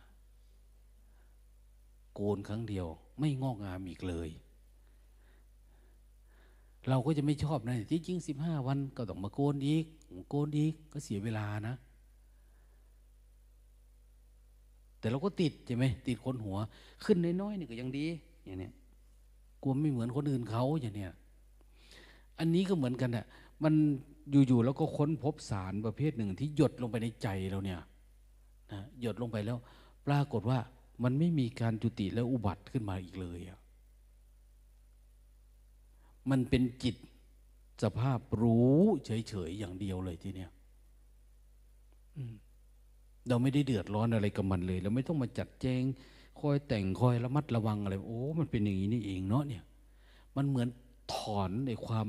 [2.14, 2.86] โกนครั้งเดียว
[3.18, 4.30] ไม่งอกงามอีกเลย
[6.88, 9.84] เราก็จะไม่ชอบนะจริงสิบห้าวันก็ต้องมาโกนอีก
[10.30, 11.74] โกนอีกก็เสียเวลานะ
[15.00, 16.56] แต่เราก็ติดใช่ไหมติดคนหัว
[17.04, 18.06] ขึ้นน้อยๆนี่ก็ยังดี
[18.44, 18.70] อย่างนี้
[19.62, 21.12] กลัวไม่เหมือนคนอื่นเขาอย่างเนี้ย
[22.38, 23.26] อันนี้ก็เหมือนกันน่ะ
[23.64, 23.74] มัน
[24.30, 27.80] อยู่ๆแล้วก็ค้นพบสารประเภทหนึ่งที่หยดลงไปในใจเราเนี่ย
[28.72, 29.58] นะหยดลงไปแล้ว
[30.06, 30.58] ปรากฏว่า
[31.02, 33.58] มันไม่มีการจุติและอุบัติขึ้นมาอีกเลยอะ
[36.30, 36.96] มันเป็นจิต
[37.82, 40.50] สภาพรู้เฉยๆอย่างเดียวเลยทีเนี้ย
[43.30, 45.82] เราไม่ได้เดือดร้อนอะไรกับมันเลย เราไม่ต้องมาจัดแจง
[46.40, 49.64] คอยแต่งคอยระมัดระวังอะไร โอ้ มันเป็นอย่างนี้นี่เองเนาะเนี่ย
[50.36, 50.68] มันเหมือน
[51.14, 52.06] ถอนในความ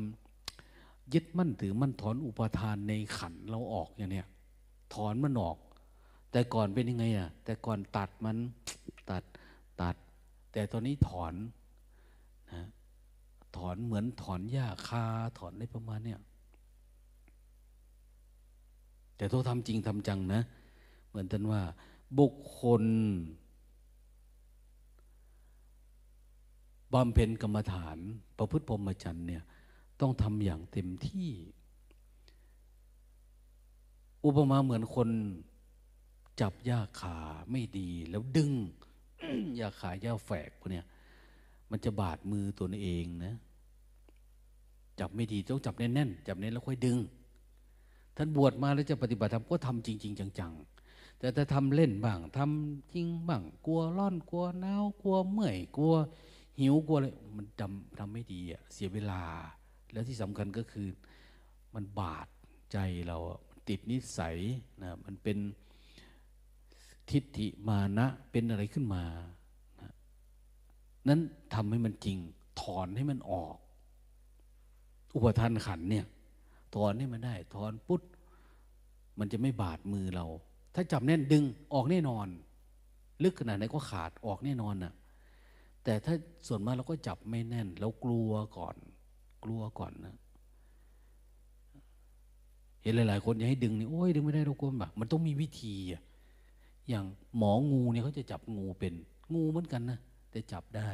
[1.13, 4.27] ยึดมั่นถือมั่นถอนอุปทานในขันเราออกอย่างเนี้ย
[4.93, 5.57] ถอนมันออก
[6.31, 8.37] แต่ก่อนเป็นยังไงอะ แต่ก่อนตัดมัน
[9.09, 9.23] ตัด
[9.81, 9.95] ตัด
[10.51, 11.33] แต่ตอนนี้ถอน
[12.51, 12.61] นะ
[13.55, 15.03] ถอนเหมือนถอนหญ้าคา
[15.39, 16.19] ถอนได้ประมาณเนี้ย
[19.15, 20.41] แต่ต้องทำจริงทำจังนะ
[21.11, 21.61] เหมือนท่านว่า
[22.19, 22.83] บุคคล
[26.93, 27.97] บำเพ็ญกรรมฐาน
[28.37, 29.43] ประพฤติพรหมจรรย์เนี่ย
[30.01, 31.29] ต้องทำอย่างเต็มที่
[34.25, 35.09] อุปมาเหมือนคน
[36.41, 37.17] จับหญ้าขา
[37.51, 38.51] ไม่ดีแล้วดึง
[39.57, 40.85] หญ้าขาหญ้าแฝกพวกเนี้ย
[41.71, 43.33] มันจะบาดมือตัวเองนะ
[44.99, 46.97] จับไม่ดีต้องจับแน่นๆจับแน่นแล้วค่อยดึง
[48.15, 50.80] ท่านบวชมาแล้วจะปฏิบัติธรรมก็ทำจริง ๆ จังๆ
[51.21, 55.95] แต่ถ้าทำเล่นบ้างทำจริงบ้างกลัวร้อนกลัวหนาวกลัวเมื่อยกลัว
[56.59, 57.07] หิวกลัวอะไร
[57.37, 59.21] มันทำทำไม่ดีอะเสียเวลา
[59.91, 60.87] แล้วที่สำคัญก็คือ
[61.73, 62.27] มันบาด
[62.71, 62.77] ใจ
[63.07, 63.17] เรา
[63.67, 64.37] ติดนิสัย
[64.81, 65.37] นะมันเป็น
[67.09, 69.03] ทิฏฐิมานะเป็นอะไรขึ้นมา
[69.81, 69.91] นะ
[71.07, 71.19] นั้น
[71.53, 72.17] ทำให้มันจริง
[72.61, 73.55] ถอนให้มันออก
[75.15, 76.05] อุปทานขันเนี่ย
[76.75, 78.01] ถอนให้มันได้ ถอนปุ๊บ
[79.19, 80.25] มันจะไม่บาดมือเรา
[80.75, 81.43] ถ้าจับแน่นดึง
[81.73, 82.27] ออกแน่นอน
[83.23, 84.93] ลึกขนาดไหนก็ขาดออกแน่นอนน่ะ
[85.83, 86.13] แต่ถ้า
[86.47, 88.75] ส่วนมากเราก็จับไม่แน่นแล้วกลัวก่อน
[89.43, 90.15] กลัวก่อนนะ
[92.83, 96.01] เห็นหลาย ๆ คนอยากให้ดึงนี่โอ้ยดึงไม่ได้เรากลัวลำบมันต้องมีวิธีอะ
[96.89, 97.05] อย่าง
[97.37, 98.93] หมองูเนี่ยเขาจะจับงูเป็น
[99.33, 99.99] งูเหมือนกันนะ
[100.31, 100.89] แต่จับได้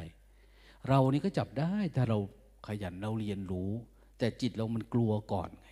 [0.88, 2.18] เรานี่ก็จับได้ถ้าเรา
[2.66, 3.70] ขยันเราเรียนรู้
[4.18, 5.70] แต่จิตเรามันกลัวก่อนไง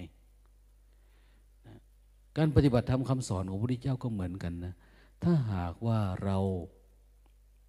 [2.37, 4.75] การปฏิบัติธรรมคำสอนของพระพุทธเจ้าก็เหมือนกันนะ
[5.23, 6.39] ถ้าหากว่าเรา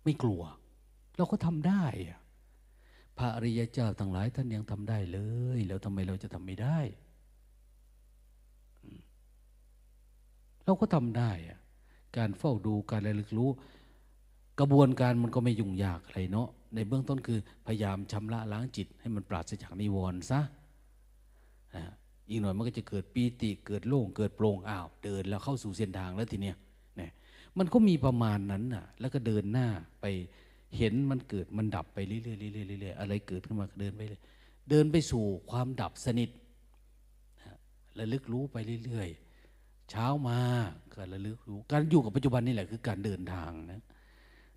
[0.04, 0.42] ไม่กลัว
[1.18, 1.84] เราก็ทำได้
[3.18, 5.20] พระอริยเจ้าทั้งหลายท่านยังทำได้เล
[5.58, 6.80] ย แล้วทำไมเราจะทำไม่ได้
[10.66, 11.32] เราก็ทำได้
[12.18, 13.50] การเฝ้าดูการระลึกรู้
[14.60, 20.42] กระบวนการมันก็ไม่ยุ่งยากอะไรเนาะ ในเบื้องต้นคือพยายามชำระล้างจิต ให้มันปราศจากนิวรณ์ซะ
[21.76, 21.84] อ่า
[22.30, 26.56] อีกหน่อยมันก็จะเกิดปีติเกิดโล่งเกิดโปร่งอ้าวเดินแล้วเข้าสู่เส้นทางแล้วทีเนี้ย
[26.98, 27.12] เนี่ย
[27.58, 29.68] มันก็มีประมาณนั้นน่ะ แล้วก็เดินหน้า
[30.02, 30.06] ไป
[30.78, 34.22] เห็นมันเกิดมันดับไปเรื่อยๆเรื่อยๆเรื่อยๆอะไรเกิดขึ้นมาเดินไปเลย
[34.70, 36.30] เดินไปสู่ความดับสนิท
[38.00, 40.40] ระลึกรู้ไปเรื่อยๆ เช้ามา
[40.94, 43.82] ก็ระลึกรู้ การอยู่กับปัจจุบันนี่แหละคือการเดินทางนะ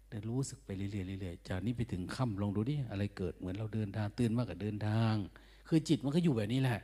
[0.08, 5.14] เดินรู้สึกไปเรื่อยๆเรื่อยๆจากนี้ไปถึงค่ำลองดูดิอะไรเกิดเหมือนเราเดินทางตื่นมากกับเดินทาง
[5.68, 6.80] คือจิตมันก็อยู่แบบนี้แหละ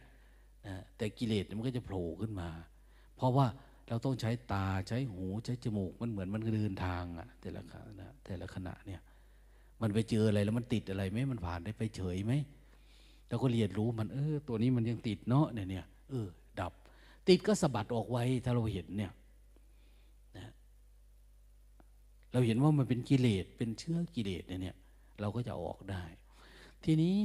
[0.66, 2.48] นะแต่กิเลสมันก็จะโผล่ขึ้นมา
[3.16, 3.46] เพราะว่า
[3.88, 9.00] เราต้องใช้ตาใช้หูใช้จมูกมันเหมือนมันเดินทางอะแต่ละขณะแต่ละขณะเนี่ย
[9.82, 12.32] มันไปเจออะไรแล้วมันติดอะไรไหมมันผ่านได้ไปเฉยไหม
[13.28, 16.26] เราก็เรียนรู้มันเออ ตัวนี้มันยังติดเนาะเนี่ยเนี่ยเออ
[16.60, 16.72] ดับ
[17.28, 19.12] ติดก็สะบัดออกไว้ถ้าเราเห็นเนี่ย
[22.32, 24.76] เราเห็นว่ามันเป็นกิเลสเป็นเชื้อกิเลสเนี่ย
[25.20, 26.02] เราก็จะออกได้
[26.84, 27.16] ทีนี้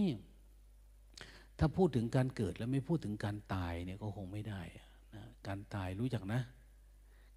[1.64, 4.62] ถ้าพูดถึงการเกิดแล้วไม่พูดถึงการตายเนี่ยก็คงไม่ได้
[5.16, 6.42] นะการตายรู้จักนะ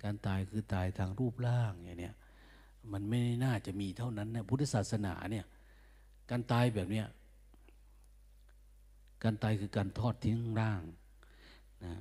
[0.03, 2.15] การตายคือตายทางรูปร่างอย่างเนี้ย
[2.93, 5.47] มันไม่น่าจะมีเท่านั้นนะพุทธศาสนาเนี่ย
[6.31, 7.07] การตายแบบเนี้ย
[9.23, 10.83] การตายคือการทอดทิ้งร่าง
[11.85, 11.95] นะ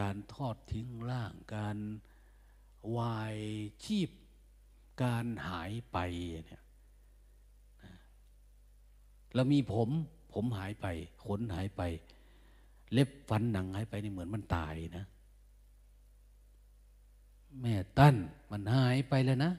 [0.00, 1.78] การทอดทิ้งร่าง การ
[2.96, 3.36] วาย
[3.84, 4.10] ชีพ
[5.02, 5.98] การหายไป
[6.46, 6.62] เนี่ย
[9.34, 9.90] เรามีผม
[10.32, 10.86] ผมหายไป
[11.24, 11.82] ขนหายไป
[12.92, 15.04] เล็บฟันหนังหายไปนี่เหมือนมันตายนะ
[17.60, 18.14] แม่ตั้น
[18.50, 19.52] มันหายไปแล้วนะ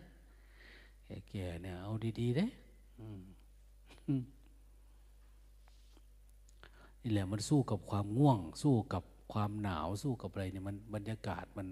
[1.05, 2.45] แก่ๆเนี่ยเอาดีๆเด้
[7.01, 11.67] นี่แหละมันสู้กับความง่วง สู้กับความหนาวสู้กับอะไรเนี่ยมันบรรยากาศมัน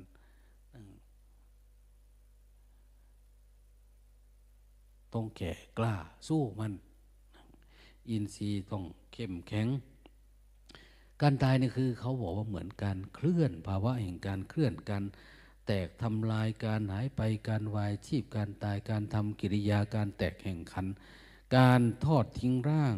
[5.14, 5.96] ต้องแก่กล้า
[6.28, 6.72] สู้มัน
[8.10, 9.68] อินทรีย์ต้องเข้มแข็ง
[11.22, 15.04] การตายนี่คือเขาบอกว่าเหมือนการเคลื่อน ภาวะแห่งการเคลื่อนการ
[15.68, 20.88] แตกทำลายการหายไปการวายชีพการตายการทำกิริยาการแตกแห่งขัน
[21.58, 22.96] การทอดทิ้งร่าง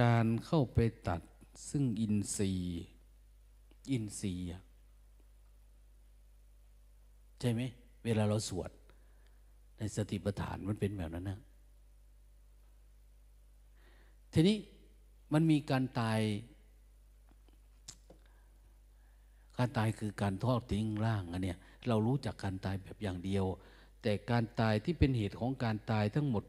[0.00, 0.78] การเข้าไป
[1.08, 1.20] ตัด
[1.68, 2.82] ซึ่งอินทรีย์
[3.90, 4.46] อินทรีย์
[7.40, 7.60] ใช่ไหม
[8.04, 8.70] เวลาเราสวด
[9.78, 11.38] ในสติปัฏฐานมันเป็นแบบนั้นนะ
[14.38, 14.58] ทีนี้
[15.32, 16.20] มันมีการตาย
[19.58, 21.58] การตายคือการทอดทิ้งร่างอันเนี้ย
[21.88, 23.44] เรารู้จักการตายแบบอย่างเดียว
[24.02, 26.44] แต่การตายที่เป็นเหตุของการตายทั้งหมด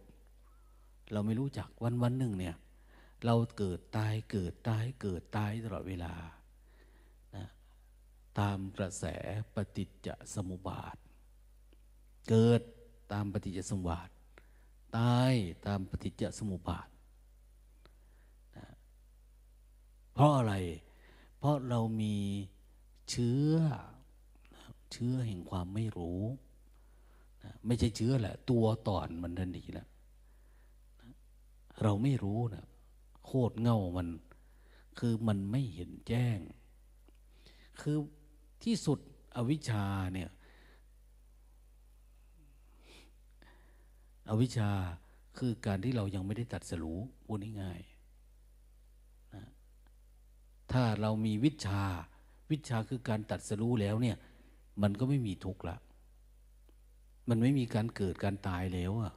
[1.11, 2.55] เราไม่รู้จักวันวันหนึ่งเนี่ย
[3.25, 6.13] เราเกิดตายเกิดตายเกิดตายตลอดเวลา
[7.35, 7.45] นะ
[8.39, 9.05] ตามกระแส
[9.55, 10.95] ปฏิจจสมุปบาท
[12.29, 12.61] เกิด
[13.13, 14.09] ตามปฏิจจสมุปบาท
[14.97, 15.33] ตาย
[15.67, 16.87] ตามปฏิจจสมุปบาท
[18.57, 18.67] นะ
[20.17, 20.55] เพราะอะไร
[21.39, 22.15] เพราะเรามี
[23.09, 23.53] เชื้อ
[24.91, 26.21] เชื้อแห่งความไม่รู้
[27.43, 29.87] นะไม่ใช่เชื้อแหละ ตัวต่อนมันทันทีแล้ว
[31.01, 31.11] นะ
[31.83, 32.65] เราไม่รู้นะ
[33.25, 34.07] โคตรเง่ามัน
[34.99, 36.39] คือมันไม่เห็นแจ้ง
[37.81, 37.97] คือ
[38.63, 38.99] ที่สุด
[39.35, 40.29] อวิชชาเนี่ย
[44.29, 44.71] อวิชชา
[45.37, 47.96] คือการที่เรายังไม่ได้ตัดสรู้พูดง่ายๆ
[50.71, 51.83] ถ้าเรามีวิชา
[52.51, 54.17] วิชาคือการตัดสรู้แล้วเนี่ย
[54.81, 55.77] มันก็ไม่มีทุกข์ละ
[57.29, 59.13] มันไม่มีการเกิดการตายแล้วอะ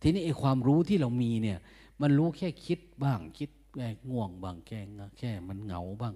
[0.00, 1.58] ทีนี้ไอ้ความรู้ที่เรามีเนี่ย
[2.02, 4.80] มันรู้แค่คิดบ้างคิดแค่ง่วงบ้างแค่
[5.18, 6.14] แค่มันเหงาบ้าง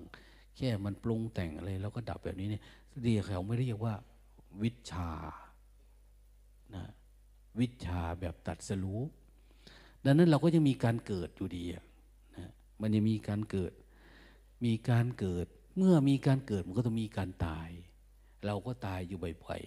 [0.56, 2.62] แค่มันปรุงแต่งอะไรแล้วก็ดับแบบนี้เนี่ย
[3.02, 3.94] เรียกเขาไม่เรียกว่า
[4.62, 5.10] วิชา
[6.74, 6.84] นะ
[7.60, 9.02] วิชาแบบตัดสรู้
[10.04, 11.84] ดังนั้นเราก็ยังมีการเกิดอยู่ดีอะ
[12.81, 13.73] มันยังมีการเกิด
[14.65, 15.47] มีการเกิด
[15.77, 17.69] เมื่อมีการเกิดมันก็ต้องมีการตาย
[18.47, 19.62] เราก็ตายอยู่บ่อย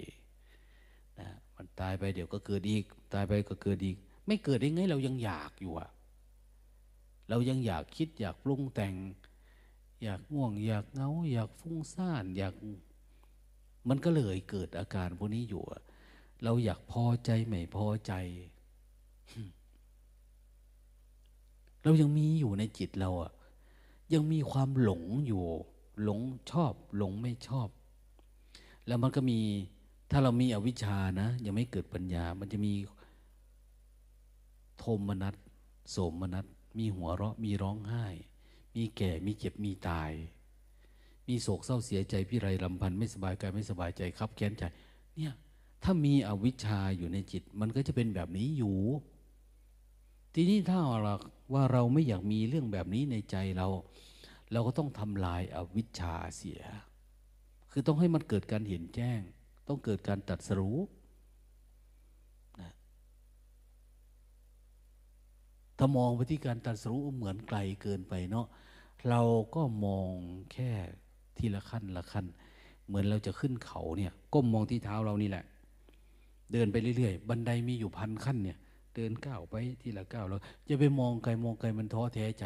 [0.58, 2.84] ๆนะมันตายไปเดี๋ยวก็เกิดอีก
[3.14, 5.90] ตายไปก็เกิดอีก ไม่เกิดได้ไงเรายังอยากอยู่อะ
[7.30, 8.96] เรายังอยากคิดอยากปรุงแต่ง
[10.04, 12.54] อยากง่วง อยากเงาอยากฟุ้งซ่านอยาก
[13.90, 15.82] มันก็เลยเกิดอาการพวกนี้อยู่อะ
[16.44, 18.14] เราอยากพอใจไม่พอใจ
[21.84, 23.32] เรายังมีอยู่ในจิตเราอะ
[24.14, 25.44] ยังมีความหลงอยู่
[26.04, 26.20] หลง
[26.52, 27.70] ชอบ หลงไม่ชอบ
[28.88, 29.40] แล้วมันก็มี
[30.12, 32.74] ถ้าเรามีอวิชชานะ ยังไม่เกิดปัญญา มันจะมี
[34.78, 35.36] โทมนัส
[35.92, 36.46] โสมนัส
[36.78, 38.06] มีหัวเราะ มีร้องไห้
[38.76, 40.12] มีแก่ มีเจ็บ มีตาย
[41.28, 44.64] มีโศกเศร้าเสียใจพี่ไรลำพันธ์ไม่สบายกายไม่สบายใจครับแค้นใจ
[45.16, 45.34] เนี่ย
[45.84, 48.78] ถ้ามีอวิชชาอยู่ในจิต มันก็จะเป็นแบบนี้อยู่
[50.42, 51.16] ทีนี้ถ้าเรา
[51.54, 53.68] ว่าเราไม่อยากมีเรื่องแบบนี้ในใจเรา
[54.52, 56.62] เราก็ต้องทำลายอาวิชชาเสีย
[57.72, 59.20] คือต้องให้มันเกิดการเห็นแจ้ง
[59.68, 60.78] ต้องเกิดการตัดสรู้
[62.62, 62.72] นะ
[65.78, 68.48] ถ้ามองไปที่การตัดสรู้เหมือนไกลเกินไปเนาะ
[69.10, 69.22] เรา
[69.56, 70.12] ก็มอง
[70.54, 70.72] แค่
[71.38, 72.26] ทีละขั้นละขั้น
[72.88, 75.46] เหมือนเราจะขึ้นเขาเนี่ยก้มมองที่เท้าเรานี่แหละ
[76.52, 78.60] เดินไปเรื่อยๆ บันไดมีอยู่พันขั้นเนี่ย
[79.00, 82.46] เดินก้าวไปทีละก้าวแล้วจะไปมองไกลมองไกลมันท้อแท้ใจ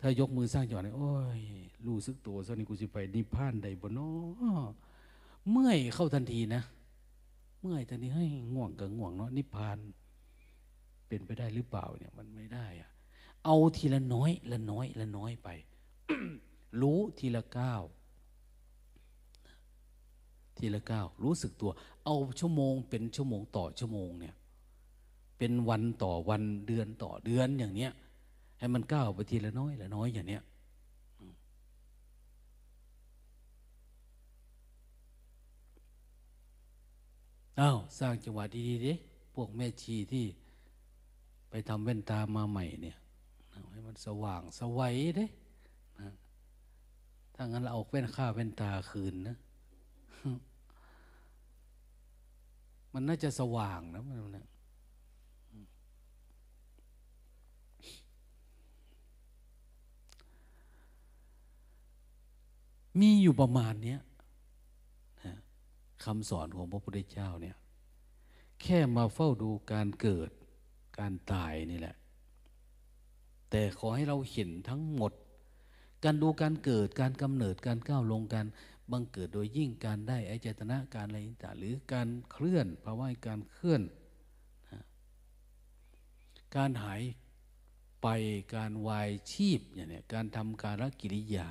[0.00, 1.40] ถ้ายกมือสร้างจังหวะนี้โอ้ย
[1.86, 4.70] รู้สึกตัวสักนี่กูสิไปนิพพานใดบ่นาะ
[5.50, 6.62] เมื่อยเข้าทันทีนะ
[7.60, 9.78] เมื่อยทันทีให้ง่วงกับง่วงเนาะนิพพาน
[11.08, 12.90] เป็นไปได้หรือเปล่าเนี่ยมันไม่ได้อะ
[13.44, 15.48] เอาทีละน้อยละน้อยละน้อยไป
[16.80, 17.82] รู้ทีละก้าว
[20.58, 21.70] ทีละก้าวรู้สึกตัว
[22.04, 24.34] เอาชั่วโมงเป็นชั่วโมงต่อชั่วโมงเนี่ย
[25.38, 27.92] เป็นวันต่อวันเดือนต่อเดือนอย่างเนี้ย
[28.58, 30.42] ให้มันก้าวไปทีละน้อยละน้อยอย่างเนี้ย
[37.60, 38.92] อ้าวสร้างจังหวะดีๆดิ
[39.34, 40.24] พวกแม่ชีที่
[41.50, 42.96] ไปทำแว่นตามาใหม่เนี่ย
[43.70, 45.26] ให้มันสว่างสวัยเด้
[46.00, 46.10] นะ
[47.34, 49.36] ถ้างั้นเราเอาแว่นค่าแว่นตาคืนนะ
[52.92, 54.46] มันน่าจะสว่างนะมันนะ
[63.00, 63.96] มีอยู่ประมาณนี้
[65.24, 65.36] นะ
[66.04, 67.56] คำสอนของพระพุทธเจ้าเนี่ย
[68.62, 70.30] แค่มาเฝ้าดูการเกิด
[70.98, 71.96] การตายนี่แหละ
[73.50, 75.12] แต่ขอให้เราเห็นทั้งหมด
[76.04, 78.46] การดูการเกิดการกำเนิดการก้าวลงการ
[78.92, 83.82] บังเกิดโดยยิ่งการได้อายตนะการอะไรต่างหรือการเคลื่อนภาวะการเคลื่อน
[84.72, 84.82] นะ
[86.56, 87.02] การหาย
[88.02, 88.06] ไป
[88.54, 91.50] การวายชีพอย่างนี้การทำการกิริยา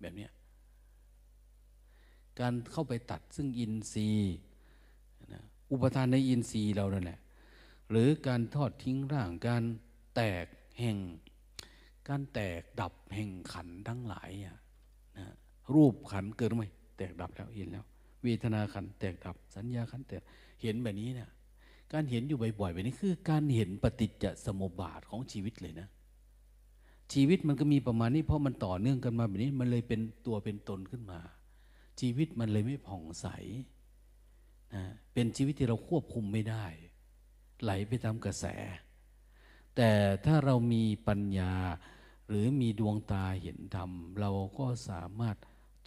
[0.00, 0.28] แบบนี้
[2.40, 4.36] การเข้าไปตัดซึ่งอินทรีย์
[5.32, 7.20] นะอุปทานในอินทรีย์เรานั่นแหละ
[7.90, 9.64] หรือการทอดทิ้งร่างการ
[10.14, 10.46] แตก
[10.80, 10.98] แห่ง
[12.08, 15.26] การแตกดับแห่งขันทั้งหลายนะ
[15.74, 16.64] รูปขันเกิดไหม
[16.96, 17.84] แตกดับแล้วเห็นแล้ว
[18.22, 20.22] เวทนาขันแตกดับ สัญญาขันแตก
[20.62, 21.30] เห็นแบบนี้เนะี่ย
[21.92, 25.88] การเห็นอยู่บ่อยๆแบบนี้คือ การเห็นปฏิจจสมุปบาทของชีวิตเลยนะ
[27.12, 31.18] ชีวิตมันก็มีประมาณนี้เพราะมันต่อเนื่องกันมาแบบนี้ มันเลยเป็นตัวเป็นตนขึ้นมา
[32.00, 33.26] ชีวิตมันเลยไม่ผ่องใส
[34.74, 36.66] นะเป็นชีวิตที่เราควบคุมไม่ได้
[37.62, 38.44] ไหลไปตามกระแส
[39.76, 39.90] แต่
[40.24, 41.54] ถ้าเรามีปัญญา
[42.28, 43.90] หรือมีดวงตาเห็นธรรม
[44.20, 45.36] เราก็สามารถ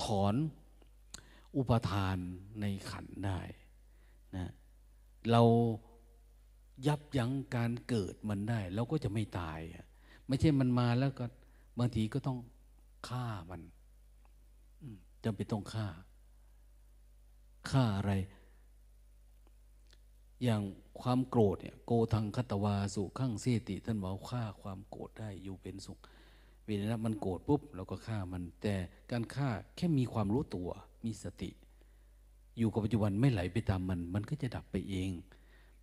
[0.04, 0.36] ถอน
[1.58, 2.18] อุปทาน
[2.62, 3.40] ในขันได้
[4.36, 4.52] นะ
[5.32, 5.44] เรา
[6.88, 9.60] ยับยั้งการเกิดมันได้ เราก็จะไม่ตาย
[10.28, 11.26] ไม่ใช่มันมาแล้วก็
[11.80, 12.40] บางทีก็ต้อง
[13.08, 13.62] ฆ่ามัน
[15.28, 15.88] จำเป็นต้องฆ่า
[17.70, 18.14] ฆ่าอะไร
[20.44, 20.62] อย่าง
[21.02, 26.00] ความโกรธเนี่ยโกทังคตวาสุขังเสติ ท่านบอกฆ่าความโกรธได้อยู่เป็นสุข
[26.66, 28.76] เวลามันโกรธปุ๊บเราก็ฆ่ามัน แต่
[29.12, 30.70] การฆ่าแค่มีความรู้ตัว
[31.06, 31.50] มีสติ
[32.58, 35.10] อยู่กับปัจจุบันไม่ไหลไปตามมัน มันก็จะดับไปเอง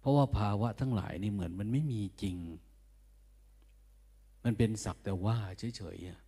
[0.00, 2.36] เพราะว่าภาวะทั้งหลายนี่เหมือนมันไม่มีจริง
[4.44, 6.23] มันเป็นสักแต่ว่าเฉยๆ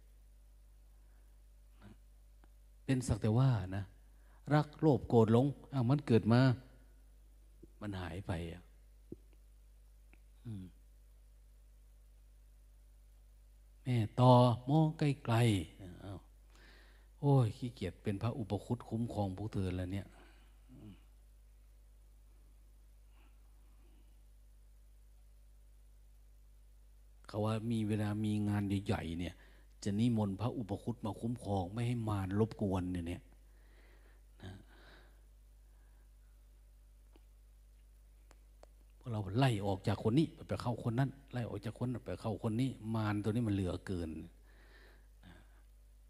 [2.87, 3.85] เป็นสักแต่ว่านะ
[4.55, 6.41] รักโลภโกรธหลงอ้าวมันเกิดมา
[7.81, 8.63] มันหายไปอะ
[13.83, 14.33] แม่ต่อ
[14.69, 20.07] มองไกลๆโอ้ยขี้เกียจเป็นพระอุปคุตคุ้มครองพวกเธอแล้วเนี่ย
[27.27, 29.35] เขาว่ามีเวลามีงานใหญ่ๆเนี่ย
[29.87, 33.23] จะนิมนต์พระอุปคุตมาคุ้มครอง ไม่ให้มารรบกวนเนี่ย
[39.11, 44.11] เราไล่ออกจากคนนี้ไปเข้าคนนั้น ไล่ออกจากคนนั้นไปเข้าคนนี้ มารตัวนี้มันเหลือเกิน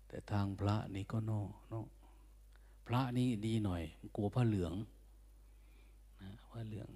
[0.08, 1.74] แต่ทางพระนี่ก็นอเน
[2.86, 3.82] พระนี่ดีหน่อย
[4.16, 4.72] กลัวผ้าเหลือง
[6.22, 6.88] นะผ้าเหลือง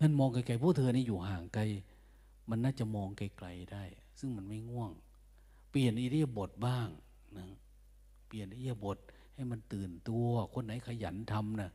[0.00, 1.62] นั่นมองไกลๆพวกเธอนี่อยู่ห่างไกล
[2.50, 3.84] มันน่าจะมองไกลๆได้
[4.18, 4.90] ซึ่งมันไม่ง่วง
[5.70, 6.88] เปลี่ยนอิริยาบถบ้าง
[7.38, 7.46] นะ
[8.26, 8.98] เปลี่ยนอิริยาบถ
[9.34, 11.70] ให้มันตื่นตัว คนไหนขยันทำนะ่ะ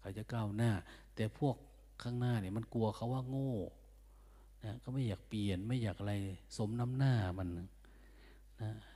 [0.00, 0.70] เขาจะก้าวหน้า
[1.14, 1.56] แต่พวก
[2.02, 3.54] ข้างหน้าเนี่ยมันกลัวเขาว่าโง่
[4.64, 6.14] นะก็ไม่อยากเปลี่ยนไม่อยากอะไร
[6.56, 7.68] สมน้ำหน้ามันนะ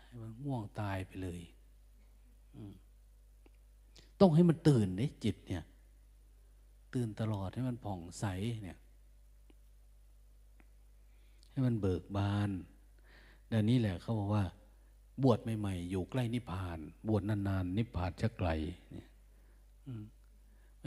[0.05, 1.41] ให้มันง่วงตายไปเลย
[4.21, 5.63] ต้องให้มันตื่นเนี่ยจิตเนี่ย
[6.95, 8.25] ตื่นตลอดให้มันผ่องใส
[8.63, 8.79] เนี่ย
[11.51, 12.51] ให้มันเบิกบาน
[13.53, 14.45] ดังนี้แหละเขาบอกว่า
[15.23, 16.79] บวชใหม่ๆอยู่ใกล้นิพพาน
[17.09, 18.49] บวชนานๆนิพพานจะไกล
[18.93, 19.07] เนี่ย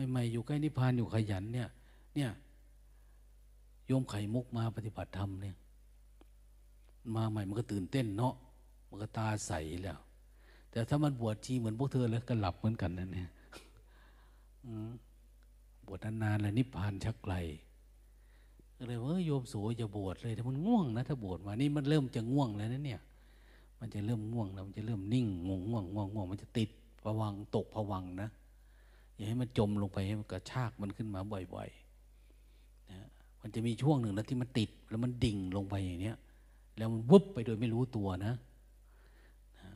[0.10, 1.70] ใหม่ๆอยู่ใกล้นิพพานอยู่ขยันเนี่ย
[2.16, 2.32] เนี่ย
[3.86, 5.56] โยมไข่มุกมาปฏิบัติธรรมเนี่ย
[7.16, 8.34] มาใหม่มันก็ตื่นเต้นเนาะ
[8.90, 9.52] มันก็ตาใส
[9.84, 10.00] แล้ว
[10.72, 13.30] แต่ถ้ามันบวชทีเหมือนพวกเธอแล้วก็หลับเหมือนกันนั่นเนี่ย
[15.86, 17.36] บวชนานๆแล้วนิพพานชักไกล
[18.88, 23.02] เลยว่าโยมสูอย่าบวชเลยถ้ามันง่วงนะถ้าบวชมานี่มันเริ่มจะง่วงแล้วนะเนี่ย
[23.80, 26.70] มันจะเริ่มง่วงแล้วมันจะเริ่มนิ่งง่วงง่วงง่วงง่วงมันจะติด
[27.04, 28.30] ผวังตกผวังนะ
[29.16, 31.20] อย่าให้มันจมลงไปให้มันกระชากมันขึ้นมา
[31.54, 33.08] บ่อยๆนะ
[33.42, 36.18] มันจะมีช่วงหนึ่งนะที่มันติดแล้วมันดิ่งลงไปอย่างเนี้ย
[36.78, 38.34] แล้วมันวุบไปโดยไม่รู้ตัวนะ
[39.60, 39.70] นะ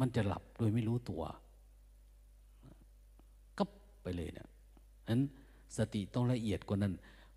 [0.00, 1.22] มันจะหลับโดยไม่รู้ตัว
[3.58, 3.64] ก็
[4.02, 4.48] ไปเลยเนะ
[5.08, 5.22] นั้น
[5.76, 6.94] สติต้องละเอียดกว่านั้น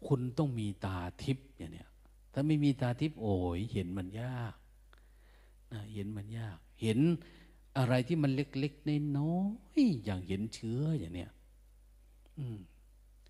[0.07, 1.89] คุณต้องมีตาทิพย์อย่างเนี้ย
[2.33, 4.55] ถ้าไม่มีตาทิพย์โอ้ยเห็นมันยาก
[5.73, 6.99] นะเห็นมันยาก เห็น
[7.77, 9.37] อะไรที่มันเล็กๆน้อ
[9.77, 11.31] ยอย่างเห็นเชื้ออย่างเนี้ย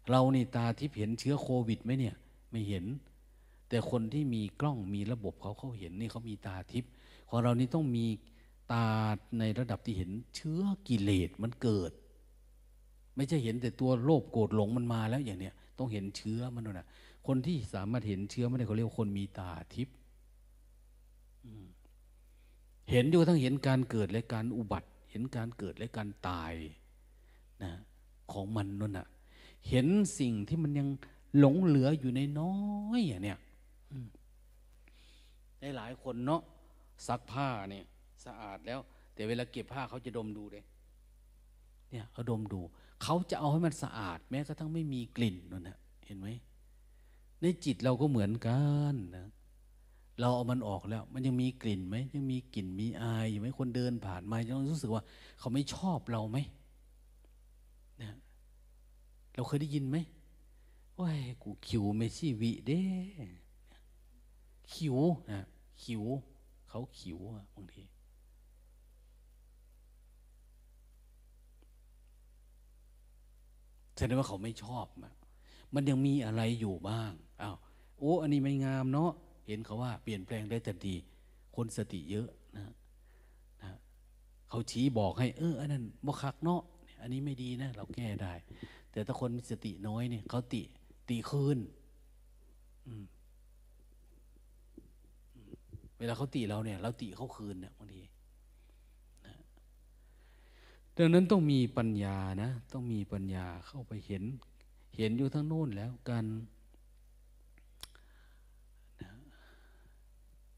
[0.10, 2.16] เรานี่ตาทิพย์เห็นเชื้อโควิดไหมเนี่ย
[2.52, 2.86] ไม่เห็น
[3.70, 6.92] แต่คนที่มีกล้องมีระบบเขาเขาเห็นนี่เขามีตาทิพย์
[7.30, 8.06] ของเรานี่ต้องมี
[8.72, 8.88] ตา
[9.40, 11.92] ในระดับที่เห็นเชื้อกิเลสมันเกิด
[13.16, 16.88] ไม่ใช่เห็นแต่ตัวโลภโกรธหลงมันมาแล้วอย่างเนี้ย ต้องเห็นเชื้อมันด้วยนะ
[17.28, 19.96] คนที่สามารถเห็นเชื้อไม่ได้เขาเรียกคนมีตาทิพย์
[22.90, 26.54] เห็นอยู่ทั้งเห็นการเกิดและการอุบัติ เห็นการเกิดและการตาย
[27.64, 27.72] นะ
[28.32, 29.08] ของมันนั่นน่ะ
[29.70, 29.88] เห็น
[30.20, 30.88] สิ่งที่มันยัง
[31.40, 32.56] หลงเหลืออยู่ในน้อ
[32.98, 33.40] ยอย่างเนี้ย
[35.60, 36.42] ได้หลายคนเนาะ
[37.08, 37.86] ซักผ้าเนี่ย
[38.26, 38.80] สะอาดแล้ว
[39.14, 40.64] แต่เวลาเก็บผ้าเขาจะดมดูเลย
[41.92, 42.62] เนี่ยเขาดมดู
[43.04, 46.28] เขาจะเอาให้มันสะอาด แม้กระทั่งไม่มีกลิ่นนั่นนะเห็นไหม
[47.42, 48.60] ในจิตเราก็เหมือนกั
[48.94, 49.28] นนะ
[50.20, 55.04] เราเอามันออกแล้ว มันยังมีกลิ่นไหมยังมีกลิ่นมีอายอยู่ไหมคนเดินผ่านมายังรู้สึกว่า
[55.40, 56.38] เขาไม่ชอบเราไหม
[58.02, 58.12] นะ
[59.36, 59.98] เราเคยได้ยินไหม
[61.00, 61.10] ว่า
[61.44, 62.84] กูขิวไม่ชีวิเด้
[64.74, 64.98] ขิว
[65.32, 65.42] นะ
[65.84, 66.04] ขิว
[66.70, 67.20] เขาขิว
[67.56, 67.84] บางที
[73.98, 74.86] แสดงว่าเขาไม่ชอบ
[75.74, 77.12] มันยังมีอะไรอยู่บ้าง
[77.42, 77.56] อ้าว
[77.98, 79.12] โอ้อันนี้ไม่งามเนาะ
[79.48, 80.96] เห็นเขาว่าเปลี่ยนแปลงได้ทันที
[81.56, 82.64] คนสติเยอะนะ
[83.62, 83.72] นะ
[84.50, 86.62] เขาชี้บอกให้ เอออันนั้นบ่คักเนาะ
[87.02, 88.34] อันนี้ไม่ดีนะ เราแก้ได้
[88.92, 90.62] แต่ถ้าคนมีสติน้อยเนี่ยเขาติ
[91.10, 91.58] ตีคืน
[95.98, 98.02] เวลาเขาติเราเนี่ย เราติเขาคืนเนี่ยบางที
[100.98, 104.24] ดังนั้นต้องมีปัญญานะ ต้องมีปัญญาเข้าไปเห็น
[104.98, 106.26] เห็นอยู่ทั้งโน้นแล้วการ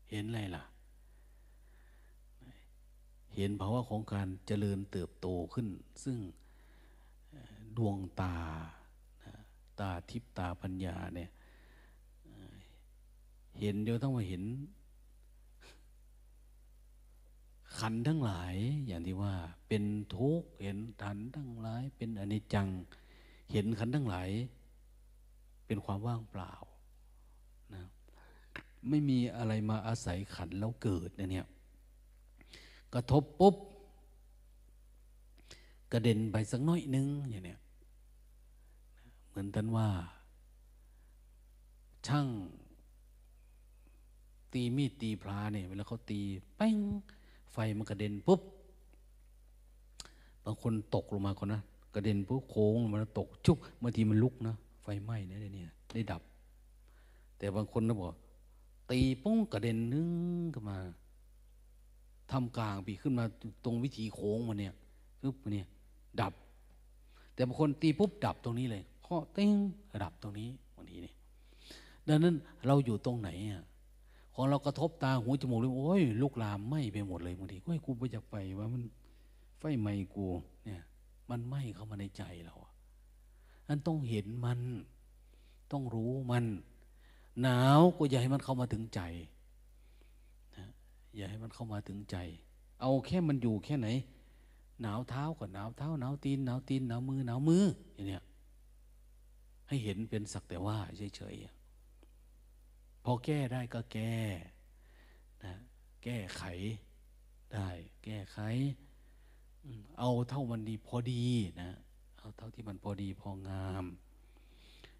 [0.09, 0.63] เห็นอะไรล่ะ
[3.35, 5.67] เห็นภาวะของการเจริญเติบโตขึ้น
[6.03, 6.17] ซึ่ง
[7.77, 8.35] ดวงตา
[9.79, 11.29] ตาทิพตาปัญญาเนี่ย
[13.59, 14.43] เห็นเดียวต้องมาเห็น
[17.79, 18.55] ขันทั้งหลาย
[18.87, 19.33] อย่างที่ว่า
[19.67, 19.83] เป็น
[20.15, 22.67] ทุกข์เห็นขันทั้งหลาย เป็นอนิจจัง
[23.51, 24.29] เห็นขันทั้งหลาย
[25.65, 26.53] เป็นความว่างเปล่า
[27.73, 27.83] นะ
[28.89, 31.47] ไม่มีอะไรมาอาศัยขันแล้วเกิดเนี่ย
[32.93, 33.55] กระทบปุ๊บ
[35.91, 37.59] กระเด็นไปสักน้อยนึงอย่างเนี้ย
[39.29, 39.89] เหมือนท่านว่า
[42.07, 42.27] ช่าง
[44.53, 46.21] ตีมีดตีพลาเนี่ยเวลาเขาตี
[46.55, 46.77] แป้ง
[47.55, 48.41] ไฟมันกระเด็นปุ๊บ
[50.45, 51.61] บางคนตกลงมาก่อนนะ
[51.95, 56.21] กระเด็นปุ๊บโค้งมันตกชุกบางทีมันลุกนะไฟไหม้เนี่ยเนี่ยได้ดับ
[57.37, 58.07] แต่บางคนนะบอก
[58.91, 60.09] ตีปุ้งกระเด็นนึง
[60.53, 60.77] ขึ้นมา
[62.31, 63.25] ทำกลางปีขึ้นมา
[63.65, 64.73] ตรงวิธีโค้งมันเนี่ย
[65.21, 65.67] ปึ๊บเนี่ย
[66.21, 66.33] ดับ
[67.33, 69.51] แต่บางคนตีปุ๊บดับตรงนี้เลยข้อเต้ง
[70.03, 71.15] ดับตรงนี้บางทีเนี่ย
[72.07, 73.63] ดังนั้นเราอยู่ตรงไหนอะ
[74.35, 78.83] ของเรากระทบตาหูจมูกเลยโอ้ยลุกลามไหม้ไปหมดเลยบางทีโอ้ยกูไปจากไปว่ามัน
[79.59, 80.25] ไฟไหม้กู
[80.65, 80.81] เนี่ย
[81.29, 82.71] มันไหม้เข้ามาในใจเราอะ
[83.67, 84.59] อันต้องเห็นมัน
[85.71, 86.45] ต้องรู้มัน
[87.41, 89.01] หนาวก็อย่าให้มันเข้ามาถึงใจ
[90.55, 90.65] นะ
[91.15, 92.17] อย่าให้มันเข้ามาถึงใจ
[92.81, 93.87] เอาแค่มันอยู่แค่ไหน
[94.81, 97.63] หนาวเท้าก็หนาวเท้าหนาวตีนหนาวตีนหนาวมือหนาวมือ
[97.93, 98.23] อย่างเนี้ย
[99.67, 100.77] ให้เห็นเป็นสักแต่ว่า
[101.15, 101.54] เฉยๆ
[103.05, 104.15] พอแก้ได้ก็แก้
[105.43, 105.53] นะ
[106.03, 106.43] แก้ไข
[107.53, 107.67] ได้
[108.03, 108.39] แก้ไข
[109.99, 111.23] เอาเท่ามันดีพอดี
[111.61, 111.71] นะ
[112.19, 113.85] เอาเท่าที่มันพอดีพองาม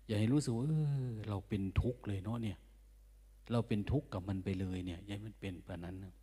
[0.06, 0.74] อย่าให้รู้สึกว่าเอ
[1.06, 2.58] อเราเป็นทุกข์เลยเนาะเนี่ย
[3.52, 6.14] เราเป็นทุกข์กับมันไปเลยเนี่ยอย่าให้มันเป็นแบบนั้นนะ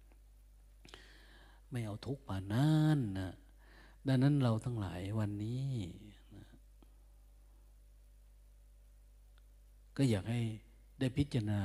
[1.71, 3.33] ไม่เอาทุกข์ป่านั้นนะ
[4.07, 5.71] ดังนั้นเราทั้งหลายวันนี้
[6.37, 6.45] นะ
[9.97, 10.41] ก็อยากให้
[11.03, 11.63] ได้พิจารณา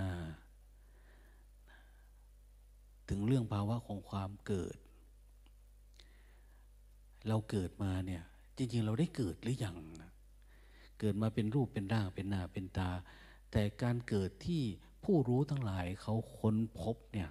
[3.10, 4.78] ถึงเรื่องภาวะของความเกิด
[7.28, 8.24] เราเกิดมาเนี่ย
[8.58, 9.78] จริง ๆ เราได้เกิดหรือยัง
[11.00, 12.90] เกิดมาเป็นรูปเป็นร่างเป็นหน้าเป็นตา
[13.52, 14.64] แต่การเกิดที่
[15.04, 17.30] ผู้รู้ทั้งหลายเขาค้นพบเนี่ย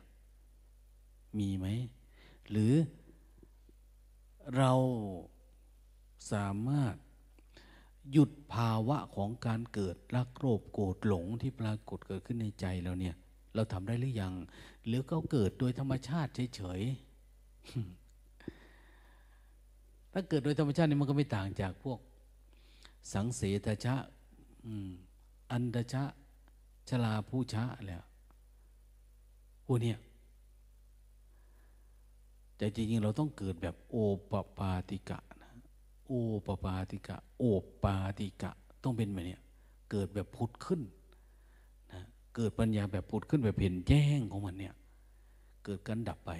[1.38, 1.66] มีไหม
[2.50, 2.74] หรือ
[4.56, 4.72] เรา
[6.32, 6.94] สามารถ
[8.12, 13.14] หยุดภาวะของการเกิดรักโลภโกรธหลงที่ปรากฏเกิดขึ้นในใจเราเนี่ย
[13.54, 14.34] เราทำได้หรือยัง
[14.86, 16.92] หรือก็เกิดโดยธรรมชาติเฉยๆ
[20.12, 21.98] ถ้าเกิดโดยธรรมชาตินี่มันก็ไม่ต่างจากพวก
[23.12, 23.94] สังเสตชะ
[25.52, 26.04] อันดชะ
[26.88, 28.04] ชลาผู้ชะแล้ว
[29.66, 29.94] พวกนี้
[32.56, 33.96] แต่จริงๆเราต้องเกิดแบบโอ
[34.30, 35.18] ปปาติกะ
[36.06, 36.12] โอ
[36.46, 38.52] ปปาติกะ โอปปาติกะ
[38.82, 39.38] ต้องเป็นแบบนี้
[39.90, 40.80] เกิดแบบพุดขึ้น
[41.92, 42.02] นะ
[42.34, 44.74] เกิดปัญญาแบบพุดขึ้นแบบเห็นแจ้งของมันเนี่ย
[45.64, 46.30] เกิดกันดับไป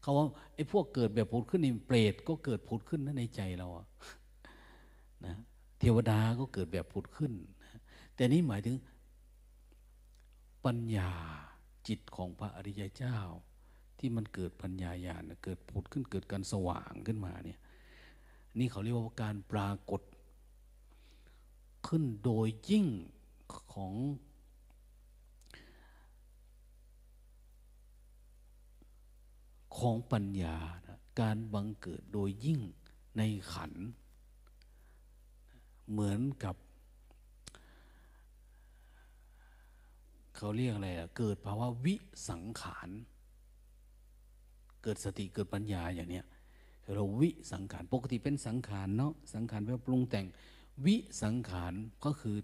[0.00, 3.86] เขาว่าไอ้พวกเกิดแบบพุดขึ้นนี่เปรตก็เกิดพุดขึ้นนะในใจเราอะ
[5.26, 5.34] นะ
[5.78, 7.32] เทวดาก็เกิดแบบพุดขึ้น
[7.62, 7.80] นะ
[8.14, 8.76] แต่นี้หมายถึง
[10.64, 11.10] ปัญญา
[11.88, 13.18] จิตของพระอริยเจ้า
[13.98, 17.58] ที่มันเกิดปัญญาญาณเกิดผุดขึ้นเกิดการสว่างขึ้นมาเนี่ย
[18.58, 20.00] นี่เขาเรียกว่าการปรากฏ
[21.86, 22.86] ขึ้นโดยยิ่ง
[23.72, 23.94] ของ
[29.78, 30.56] ของปัญญา
[30.86, 32.60] นะการบังเกิดโดยยิ่ง
[33.16, 33.22] ใน
[33.52, 33.72] ขัน
[35.90, 36.56] เหมือนกับ
[40.36, 41.94] เขาเรียกอะไรอะเกิดภาวะวิ
[42.28, 42.88] สังขาร
[44.82, 46.24] เกิดสติเกิดปัญญาอย่างเนี้ย
[46.94, 50.26] เราวิสังขารปกติเป็นสังขารเนาะสังขารแปลปรุงแต่ง
[50.86, 52.36] วิสังขารก็คือ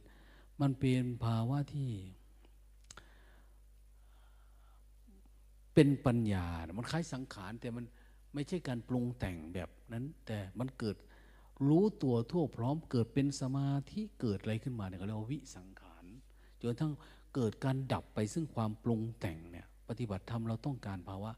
[0.61, 1.91] มันเป็นภาวะที่
[5.75, 6.47] เป็นปัญญา
[6.79, 7.85] มันคล้ายสังขารแต่มัน
[8.35, 10.97] ไม่ใช่การปรุงแต่งแบบนั้น แต่มันเกิด
[11.69, 16.05] รู้ตัวทั่วพร้อมเกิดเป็นสมาธิเกิดอะไรขึ้นมาเนี่ยเขาเรียกว่าวิสังขาร
[16.61, 16.93] จนทั้ง
[17.35, 21.33] เกิดการดับไปซึ่งความปรุงแต่งเนี่ย ปฏิบัติธรรมเราต้องการภาวะ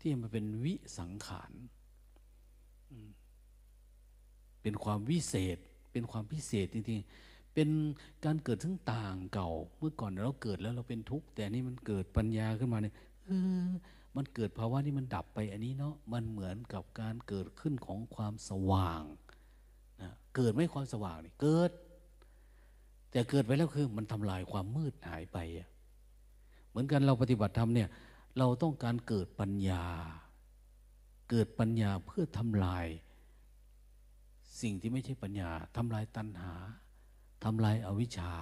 [0.00, 1.52] ที่มันเป็นวิสังขาร
[4.64, 5.58] เป็นความวิเศษ
[5.92, 7.68] เป็นความพิเศษจริงๆ เป็น
[8.24, 13.30] การเกิดทั้งต่างเก่า เมื่อก่อนเราเกิดแล้วเราเป็นทุกข์แต่นี่มันเกิดปัญญาขึ้นมาเนี่ยเอ
[13.64, 13.66] อ
[14.16, 19.02] มันเกิดภาวะนี้มันดับไปอันนี้เนาะมันเหมือนกับการเกิดขึ้นของความสว่าง
[20.02, 21.70] นะเกิดไม่ความสว่างนี่เกิด
[23.10, 25.38] แต่เกิดไปแล้วคือมันทำลายความมืดหายไป
[26.68, 27.88] เหมือนกันเราปฏิบัติธรรมเนี่ย
[28.38, 29.84] เราต้องการเกิดปัญญา
[31.30, 32.86] เกิดปัญญาเพื่อทำลาย
[34.60, 36.52] สิ่งที่ไม่ใช่ปัญญาทำลายตัณหา
[37.44, 38.32] ทำลายอาวิชชา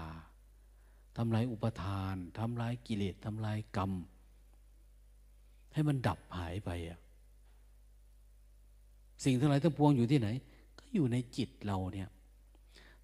[1.17, 3.93] ทำลายอุปทานทำลายกิเลสทำลายกรรม
[5.73, 6.99] ให้มันดับหายไปอะ
[9.25, 10.29] สิ่งทั้งหลายทั้งปวงอยู่ที่ไหน
[10.79, 12.09] ก็อยู่ในจิตเราเนี่ย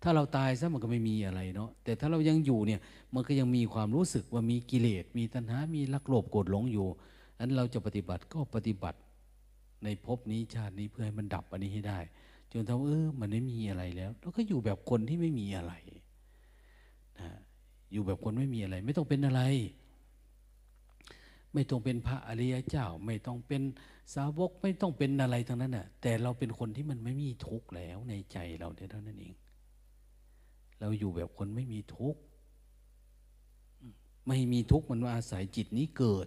[0.02, 2.80] ถ้าเราตายซะมันก็ไม่มีอะไรเนาะแต่ถ้าเรายังอยู่เนี่ย
[3.14, 6.89] มันก็ยังมีความรู้สึกว่ามีกิเลสมีตัณหา มีลักโลภโกรธหลงอยู่
[7.39, 8.98] อันเราจะปฏิบัติก็ปฏิบัติ
[9.85, 11.98] ในภพนี้ชาตินี้เพื่อให้มันดับอันนี้ให้ได้
[12.53, 15.75] จนทำเออมันไม่มีอะไรแล้วเราก็อยู่แบบคนที่ไม่มีอะไร
[17.19, 17.31] นะ
[17.93, 19.43] อยู่แบบคนไม่มีอะไร ไม่ต้องเป็นอะไร
[21.55, 23.62] ไม่ต้องเป็นพระอริยเจ้า ไม่ต้องเป็น
[24.15, 29.35] สาวกไม่ต้องเป็นอะไรทั้งนั้นน่ะ แต่เราเป็นคนที่มันไม่มีทุกข์แล้วในใจเราเท่านั้นเอง
[30.81, 32.20] เราอยู่แบบคนไม่มีทุกข์
[34.29, 36.27] ไม่มีทุกข์มันมาอาศัยจิตนี้เกิด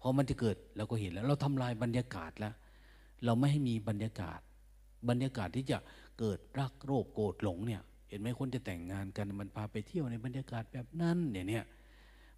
[0.00, 2.54] พอมันจะเกิดเราก็เห็นแล้ว เราทำลายบรรยากาศแล้ว
[3.24, 4.40] เราไม่ให้มีบรรยากาศ
[5.08, 5.78] บรรยากาศที่จะ
[6.18, 11.64] เกิดรักโรคโกรธหลงเนี่ย เห็นไหมคนจะแต่งงานกันมันพาไปเที่ยวในบรรยากาศแบบนั้นเนี่ยเนี่ย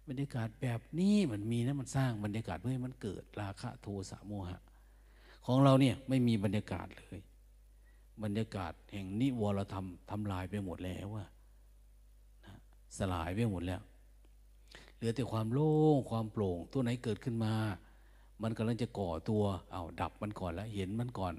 [0.07, 4.59] บรรยากาศแบบนี้มันมีนะมันสร้างบรรยากาศเพื่อให้มันเกิดราคะโทสะโมหะ
[5.45, 7.19] ของเราเนี่ยไม่มีบรรยากาศเลย
[8.23, 11.25] บรรยากาศแห่งนิวรธรรมทำลายไปหมดแล้วว่า
[12.97, 13.81] สลายไปหมดแล้ว
[14.95, 17.53] เหลือแต่ความโล่งความโปร่งตัวไหนเกิดขึ้นมา
[18.41, 21.33] มันกำลังจะก่อตัวเอาดับมันก่อนแล้วเห็นมันก่อน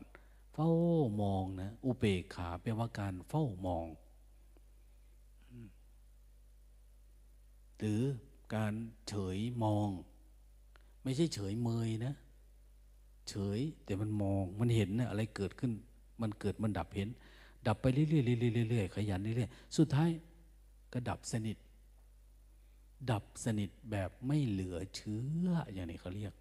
[0.59, 0.75] เฝ้า
[1.23, 3.87] มองนะอุเบกขาแปลว่าการเฝ้ามอง
[7.79, 8.03] หรือ
[8.55, 8.73] การ
[9.09, 9.89] เฉยมอง
[11.03, 12.15] ไม่ใช่เฉยเมยนะ
[13.29, 15.73] เฉยแต่มันมองมันเห็นนะอะไรเกิดขึ้น
[16.23, 17.09] มันเกิดมันดับเห็น
[17.67, 20.11] ดับไปเรื่อยๆเรื่อยๆขยันเรื่อยๆสุดท้าย
[20.93, 21.57] ก็ดับสนิท
[23.11, 26.33] ดับสนิทแบบไม่เหลือเชื้ออย่างนี้เขาเรียก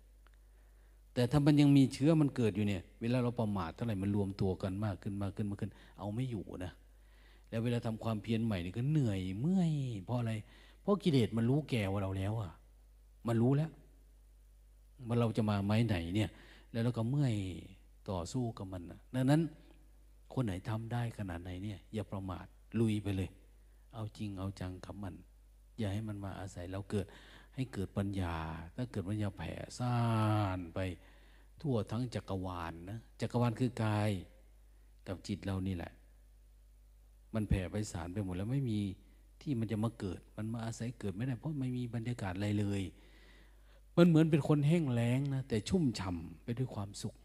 [1.16, 6.72] แต่ถ้ามันยังมีเชื้อมันเกิดอยู่เนี่ย เวลาเราประมาทเท่าไหร่มันรวมตัวกันมากขึ้นมากขึ้นมากขึ้น เอาไม่อยู่นะ
[7.50, 9.72] แล้วเวลาทำความเพียรใหม่นี่ก็เหนื่อยเมื่อย
[10.06, 10.34] เพราะอะไร
[10.82, 12.52] เพราะกิเลสมันรู้แก่ว่าเราแล้วอะ
[13.28, 13.70] มันรู้แล้ว
[15.08, 16.30] ว่าเราจะมาไม้ไหนเนี่ย
[16.72, 17.36] แล้วเราก็เมื่อย
[18.10, 19.42] ต่อสู้กับมันนะดังนั้น
[20.34, 22.46] คนไหนทำได้ขนาดไหนเนี่ย อย่าประมาท
[22.80, 23.30] ลุยไปเลย
[23.94, 25.14] เอาจริงเอาจังกับมัน
[25.78, 27.06] อย่าให้มันมาอาศัยเราเกิด
[27.56, 28.38] ให้เกิดปัญญา
[28.76, 29.98] ถ้าเกิดปัญญาแผ่ซ่า
[30.58, 30.80] นไป
[31.62, 34.10] ทั่วทั้งจักรวาลนนะจักรวาลคือกาย
[35.08, 35.92] กับจิตเรานี่แหละ
[37.34, 38.80] มันแผ่ไปสารไปหมดแล้วไม่มี
[39.42, 42.82] ที่มันจะมาเกิด มันมาอาศัยเกิดไม่ได้เพราะไม่มีบรรยากาศอะไรเลย
[43.98, 47.16] มันเหมือนเป็นคนแห้งแล้งนะแต่ชุ่มฉ่าไปด้วยความสุข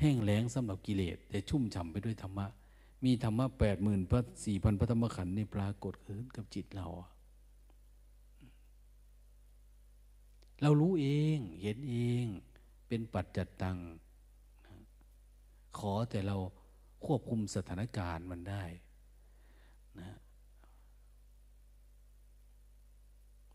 [0.00, 2.46] แห้งแล้งสำหรับกิเลสแต่ชุ่มฉ่าไปด้วยธรรมะ
[3.04, 6.86] มีธรรมะแปดหมื่นพระสี่พันพระธรรมขันธ์นี่ปรากฏขึ้นกับจิตเรา
[10.62, 12.24] เรารู้เองเห็นเอง
[12.88, 13.78] เป็นปัจจัดตัง
[15.78, 16.36] ขอแต่เรา
[17.04, 18.64] ควบคุมสถานการณ์มันได้
[20.00, 20.10] นะ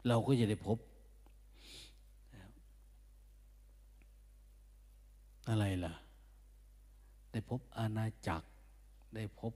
[0.08, 0.78] เราก็จะได้พบ
[5.50, 5.94] อะไรล่ะ
[7.32, 8.48] ได้พบอาณาจักร
[9.16, 9.54] ได้พบ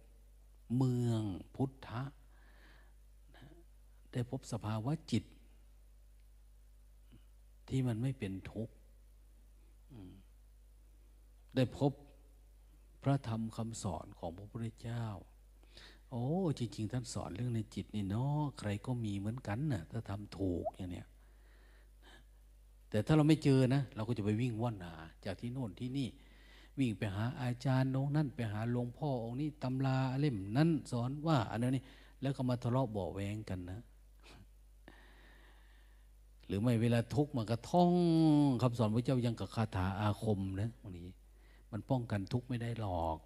[0.78, 1.22] เมือง
[1.56, 2.02] พุทธะ
[4.14, 5.24] ได้พบสภาวะจิต
[7.72, 8.74] ที่มันไม่เป็นทุกข์
[11.56, 11.92] ได้พบ
[13.04, 15.06] พระธรรมคำสอนของพระพุทธเจ้า
[16.10, 16.26] โอ้
[16.60, 21.08] จริง ๆ ท่านสอนเรื่องในจิตนี่เนาะใครก็มีเหมือนกันนะ่ะ ถ้าทำถูกอย่างเนี้ย
[22.90, 24.96] แต่ถ้าเราไม่เจอนะเราก็จะไปวิ่งว่อนหา
[25.26, 26.08] จากที่โน่นที่นี่
[26.80, 31.84] วิ่งไปหาอาจารย์องนั่นไปหาหลวงพ่อองค์นี้ตำราเล่มนั้นสอนว่าอันนี้
[32.22, 33.80] แล้วก็มาทะเลาะเบาแวงกันนะ
[36.52, 37.92] รือไม่เวลาทุกข์มันก็ท่อง
[38.62, 41.00] คำสอนพระเจ้ายังกับคาถาอาคมนะบางที
[41.72, 43.18] มันป้องกันทุกข์ไม่ได้หรอก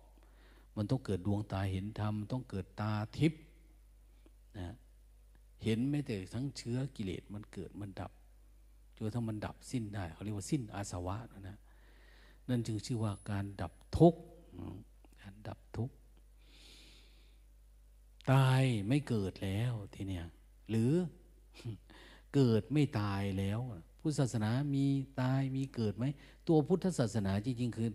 [0.77, 3.41] มันต้องเกิดดวงตาเห็นธรรมต้องเกิดตาทิพย์
[4.57, 4.75] นะ
[5.63, 8.11] เห็นไม่แต่ทั้งเชื้อกิเลสมันเกิดมันดับ
[8.97, 11.57] จนทั้งมันดับสิ้นได้เขาเรียกว่าสิ้นอาสวะนะ
[12.49, 14.21] นั่นจึงชื่อว่าการดับทุกข์
[15.21, 15.95] การดับทุกข์
[18.31, 20.25] ตายไม่เกิดแล้วทีเนี้ย
[20.69, 20.91] หรือ
[22.35, 23.59] เกิดไม่ตายแล้ว
[24.01, 24.85] พุทธศาสนามี
[25.21, 26.05] ตายมีเกิดไหม
[26.47, 27.89] ตัวพุทธศาสนาจริงๆคือ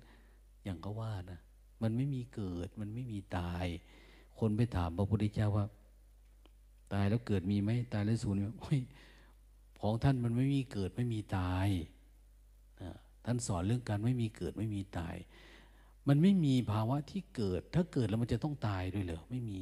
[0.64, 1.40] อย่างก็ว่านะ
[1.82, 3.66] มันไม่มีเกิดมันไม่มีตาย
[4.38, 5.66] คนไปถามพระพุทธเจ้าว่า
[6.92, 8.74] ตายแล้วเกิดมีไหมตายแล้วสูญไหม
[9.80, 11.68] ของท่านมันไม่มีเกิดไม่มีตาย
[13.24, 15.16] ท่านสอนเรื่องการไม่มีเกิดไม่มีตาย
[16.08, 19.60] มันไม่มีภาวะที่เกิด ถ้าเกิดแล้วมันจะต้องตายด้วยเหรอไม่มี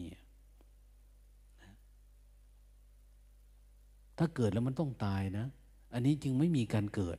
[4.19, 5.47] ถ้าเกิดแล้วมันต้องตายนะ
[5.93, 7.19] อันนี้จึงไม่มีการเกิด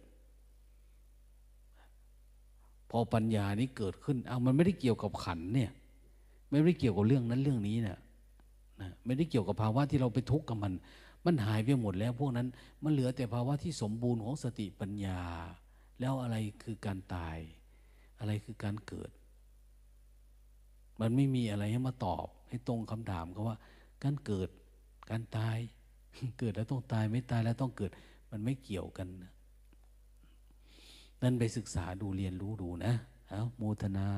[2.90, 5.72] พอปัญญานี้เกิดขึ้นเอามันไม่ได้เกี่ยวกับขันเนี่ย
[6.50, 8.00] ไม่ได้เกี่ยวกับเรื่องนั้นเรื่องนี้เนะ
[8.82, 10.74] นะไม่ได้เกี่ยวกับภาวะที่เราไปทุกข์กับมัน
[11.26, 12.48] มันหายไปหมดแล้ว พวกนั้น
[12.84, 15.22] มันเหลือแต่ภาวะที่สมบูรณ์ของสติปัญญา
[16.00, 17.38] แล้วอะไรคือการตาย
[18.20, 19.10] อะไรคือการเกิด
[21.00, 23.58] มันไม่มีอะไรให้มาตอบ ให้ตรงคำถามเขาว่า
[24.04, 24.50] การเกิด
[25.10, 25.58] การตาย
[26.40, 27.92] เกิดแล้วต้องตายไม่ตายแล้วต้องเกิด
[28.32, 29.32] มันไม่เกี่ยวกันนะ
[31.22, 32.94] นั่นไปศึกษาดูเรียนรู้ดูนะ
[33.30, 34.10] เอาโมทนา